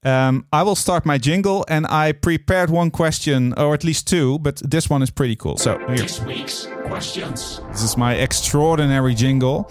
Um, 0.06 0.46
I 0.54 0.62
will 0.62 0.76
start 0.76 1.04
my 1.04 1.18
jingle, 1.18 1.66
and 1.68 1.88
I 1.88 2.12
prepared 2.12 2.70
one 2.70 2.92
question, 2.92 3.54
or 3.58 3.74
at 3.74 3.84
least 3.84 4.08
two, 4.08 4.38
but 4.38 4.62
this 4.64 4.88
one 4.88 5.02
is 5.02 5.10
pretty 5.10 5.36
cool. 5.36 5.58
So 5.58 5.80
here. 5.80 5.98
this 5.98 6.22
week's 6.22 6.68
questions. 6.86 7.60
This 7.72 7.82
is 7.82 7.98
my 7.98 8.14
extraordinary 8.14 9.16
jingle. 9.16 9.68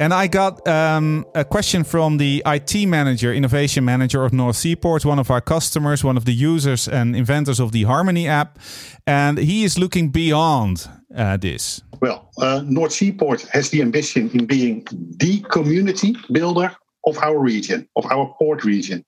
And 0.00 0.12
I 0.12 0.26
got 0.26 0.66
um, 0.66 1.24
a 1.34 1.44
question 1.44 1.84
from 1.84 2.16
the 2.16 2.42
IT 2.44 2.86
manager, 2.86 3.32
innovation 3.32 3.84
manager 3.84 4.24
of 4.24 4.32
North 4.32 4.56
Seaport, 4.56 5.04
one 5.04 5.20
of 5.20 5.30
our 5.30 5.40
customers, 5.40 6.02
one 6.02 6.16
of 6.16 6.24
the 6.24 6.32
users 6.32 6.88
and 6.88 7.14
inventors 7.14 7.60
of 7.60 7.70
the 7.70 7.84
Harmony 7.84 8.26
app. 8.26 8.58
And 9.06 9.38
he 9.38 9.62
is 9.62 9.78
looking 9.78 10.08
beyond 10.08 10.88
uh, 11.16 11.36
this. 11.36 11.80
Well, 12.00 12.30
uh, 12.38 12.62
North 12.64 12.92
Seaport 12.92 13.42
has 13.52 13.70
the 13.70 13.82
ambition 13.82 14.30
in 14.30 14.46
being 14.46 14.86
the 15.18 15.40
community 15.50 16.16
builder 16.32 16.74
of 17.06 17.18
our 17.18 17.38
region, 17.38 17.88
of 17.96 18.06
our 18.06 18.34
port 18.38 18.64
region. 18.64 19.04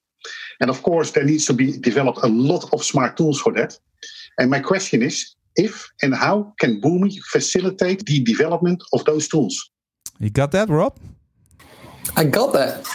And 0.60 0.70
of 0.70 0.82
course, 0.82 1.12
there 1.12 1.24
needs 1.24 1.46
to 1.46 1.52
be 1.52 1.76
developed 1.78 2.20
a 2.22 2.28
lot 2.28 2.72
of 2.72 2.84
smart 2.84 3.16
tools 3.16 3.40
for 3.40 3.52
that. 3.54 3.78
And 4.38 4.50
my 4.50 4.60
question 4.60 5.02
is 5.02 5.34
if 5.56 5.88
and 6.02 6.14
how 6.14 6.52
can 6.60 6.80
Boomi 6.80 7.18
facilitate 7.32 8.04
the 8.06 8.22
development 8.22 8.82
of 8.92 9.04
those 9.04 9.28
tools? 9.28 9.70
You 10.18 10.30
got 10.30 10.52
that, 10.52 10.68
Rob? 10.68 10.96
I 12.16 12.24
got 12.24 12.52
that. 12.52 12.86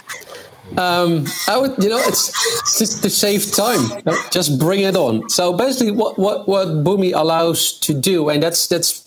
Um, 0.76 1.26
I 1.48 1.58
would, 1.58 1.82
you 1.82 1.90
know, 1.90 1.98
it's 1.98 2.78
just 2.78 3.02
to 3.02 3.10
save 3.10 3.52
time. 3.52 4.02
Just 4.30 4.58
bring 4.58 4.80
it 4.80 4.96
on. 4.96 5.28
So 5.28 5.52
basically, 5.52 5.92
what 5.92 6.18
what 6.18 6.48
what 6.48 6.68
Boomi 6.68 7.12
allows 7.14 7.78
to 7.80 7.92
do, 7.92 8.30
and 8.30 8.42
that's 8.42 8.68
that's 8.68 9.01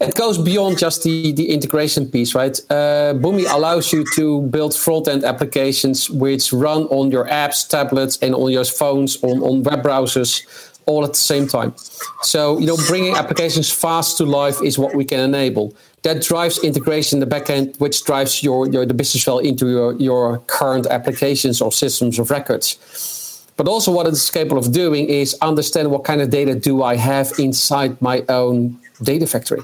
it 0.00 0.14
goes 0.14 0.38
beyond 0.38 0.78
just 0.78 1.02
the, 1.02 1.32
the 1.32 1.50
integration 1.50 2.10
piece, 2.10 2.34
right? 2.34 2.58
Uh, 2.70 3.12
Boomi 3.14 3.44
allows 3.52 3.92
you 3.92 4.04
to 4.14 4.42
build 4.42 4.74
front 4.74 5.08
end 5.08 5.24
applications 5.24 6.08
which 6.08 6.52
run 6.52 6.84
on 6.84 7.10
your 7.10 7.26
apps, 7.26 7.68
tablets, 7.68 8.18
and 8.22 8.34
on 8.34 8.50
your 8.50 8.64
phones, 8.64 9.22
on, 9.22 9.42
on 9.42 9.62
web 9.62 9.82
browsers, 9.82 10.42
all 10.86 11.04
at 11.04 11.12
the 11.12 11.18
same 11.18 11.46
time. 11.46 11.74
So, 12.22 12.58
you 12.58 12.66
know, 12.66 12.78
bringing 12.88 13.14
applications 13.14 13.70
fast 13.70 14.16
to 14.18 14.24
life 14.24 14.62
is 14.62 14.78
what 14.78 14.94
we 14.94 15.04
can 15.04 15.20
enable. 15.20 15.76
That 16.02 16.22
drives 16.22 16.58
integration 16.64 17.22
in 17.22 17.28
the 17.28 17.36
backend, 17.36 17.78
which 17.78 18.02
drives 18.04 18.42
your, 18.42 18.66
your 18.68 18.86
the 18.86 18.94
business 18.94 19.22
value 19.22 19.50
into 19.50 19.68
your, 19.68 19.92
your 20.00 20.38
current 20.46 20.86
applications 20.86 21.60
or 21.60 21.70
systems 21.70 22.18
of 22.18 22.30
records. 22.30 22.78
But 23.58 23.68
also, 23.68 23.92
what 23.92 24.06
it's 24.06 24.30
capable 24.30 24.56
of 24.56 24.72
doing 24.72 25.10
is 25.10 25.36
understand 25.42 25.90
what 25.90 26.04
kind 26.04 26.22
of 26.22 26.30
data 26.30 26.54
do 26.54 26.82
I 26.82 26.96
have 26.96 27.32
inside 27.38 28.00
my 28.00 28.24
own 28.30 28.79
data 29.02 29.26
factory. 29.26 29.62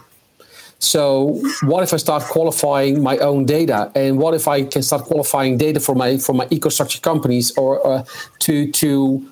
So 0.79 1.41
what 1.63 1.83
if 1.83 1.95
I 1.95 1.97
start 1.97 2.23
qualifying 2.25 3.03
my 3.03 3.17
own 3.19 3.47
data, 3.47 3.91
and 3.95 4.19
what 4.19 4.35
if 4.35 4.47
I 4.47 4.63
can 4.65 4.83
start 4.83 5.05
qualifying 5.05 5.57
data 5.57 5.81
for 5.81 5.95
my 5.95 6.19
for 6.19 6.35
my 6.35 6.47
eco-structure 6.51 7.01
companies, 7.01 7.57
or 7.57 7.87
uh, 7.87 8.05
to 8.41 8.71
to 8.73 9.25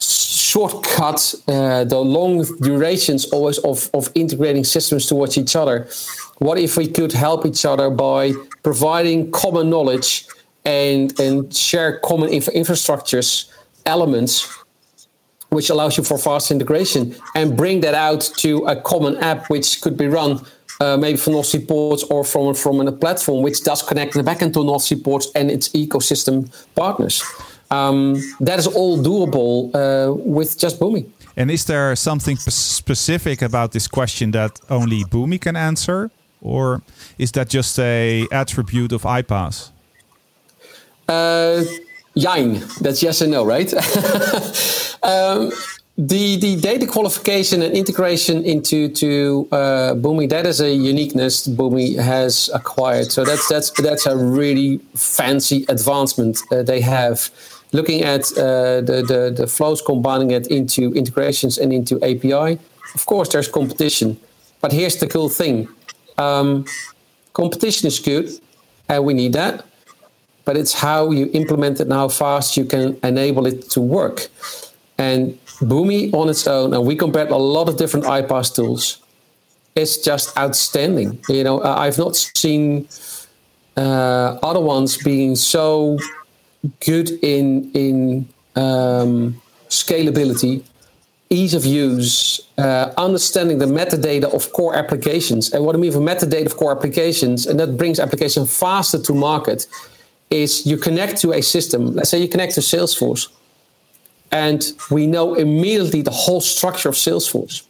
shortcut 0.00 1.34
uh, 1.48 1.84
the 1.84 1.98
long 1.98 2.44
durations 2.60 3.26
always 3.26 3.58
of 3.58 3.88
of 3.94 4.10
integrating 4.14 4.64
systems 4.64 5.06
towards 5.06 5.38
each 5.38 5.54
other? 5.54 5.86
What 6.38 6.58
if 6.58 6.76
we 6.76 6.88
could 6.88 7.12
help 7.12 7.46
each 7.46 7.64
other 7.64 7.88
by 7.88 8.32
providing 8.64 9.30
common 9.30 9.70
knowledge 9.70 10.26
and 10.64 11.18
and 11.20 11.54
share 11.54 12.00
common 12.00 12.30
infra- 12.30 12.54
infrastructures 12.54 13.48
elements 13.86 14.63
which 15.54 15.70
allows 15.70 15.96
you 15.96 16.04
for 16.04 16.18
fast 16.18 16.50
integration 16.50 17.14
and 17.34 17.56
bring 17.56 17.80
that 17.80 17.94
out 17.94 18.22
to 18.36 18.50
a 18.66 18.76
common 18.90 19.16
app 19.18 19.48
which 19.48 19.80
could 19.80 19.96
be 19.96 20.06
run 20.06 20.40
uh, 20.80 20.96
maybe 20.96 21.16
from 21.16 21.34
North 21.34 21.46
Seaports 21.46 22.02
or 22.04 22.24
from 22.24 22.54
from 22.54 22.80
a 22.80 22.92
platform 22.92 23.42
which 23.42 23.62
does 23.62 23.82
connect 23.82 24.14
the 24.14 24.22
backend 24.22 24.52
to 24.54 24.64
North 24.64 24.82
Seaports 24.82 25.30
and 25.34 25.50
its 25.50 25.68
ecosystem 25.70 26.50
partners. 26.74 27.22
Um, 27.70 28.20
that 28.40 28.58
is 28.58 28.66
all 28.66 28.98
doable 28.98 29.70
uh, 29.74 30.12
with 30.12 30.58
just 30.58 30.78
Boomi. 30.80 31.06
And 31.36 31.50
is 31.50 31.64
there 31.64 31.96
something 31.96 32.36
specific 32.36 33.42
about 33.42 33.72
this 33.72 33.88
question 33.88 34.30
that 34.32 34.60
only 34.70 35.04
Boomi 35.04 35.40
can 35.40 35.56
answer, 35.56 36.10
or 36.40 36.82
is 37.18 37.32
that 37.32 37.48
just 37.48 37.78
a 37.78 38.26
attribute 38.30 38.92
of 38.92 39.02
iPaaS? 39.02 39.70
Uh, 41.08 41.64
Yang, 42.14 42.62
that's 42.80 43.02
yes 43.02 43.20
and 43.20 43.32
no, 43.32 43.44
right? 43.44 43.72
um, 45.02 45.50
the 45.96 46.36
the 46.36 46.56
data 46.60 46.86
qualification 46.86 47.62
and 47.62 47.74
integration 47.74 48.44
into 48.44 48.88
to 48.88 49.48
uh, 49.52 49.94
Boomi 49.94 50.28
that 50.28 50.46
is 50.46 50.60
a 50.60 50.72
uniqueness 50.72 51.46
Boomi 51.46 51.96
has 51.96 52.50
acquired. 52.52 53.12
So 53.12 53.24
that's 53.24 53.48
that's 53.48 53.70
that's 53.70 54.06
a 54.06 54.16
really 54.16 54.78
fancy 54.94 55.64
advancement 55.68 56.40
uh, 56.50 56.62
they 56.62 56.80
have. 56.80 57.30
Looking 57.72 58.02
at 58.02 58.30
uh, 58.38 58.80
the, 58.80 59.02
the 59.06 59.34
the 59.36 59.46
flows, 59.46 59.82
combining 59.82 60.30
it 60.30 60.46
into 60.48 60.92
integrations 60.94 61.58
and 61.58 61.72
into 61.72 61.96
API. 62.02 62.58
Of 62.94 63.06
course, 63.06 63.28
there's 63.28 63.48
competition, 63.48 64.16
but 64.60 64.72
here's 64.72 64.96
the 64.96 65.08
cool 65.08 65.28
thing: 65.28 65.68
um, 66.18 66.64
competition 67.32 67.88
is 67.88 67.98
good, 67.98 68.30
and 68.88 69.04
we 69.04 69.14
need 69.14 69.32
that. 69.32 69.64
But 70.44 70.56
it's 70.56 70.74
how 70.74 71.10
you 71.10 71.30
implement 71.32 71.80
it 71.80 71.84
and 71.84 71.92
how 71.92 72.08
fast 72.08 72.56
you 72.56 72.64
can 72.64 72.98
enable 73.02 73.46
it 73.46 73.70
to 73.70 73.80
work. 73.80 74.28
And 74.98 75.38
Boomi 75.60 76.12
on 76.12 76.28
its 76.28 76.46
own, 76.46 76.74
and 76.74 76.84
we 76.86 76.96
compared 76.96 77.30
a 77.30 77.36
lot 77.36 77.68
of 77.68 77.76
different 77.76 78.06
iPaaS 78.06 78.54
tools. 78.54 78.98
It's 79.74 79.96
just 79.96 80.36
outstanding. 80.36 81.18
You 81.28 81.44
know, 81.44 81.62
I've 81.62 81.98
not 81.98 82.14
seen 82.16 82.88
uh, 83.76 84.38
other 84.42 84.60
ones 84.60 84.96
being 84.98 85.36
so 85.36 85.98
good 86.80 87.10
in 87.22 87.70
in 87.72 88.28
um, 88.56 89.40
scalability, 89.68 90.62
ease 91.30 91.54
of 91.54 91.64
use, 91.64 92.40
uh, 92.58 92.92
understanding 92.96 93.58
the 93.58 93.66
metadata 93.66 94.32
of 94.32 94.52
core 94.52 94.76
applications. 94.76 95.52
And 95.52 95.64
what 95.64 95.74
I 95.74 95.78
mean 95.78 95.92
for 95.92 95.98
metadata 95.98 96.46
of 96.46 96.56
core 96.56 96.72
applications, 96.72 97.46
and 97.46 97.58
that 97.58 97.76
brings 97.76 97.98
application 97.98 98.46
faster 98.46 99.00
to 99.02 99.12
market, 99.12 99.66
is 100.30 100.66
you 100.66 100.76
connect 100.76 101.20
to 101.22 101.32
a 101.32 101.42
system. 101.42 101.94
Let's 101.94 102.10
say 102.10 102.20
you 102.20 102.28
connect 102.28 102.54
to 102.54 102.60
Salesforce 102.60 103.28
and 104.34 104.72
we 104.90 105.06
know 105.06 105.34
immediately 105.34 106.02
the 106.02 106.10
whole 106.10 106.40
structure 106.40 106.88
of 106.88 106.96
Salesforce. 106.96 107.62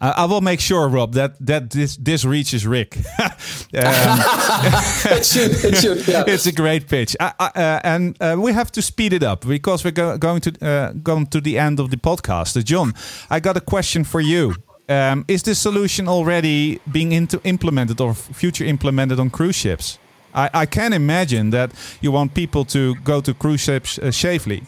I 0.00 0.26
will 0.26 0.40
make 0.40 0.60
sure, 0.60 0.88
Rob, 0.88 1.14
that 1.14 1.34
that 1.40 1.70
this 1.70 1.96
this 1.96 2.24
reaches 2.24 2.64
Rick. 2.64 2.96
um, 3.18 3.34
it 3.74 5.26
should. 5.26 5.50
It 5.64 5.76
should. 5.76 6.06
Yeah. 6.06 6.24
It's 6.34 6.46
a 6.46 6.52
great 6.52 6.86
pitch, 6.86 7.16
uh, 7.18 7.32
uh, 7.40 7.80
and 7.82 8.16
uh, 8.20 8.36
we 8.38 8.52
have 8.52 8.70
to 8.72 8.82
speed 8.82 9.12
it 9.12 9.24
up 9.24 9.44
because 9.44 9.84
we're 9.84 9.90
go 9.90 10.16
going 10.16 10.40
to 10.42 10.50
uh, 10.62 10.92
going 11.02 11.26
to 11.26 11.40
the 11.40 11.58
end 11.58 11.80
of 11.80 11.90
the 11.90 11.96
podcast. 11.96 12.56
Uh, 12.56 12.62
John, 12.62 12.94
I 13.28 13.40
got 13.40 13.56
a 13.56 13.60
question 13.60 14.04
for 14.04 14.20
you. 14.20 14.54
Um, 14.88 15.24
is 15.26 15.42
this 15.42 15.58
solution 15.58 16.08
already 16.08 16.78
being 16.86 17.12
into 17.12 17.40
implemented 17.42 18.00
or 18.00 18.14
future 18.14 18.66
implemented 18.68 19.18
on 19.18 19.30
cruise 19.30 19.56
ships? 19.56 19.98
I, 20.34 20.50
I 20.52 20.66
can 20.66 20.92
imagine 20.92 21.50
that 21.50 21.72
you 22.00 22.12
want 22.12 22.34
people 22.34 22.64
to 22.66 22.94
go 22.96 23.20
to 23.20 23.34
cruise 23.34 23.60
ships 23.60 23.98
uh, 23.98 24.10
safely. 24.10 24.62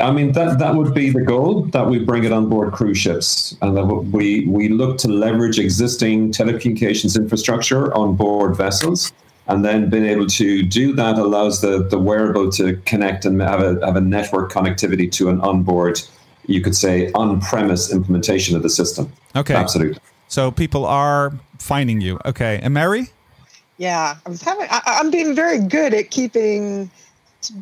I 0.00 0.10
mean 0.10 0.32
that 0.32 0.58
that 0.58 0.74
would 0.74 0.92
be 0.92 1.10
the 1.10 1.20
goal 1.22 1.62
that 1.66 1.86
we 1.86 1.98
bring 1.98 2.24
it 2.24 2.32
on 2.32 2.48
board 2.48 2.72
cruise 2.72 2.98
ships, 2.98 3.56
and 3.62 3.76
that 3.76 3.84
we 3.84 4.46
we 4.46 4.68
look 4.68 4.98
to 4.98 5.08
leverage 5.08 5.58
existing 5.58 6.32
telecommunications 6.32 7.16
infrastructure 7.16 7.94
on 7.94 8.16
board 8.16 8.56
vessels, 8.56 9.12
and 9.46 9.64
then 9.64 9.90
being 9.90 10.04
able 10.04 10.26
to 10.26 10.62
do 10.62 10.92
that 10.94 11.16
allows 11.18 11.60
the 11.60 11.84
the 11.84 11.98
wearable 11.98 12.50
to 12.52 12.76
connect 12.86 13.24
and 13.24 13.40
have 13.40 13.60
a 13.60 13.86
have 13.86 13.96
a 13.96 14.00
network 14.00 14.52
connectivity 14.52 15.10
to 15.12 15.28
an 15.28 15.40
onboard, 15.40 16.00
you 16.46 16.60
could 16.60 16.74
say 16.74 17.12
on 17.12 17.40
premise 17.40 17.92
implementation 17.92 18.56
of 18.56 18.62
the 18.62 18.70
system. 18.70 19.12
Okay, 19.36 19.54
absolutely. 19.54 20.00
So 20.26 20.50
people 20.50 20.86
are 20.86 21.32
finding 21.58 22.00
you. 22.00 22.18
Okay, 22.24 22.58
and 22.62 22.74
Mary. 22.74 23.10
Yeah, 23.76 24.16
I 24.24 24.28
was 24.28 24.42
having. 24.42 24.66
I, 24.70 24.80
I'm 24.86 25.10
being 25.10 25.34
very 25.34 25.58
good 25.58 25.94
at 25.94 26.10
keeping 26.10 26.90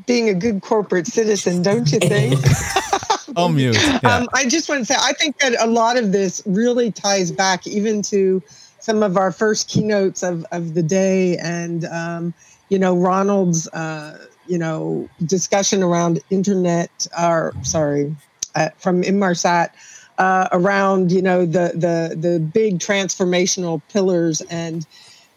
being 0.06 0.28
a 0.28 0.34
good 0.34 0.62
corporate 0.62 1.06
citizen, 1.06 1.62
don't 1.62 1.90
you 1.90 1.98
think? 1.98 2.38
I'll 3.36 3.48
mute. 3.48 3.76
Yeah. 3.80 3.98
Um, 4.04 4.28
I 4.34 4.46
just 4.46 4.68
want 4.68 4.80
to 4.80 4.84
say, 4.84 4.94
I 4.96 5.12
think 5.14 5.38
that 5.38 5.56
a 5.58 5.66
lot 5.66 5.96
of 5.96 6.12
this 6.12 6.42
really 6.46 6.92
ties 6.92 7.32
back 7.32 7.66
even 7.66 8.02
to 8.02 8.42
some 8.78 9.02
of 9.02 9.16
our 9.16 9.32
first 9.32 9.68
keynotes 9.68 10.22
of, 10.22 10.44
of 10.52 10.74
the 10.74 10.82
day 10.82 11.36
and, 11.38 11.84
um, 11.86 12.34
you 12.68 12.78
know, 12.78 12.94
Ronald's 12.94 13.66
uh, 13.68 14.26
you 14.46 14.58
know, 14.58 15.08
discussion 15.24 15.82
around 15.82 16.20
internet, 16.30 17.06
or 17.20 17.54
sorry, 17.62 18.14
uh, 18.54 18.70
from 18.78 19.02
Inmarsat 19.02 19.70
uh, 20.18 20.48
around, 20.52 21.12
you 21.12 21.22
know, 21.22 21.46
the 21.46 21.72
the 21.74 22.16
the 22.16 22.38
big 22.38 22.78
transformational 22.78 23.80
pillars 23.92 24.40
and 24.42 24.86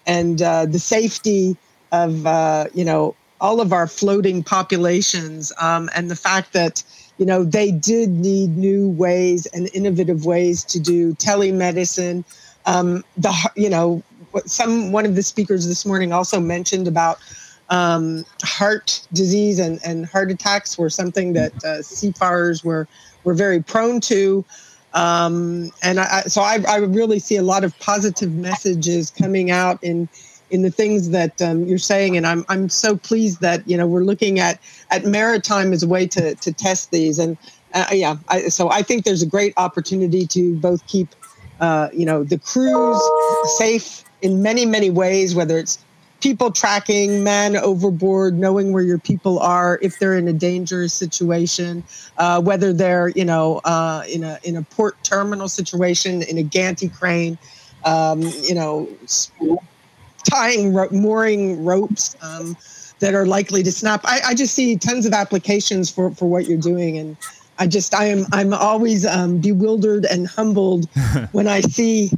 and 0.06 0.42
uh, 0.42 0.66
the 0.66 0.80
safety 0.80 1.58
of, 1.92 2.26
uh, 2.26 2.66
you 2.74 2.86
know, 2.86 3.16
all 3.42 3.62
of 3.62 3.74
our 3.74 3.88
floating 3.88 4.44
populations, 4.44 5.52
um, 5.60 5.90
and 5.96 6.10
the 6.10 6.16
fact 6.16 6.54
that 6.54 6.84
you 7.18 7.26
know 7.26 7.44
they 7.44 7.72
did 7.72 8.10
need 8.10 8.58
new 8.58 8.90
ways 8.90 9.46
and 9.48 9.70
innovative 9.74 10.26
ways 10.26 10.64
to 10.64 10.80
do 10.80 11.14
telemedicine. 11.16 12.24
Um, 12.66 13.04
the 13.18 13.34
you 13.56 13.70
know 13.70 14.02
some 14.46 14.92
one 14.92 15.06
of 15.06 15.16
the 15.16 15.24
speakers 15.24 15.68
this 15.68 15.86
morning 15.86 16.12
also 16.12 16.40
mentioned 16.40 16.88
about 16.88 17.20
um, 17.70 18.26
heart 18.44 19.06
disease 19.14 19.60
and, 19.60 19.80
and 19.84 20.06
heart 20.06 20.32
attacks 20.32 20.78
were 20.78 20.90
something 20.90 21.34
that 21.34 21.64
uh, 21.64 21.82
seafarers 21.82 22.64
were 22.64 22.88
were 23.24 23.34
very 23.34 23.62
prone 23.62 24.00
to. 24.02 24.46
Um, 24.96 25.72
and 25.84 26.00
I, 26.00 26.22
so 26.22 26.42
I, 26.42 26.64
I 26.68 26.78
really 26.78 27.20
see 27.20 27.36
a 27.36 27.44
lot 27.44 27.64
of 27.64 27.78
positive 27.80 28.34
messages 28.34 29.12
coming 29.12 29.52
out 29.52 29.78
in 29.84 30.10
in 30.52 30.62
the 30.62 30.72
things 30.72 31.10
that 31.10 31.42
um, 31.42 31.66
you're 31.66 31.78
saying, 31.78 32.16
and 32.16 32.26
I'm 32.26 32.46
I'm 32.50 32.70
so 32.70 32.96
pleased 32.96 33.42
that 33.42 33.68
you 33.68 33.76
know 33.76 33.86
we're 33.86 34.04
looking 34.06 34.40
at 34.40 34.60
at 34.92 35.04
maritime 35.04 35.74
as 35.74 35.84
a 35.84 35.88
way 35.88 36.08
to 36.08 36.36
to 36.36 36.54
test 36.54 36.92
these, 36.92 37.20
and 37.20 37.38
uh, 37.74 37.88
yeah, 37.92 38.16
I, 38.30 38.48
so 38.48 38.70
I 38.70 38.82
think 38.82 39.04
there's 39.04 39.22
a 39.22 39.28
great 39.28 39.54
opportunity 39.58 40.26
to 40.28 40.56
both 40.56 40.86
keep 40.88 41.10
uh, 41.60 41.90
you 41.94 42.06
know 42.06 42.24
the 42.24 42.40
crews 42.40 43.02
safe 43.58 44.06
in 44.22 44.42
many 44.42 44.66
many 44.66 44.90
ways, 44.90 45.36
whether 45.36 45.58
it's 45.58 45.78
people 46.26 46.50
tracking, 46.50 47.24
man 47.24 47.56
overboard, 47.56 48.40
knowing 48.40 48.74
where 48.74 48.82
your 48.82 48.98
people 48.98 49.38
are 49.38 49.78
if 49.84 50.00
they're 50.00 50.18
in 50.18 50.28
a 50.28 50.34
dangerous 50.34 50.92
situation, 50.92 51.84
uh, 52.18 52.42
whether 52.42 52.74
they're 52.74 53.10
you 53.10 53.24
know 53.24 53.62
uh, 53.64 54.04
in 54.12 54.24
a 54.24 54.40
in 54.44 54.56
a 54.56 54.64
port 54.64 54.96
terminal 55.04 55.48
situation 55.48 56.24
in 56.24 56.40
a 56.40 56.42
gantry 56.42 56.90
crane, 56.90 57.38
um, 57.84 58.24
you 58.42 58.56
know, 58.56 58.90
tying 60.28 60.74
ro- 60.74 60.90
mooring 60.90 61.64
ropes. 61.64 62.16
Um, 62.22 62.58
that 63.00 63.14
are 63.14 63.26
likely 63.26 63.62
to 63.62 63.74
snap. 63.74 64.00
I, 64.06 64.22
I, 64.28 64.34
just 64.34 64.56
see 64.56 64.78
tons 64.78 65.06
of 65.06 65.12
applications 65.12 65.92
for, 65.92 66.12
for 66.12 66.30
what 66.30 66.46
you're 66.46 66.58
doing, 66.58 66.98
and 66.98 67.18
I 67.60 67.68
just 67.68 67.94
I 67.94 68.06
am 68.06 68.26
I'm 68.32 68.54
always 68.54 69.06
um, 69.06 69.40
bewildered 69.40 70.06
and 70.06 70.28
humbled 70.28 70.90
when 71.34 71.46
I 71.46 71.60
see 71.60 72.10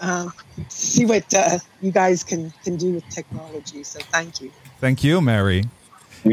uh, 0.00 0.28
see 0.68 1.04
what 1.04 1.32
uh, 1.34 1.58
you 1.80 1.92
guys 1.92 2.24
can 2.24 2.52
can 2.64 2.76
do 2.76 2.92
with 2.92 3.08
technology. 3.08 3.84
So 3.84 4.00
thank 4.12 4.40
you. 4.40 4.50
Thank 4.80 5.02
you, 5.04 5.20
Mary. 5.20 5.64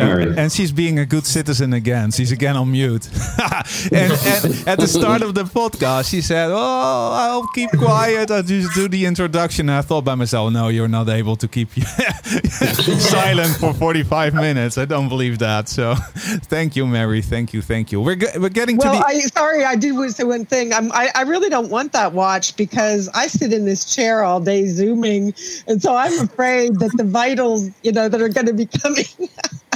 And, 0.02 0.40
and, 0.40 0.52
she's 0.52 0.72
being 0.72 1.00
a 1.00 1.06
good 1.06 1.26
citizen 1.26 1.74
again. 1.74 2.12
She's 2.12 2.32
again 2.32 2.56
on 2.56 2.72
mute. 2.72 3.08
and, 3.92 4.14
and, 4.14 4.68
at 4.68 4.80
the 4.80 4.88
start 4.88 5.22
of 5.22 5.36
the 5.36 5.44
podcast, 5.44 6.10
she 6.10 6.22
said, 6.22 6.50
"Oh, 6.52 7.12
I'll 7.14 7.48
keep 7.48 7.70
quiet. 7.72 8.32
I'll 8.32 8.44
just 8.44 8.74
do 8.74 8.88
the 8.88 9.06
introduction." 9.06 9.70
And 9.70 9.78
I 9.78 9.82
thought 9.82 10.04
by 10.04 10.16
myself, 10.16 10.52
"No, 10.52 10.70
you're 10.70 10.88
not 10.88 11.10
able 11.10 11.36
to 11.38 11.48
keep 11.48 11.72
silent 12.50 13.56
for 13.58 13.74
45 13.74 14.34
minutes. 14.34 14.78
I 14.78 14.86
don't 14.86 15.10
believe 15.10 15.40
that." 15.40 15.70
So, 15.70 15.96
thank 16.50 16.76
you, 16.76 16.88
Mary. 16.88 17.22
Thank 17.22 17.54
you, 17.54 17.62
thank 17.62 17.92
you. 17.92 18.02
We're 18.02 18.18
we're 18.38 18.50
getting 18.50 18.78
well, 18.78 18.94
to 18.94 19.00
the. 19.00 19.06
I, 19.06 19.20
sorry, 19.20 19.64
I 19.64 19.76
did 19.76 19.94
say 20.12 20.24
one 20.24 20.46
thing. 20.46 20.74
I'm, 20.74 20.92
I 20.92 21.10
I 21.16 21.22
really 21.24 21.50
don't 21.50 21.70
want 21.70 21.94
that 21.94 22.14
watch 22.14 22.56
because 22.58 23.10
I 23.14 23.28
sit 23.28 23.54
in 23.54 23.66
this 23.66 23.94
chair 23.94 24.24
all 24.24 24.40
day 24.40 24.68
zooming, 24.68 25.34
and 25.68 25.82
so 25.82 25.96
I'm 25.96 26.20
afraid 26.20 26.80
that 26.80 26.92
the 26.98 27.04
vitals, 27.04 27.70
you 27.84 27.92
know, 27.92 28.10
that 28.10 28.22
are 28.22 28.30
going 28.30 28.48
to 28.48 28.54
be 28.54 28.66
coming 28.66 29.06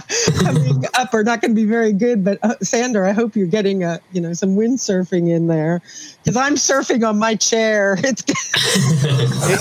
coming 0.40 0.84
up 0.94 1.14
are 1.14 1.24
not 1.24 1.42
going 1.42 1.52
to 1.52 1.56
be 1.56 1.66
very 1.66 1.94
good. 1.94 2.24
But 2.24 2.40
uh, 2.44 2.56
Sander, 2.62 3.06
I 3.06 3.12
hope 3.12 3.36
you're 3.36 3.48
getting 3.48 3.84
a 3.84 4.00
you 4.12 4.22
know 4.22 4.34
some 4.34 4.56
windsurfing 4.56 5.30
in 5.30 5.48
there 5.48 5.82
because 6.24 6.38
I'm 6.38 6.56
surfing 6.56 7.08
on 7.08 7.18
my 7.18 7.36
chair. 7.36 7.98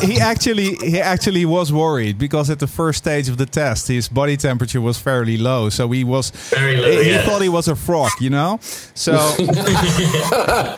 He 0.02 0.20
actually 0.20 0.76
he 0.76 1.00
actually 1.00 1.44
was 1.44 1.72
worried 1.72 2.18
because 2.18 2.50
at 2.50 2.58
the 2.58 2.66
first 2.66 2.98
stage 2.98 3.28
of 3.28 3.36
the 3.36 3.46
test, 3.46 3.88
his 3.88 4.08
body 4.08 4.36
temperature 4.36 4.80
was 4.80 4.98
fairly 4.98 5.36
low, 5.36 5.68
so 5.68 5.88
he 5.90 6.04
was 6.04 6.30
very 6.30 6.76
low. 6.76 6.90
He, 6.90 7.10
yeah. 7.10 7.20
he 7.20 7.26
thought 7.26 7.42
he 7.42 7.48
was 7.48 7.68
a 7.68 7.76
frog, 7.76 8.10
you 8.20 8.30
know. 8.30 8.58
So. 8.94 9.16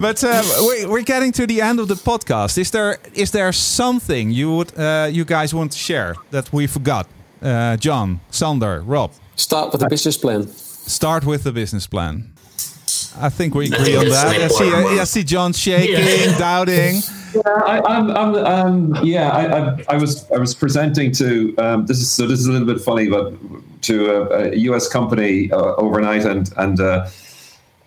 But 0.00 0.22
uh, 0.22 0.44
we're 0.86 1.02
getting 1.02 1.32
to 1.32 1.46
the 1.46 1.60
end 1.60 1.80
of 1.80 1.88
the 1.88 1.96
podcast. 1.96 2.56
Is 2.56 2.70
there 2.70 2.98
is 3.14 3.32
there 3.32 3.52
something 3.52 4.30
you 4.30 4.54
would 4.54 4.78
uh, 4.78 5.08
you 5.10 5.24
guys 5.24 5.52
want 5.52 5.72
to 5.72 5.78
share 5.78 6.14
that 6.30 6.52
we 6.52 6.68
forgot? 6.68 7.08
Uh, 7.42 7.76
John, 7.76 8.20
Sander, 8.30 8.82
Rob? 8.82 9.12
Start 9.36 9.72
with 9.72 9.80
the 9.80 9.88
business 9.88 10.16
plan. 10.16 10.48
Start 10.48 11.24
with 11.24 11.44
the 11.44 11.52
business 11.52 11.86
plan. 11.86 12.32
I 13.20 13.28
think 13.28 13.54
we 13.54 13.66
agree 13.66 13.96
on 13.96 14.08
that. 14.08 14.26
I 14.26 14.48
see, 14.48 15.00
I 15.00 15.04
see 15.04 15.24
John 15.24 15.52
shaking, 15.52 15.94
yeah. 15.94 16.38
doubting. 16.38 17.00
Yeah, 17.34 17.42
I, 17.66 17.78
am 17.78 18.10
I'm, 18.10 18.16
I'm, 18.16 18.34
um, 18.36 19.04
yeah, 19.04 19.30
I, 19.30 19.42
I, 19.44 19.84
I, 19.90 19.96
was, 19.96 20.30
I 20.30 20.38
was 20.38 20.54
presenting 20.54 21.12
to 21.12 21.54
um, 21.58 21.86
this 21.86 21.98
is 21.98 22.10
so 22.10 22.26
this 22.26 22.40
is 22.40 22.46
a 22.46 22.52
little 22.52 22.66
bit 22.66 22.80
funny, 22.80 23.08
but 23.08 23.34
to 23.82 24.10
a, 24.10 24.50
a 24.50 24.56
U.S. 24.56 24.88
company 24.88 25.50
uh, 25.52 25.74
overnight, 25.76 26.24
and 26.24 26.50
and 26.56 26.80
uh, 26.80 27.08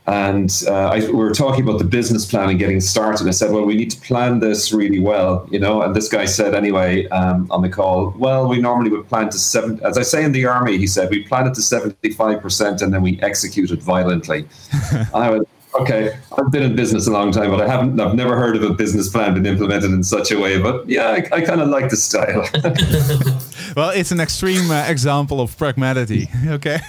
and 0.07 0.63
uh, 0.67 0.89
I, 0.89 0.99
we 0.99 1.11
were 1.11 1.33
talking 1.33 1.63
about 1.63 1.77
the 1.77 1.85
business 1.85 2.25
plan 2.25 2.49
and 2.49 2.57
getting 2.57 2.81
started. 2.81 3.27
I 3.27 3.31
said, 3.31 3.51
well, 3.51 3.65
we 3.65 3.75
need 3.75 3.91
to 3.91 4.01
plan 4.01 4.39
this 4.39 4.73
really 4.73 4.99
well, 4.99 5.47
you 5.51 5.59
know. 5.59 5.83
And 5.83 5.95
this 5.95 6.09
guy 6.09 6.25
said, 6.25 6.55
anyway, 6.55 7.07
um, 7.09 7.47
on 7.51 7.61
the 7.61 7.69
call, 7.69 8.13
well, 8.17 8.47
we 8.47 8.59
normally 8.59 8.89
would 8.89 9.07
plan 9.07 9.29
to 9.29 9.37
seven. 9.37 9.79
As 9.83 9.97
I 9.99 10.01
say 10.01 10.23
in 10.23 10.31
the 10.31 10.45
army, 10.45 10.77
he 10.77 10.87
said, 10.87 11.11
we 11.11 11.23
planned 11.23 11.47
it 11.47 11.53
to 11.53 11.61
seventy-five 11.61 12.41
percent, 12.41 12.81
and 12.81 12.91
then 12.93 13.03
we 13.03 13.21
executed 13.21 13.81
violently. 13.83 14.47
I 15.13 15.29
was 15.29 15.45
okay, 15.75 16.17
I've 16.37 16.51
been 16.51 16.63
in 16.63 16.75
business 16.75 17.07
a 17.07 17.11
long 17.11 17.31
time, 17.31 17.51
but 17.51 17.61
I 17.61 17.67
haven't, 17.67 17.99
I've 17.99 18.15
never 18.15 18.35
heard 18.35 18.55
of 18.55 18.63
a 18.63 18.73
business 18.73 19.09
plan 19.09 19.33
being 19.33 19.45
implemented 19.45 19.91
in 19.91 20.03
such 20.03 20.31
a 20.31 20.39
way. 20.39 20.59
But 20.59 20.87
yeah, 20.87 21.07
I, 21.09 21.37
I 21.37 21.41
kind 21.41 21.61
of 21.61 21.69
like 21.69 21.89
the 21.89 21.95
style. 21.95 22.47
well, 23.75 23.89
it's 23.89 24.11
an 24.11 24.19
extreme 24.19 24.69
uh, 24.69 24.85
example 24.87 25.41
of 25.41 25.55
pragmaticity. 25.57 26.29
Okay. 26.51 26.79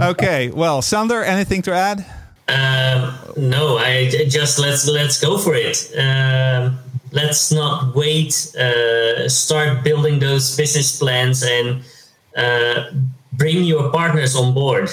okay. 0.10 0.50
Well, 0.50 0.80
Sander, 0.80 1.22
anything 1.22 1.60
to 1.62 1.72
add? 1.72 2.06
Um, 2.48 3.14
no, 3.36 3.76
I 3.76 4.08
just 4.28 4.58
let's 4.58 4.88
let's 4.88 5.20
go 5.20 5.36
for 5.36 5.54
it. 5.54 5.90
Um, 5.98 6.78
let's 7.12 7.52
not 7.52 7.94
wait. 7.94 8.54
Uh, 8.56 9.28
start 9.28 9.84
building 9.84 10.18
those 10.18 10.56
business 10.56 10.98
plans 10.98 11.42
and 11.42 11.82
uh, 12.36 12.90
bring 13.32 13.64
your 13.64 13.90
partners 13.90 14.36
on 14.36 14.54
board. 14.54 14.90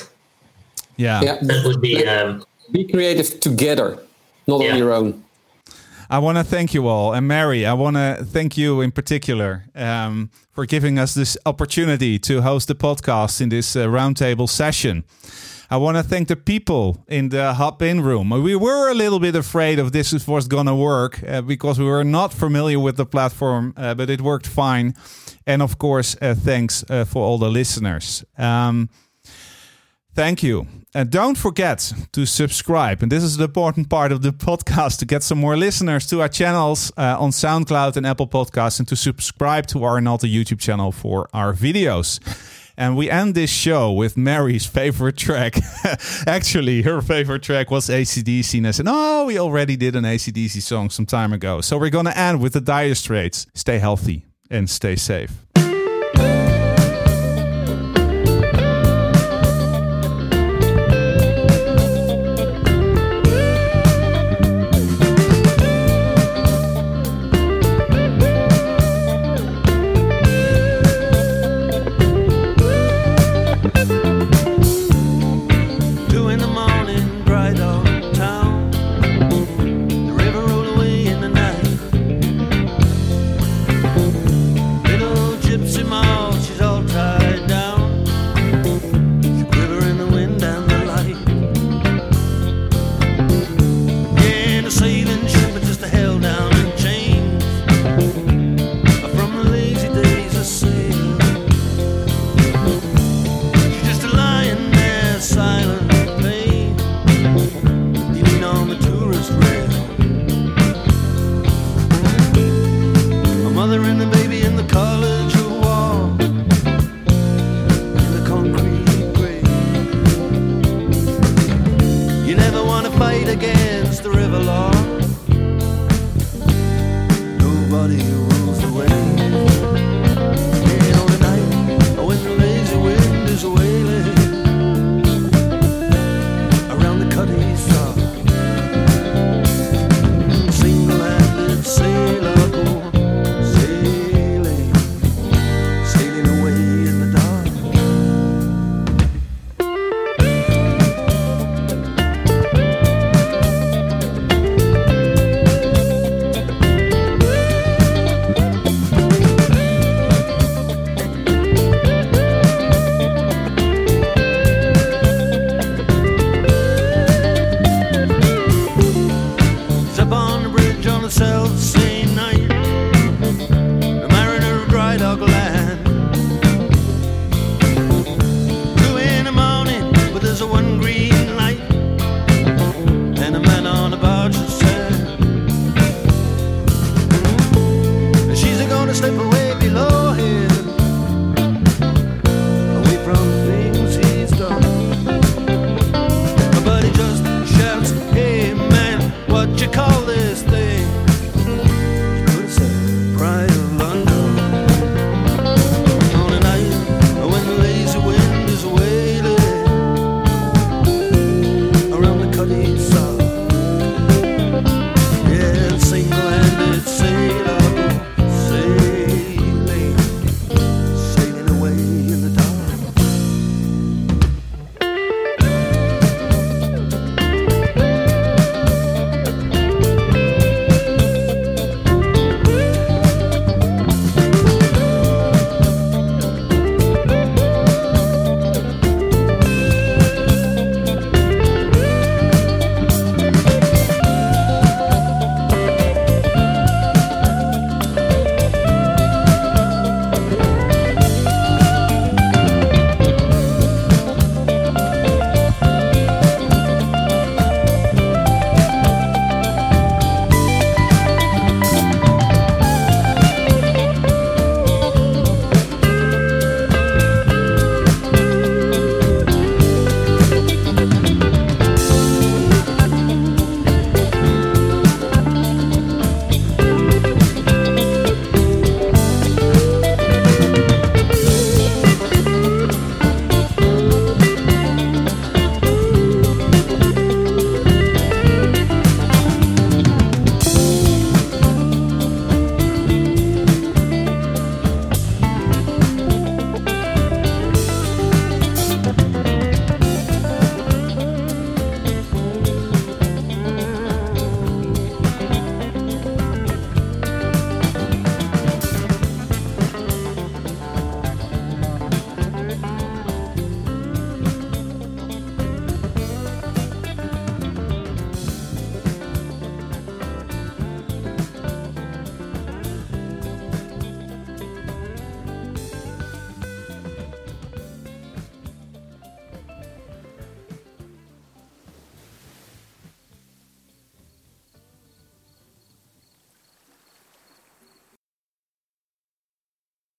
Yeah. 0.98 1.22
yeah. 1.22 1.38
That 1.42 1.66
would 1.66 1.82
be. 1.82 2.06
Um, 2.06 2.44
be 2.72 2.86
creative 2.86 3.40
together, 3.40 4.00
not 4.48 4.62
yeah. 4.62 4.72
on 4.72 4.78
your 4.78 4.94
own. 4.94 5.24
I 6.10 6.20
want 6.20 6.38
to 6.38 6.44
thank 6.44 6.74
you 6.74 6.88
all. 6.88 7.14
And 7.14 7.28
Mary, 7.28 7.66
I 7.66 7.74
want 7.74 7.96
to 7.96 8.26
thank 8.26 8.58
you 8.58 8.82
in 8.82 8.92
particular 8.92 9.66
um, 9.76 10.30
for 10.52 10.66
giving 10.66 11.00
us 11.00 11.14
this 11.14 11.38
opportunity 11.46 12.20
to 12.20 12.42
host 12.42 12.68
the 12.68 12.76
podcast 12.76 13.42
in 13.42 13.50
this 13.50 13.76
uh, 13.76 13.88
roundtable 13.88 14.48
session. 14.48 15.04
I 15.72 15.78
want 15.78 15.98
to 15.98 16.04
thank 16.04 16.28
the 16.28 16.36
people 16.36 17.04
in 17.08 17.30
the 17.30 17.54
Hopin 17.56 18.02
room. 18.02 18.30
We 18.30 18.56
were 18.56 18.92
a 18.92 18.94
little 18.94 19.20
bit 19.20 19.36
afraid 19.36 19.80
of 19.80 19.92
this 19.92 20.28
was 20.28 20.48
going 20.48 20.68
to 20.68 20.76
work 20.76 21.24
uh, 21.28 21.42
because 21.42 21.80
we 21.80 21.86
were 21.86 22.04
not 22.04 22.32
familiar 22.32 22.80
with 22.80 22.98
the 22.98 23.06
platform, 23.06 23.74
uh, 23.76 23.96
but 23.96 24.10
it 24.10 24.22
worked 24.22 24.46
fine. 24.46 24.94
And 25.48 25.62
of 25.62 25.78
course, 25.78 26.16
uh, 26.22 26.36
thanks 26.36 26.84
uh, 26.90 27.06
for 27.06 27.24
all 27.24 27.38
the 27.40 27.50
listeners. 27.50 28.24
Um, 28.38 28.90
Thank 30.16 30.44
you. 30.44 30.68
And 30.96 31.10
don't 31.10 31.38
forget 31.38 31.92
to 32.12 32.26
subscribe. 32.28 33.02
And 33.02 33.12
this 33.12 33.24
is 33.24 33.38
the 33.38 33.46
important 33.46 33.90
part 33.90 34.12
of 34.12 34.22
the 34.22 34.30
podcast 34.30 35.00
to 35.00 35.06
get 35.06 35.24
some 35.24 35.40
more 35.40 35.58
listeners 35.58 36.06
to 36.08 36.22
our 36.22 36.30
channels 36.30 36.92
uh, 36.98 37.18
on 37.20 37.32
SoundCloud 37.32 37.98
and 37.98 38.06
Apple 38.06 38.28
Podcasts 38.28 38.78
and 38.78 38.88
to 38.90 38.96
subscribe 38.96 39.66
to 39.68 39.84
our 39.84 39.96
Arnalta 39.96 40.28
YouTube 40.28 40.60
channel 40.60 40.92
for 40.92 41.28
our 41.34 41.54
videos. 41.54 42.20
And 42.78 42.96
we 42.96 43.10
end 43.10 43.34
this 43.34 43.52
show 43.52 43.92
with 43.92 44.16
Mary's 44.16 44.66
favorite 44.68 45.18
track. 45.18 45.58
Actually, 46.28 46.84
her 46.84 47.02
favorite 47.02 47.42
track 47.42 47.72
was 47.72 47.88
ACDC. 47.88 48.58
And 48.60 48.68
I 48.68 48.72
said, 48.72 48.86
oh, 48.88 49.26
we 49.26 49.40
already 49.40 49.76
did 49.76 49.96
an 49.96 50.04
ACDC 50.04 50.62
song 50.62 50.92
some 50.92 51.08
time 51.08 51.34
ago. 51.34 51.62
So 51.62 51.78
we're 51.78 51.90
going 51.90 52.06
to 52.06 52.18
end 52.18 52.40
with 52.40 52.54
the 52.54 52.62
Dire 52.62 52.96
Straits. 52.96 53.48
Stay 53.56 53.80
healthy 53.80 54.26
and 54.50 54.70
stay 54.70 54.96
safe. 54.96 55.32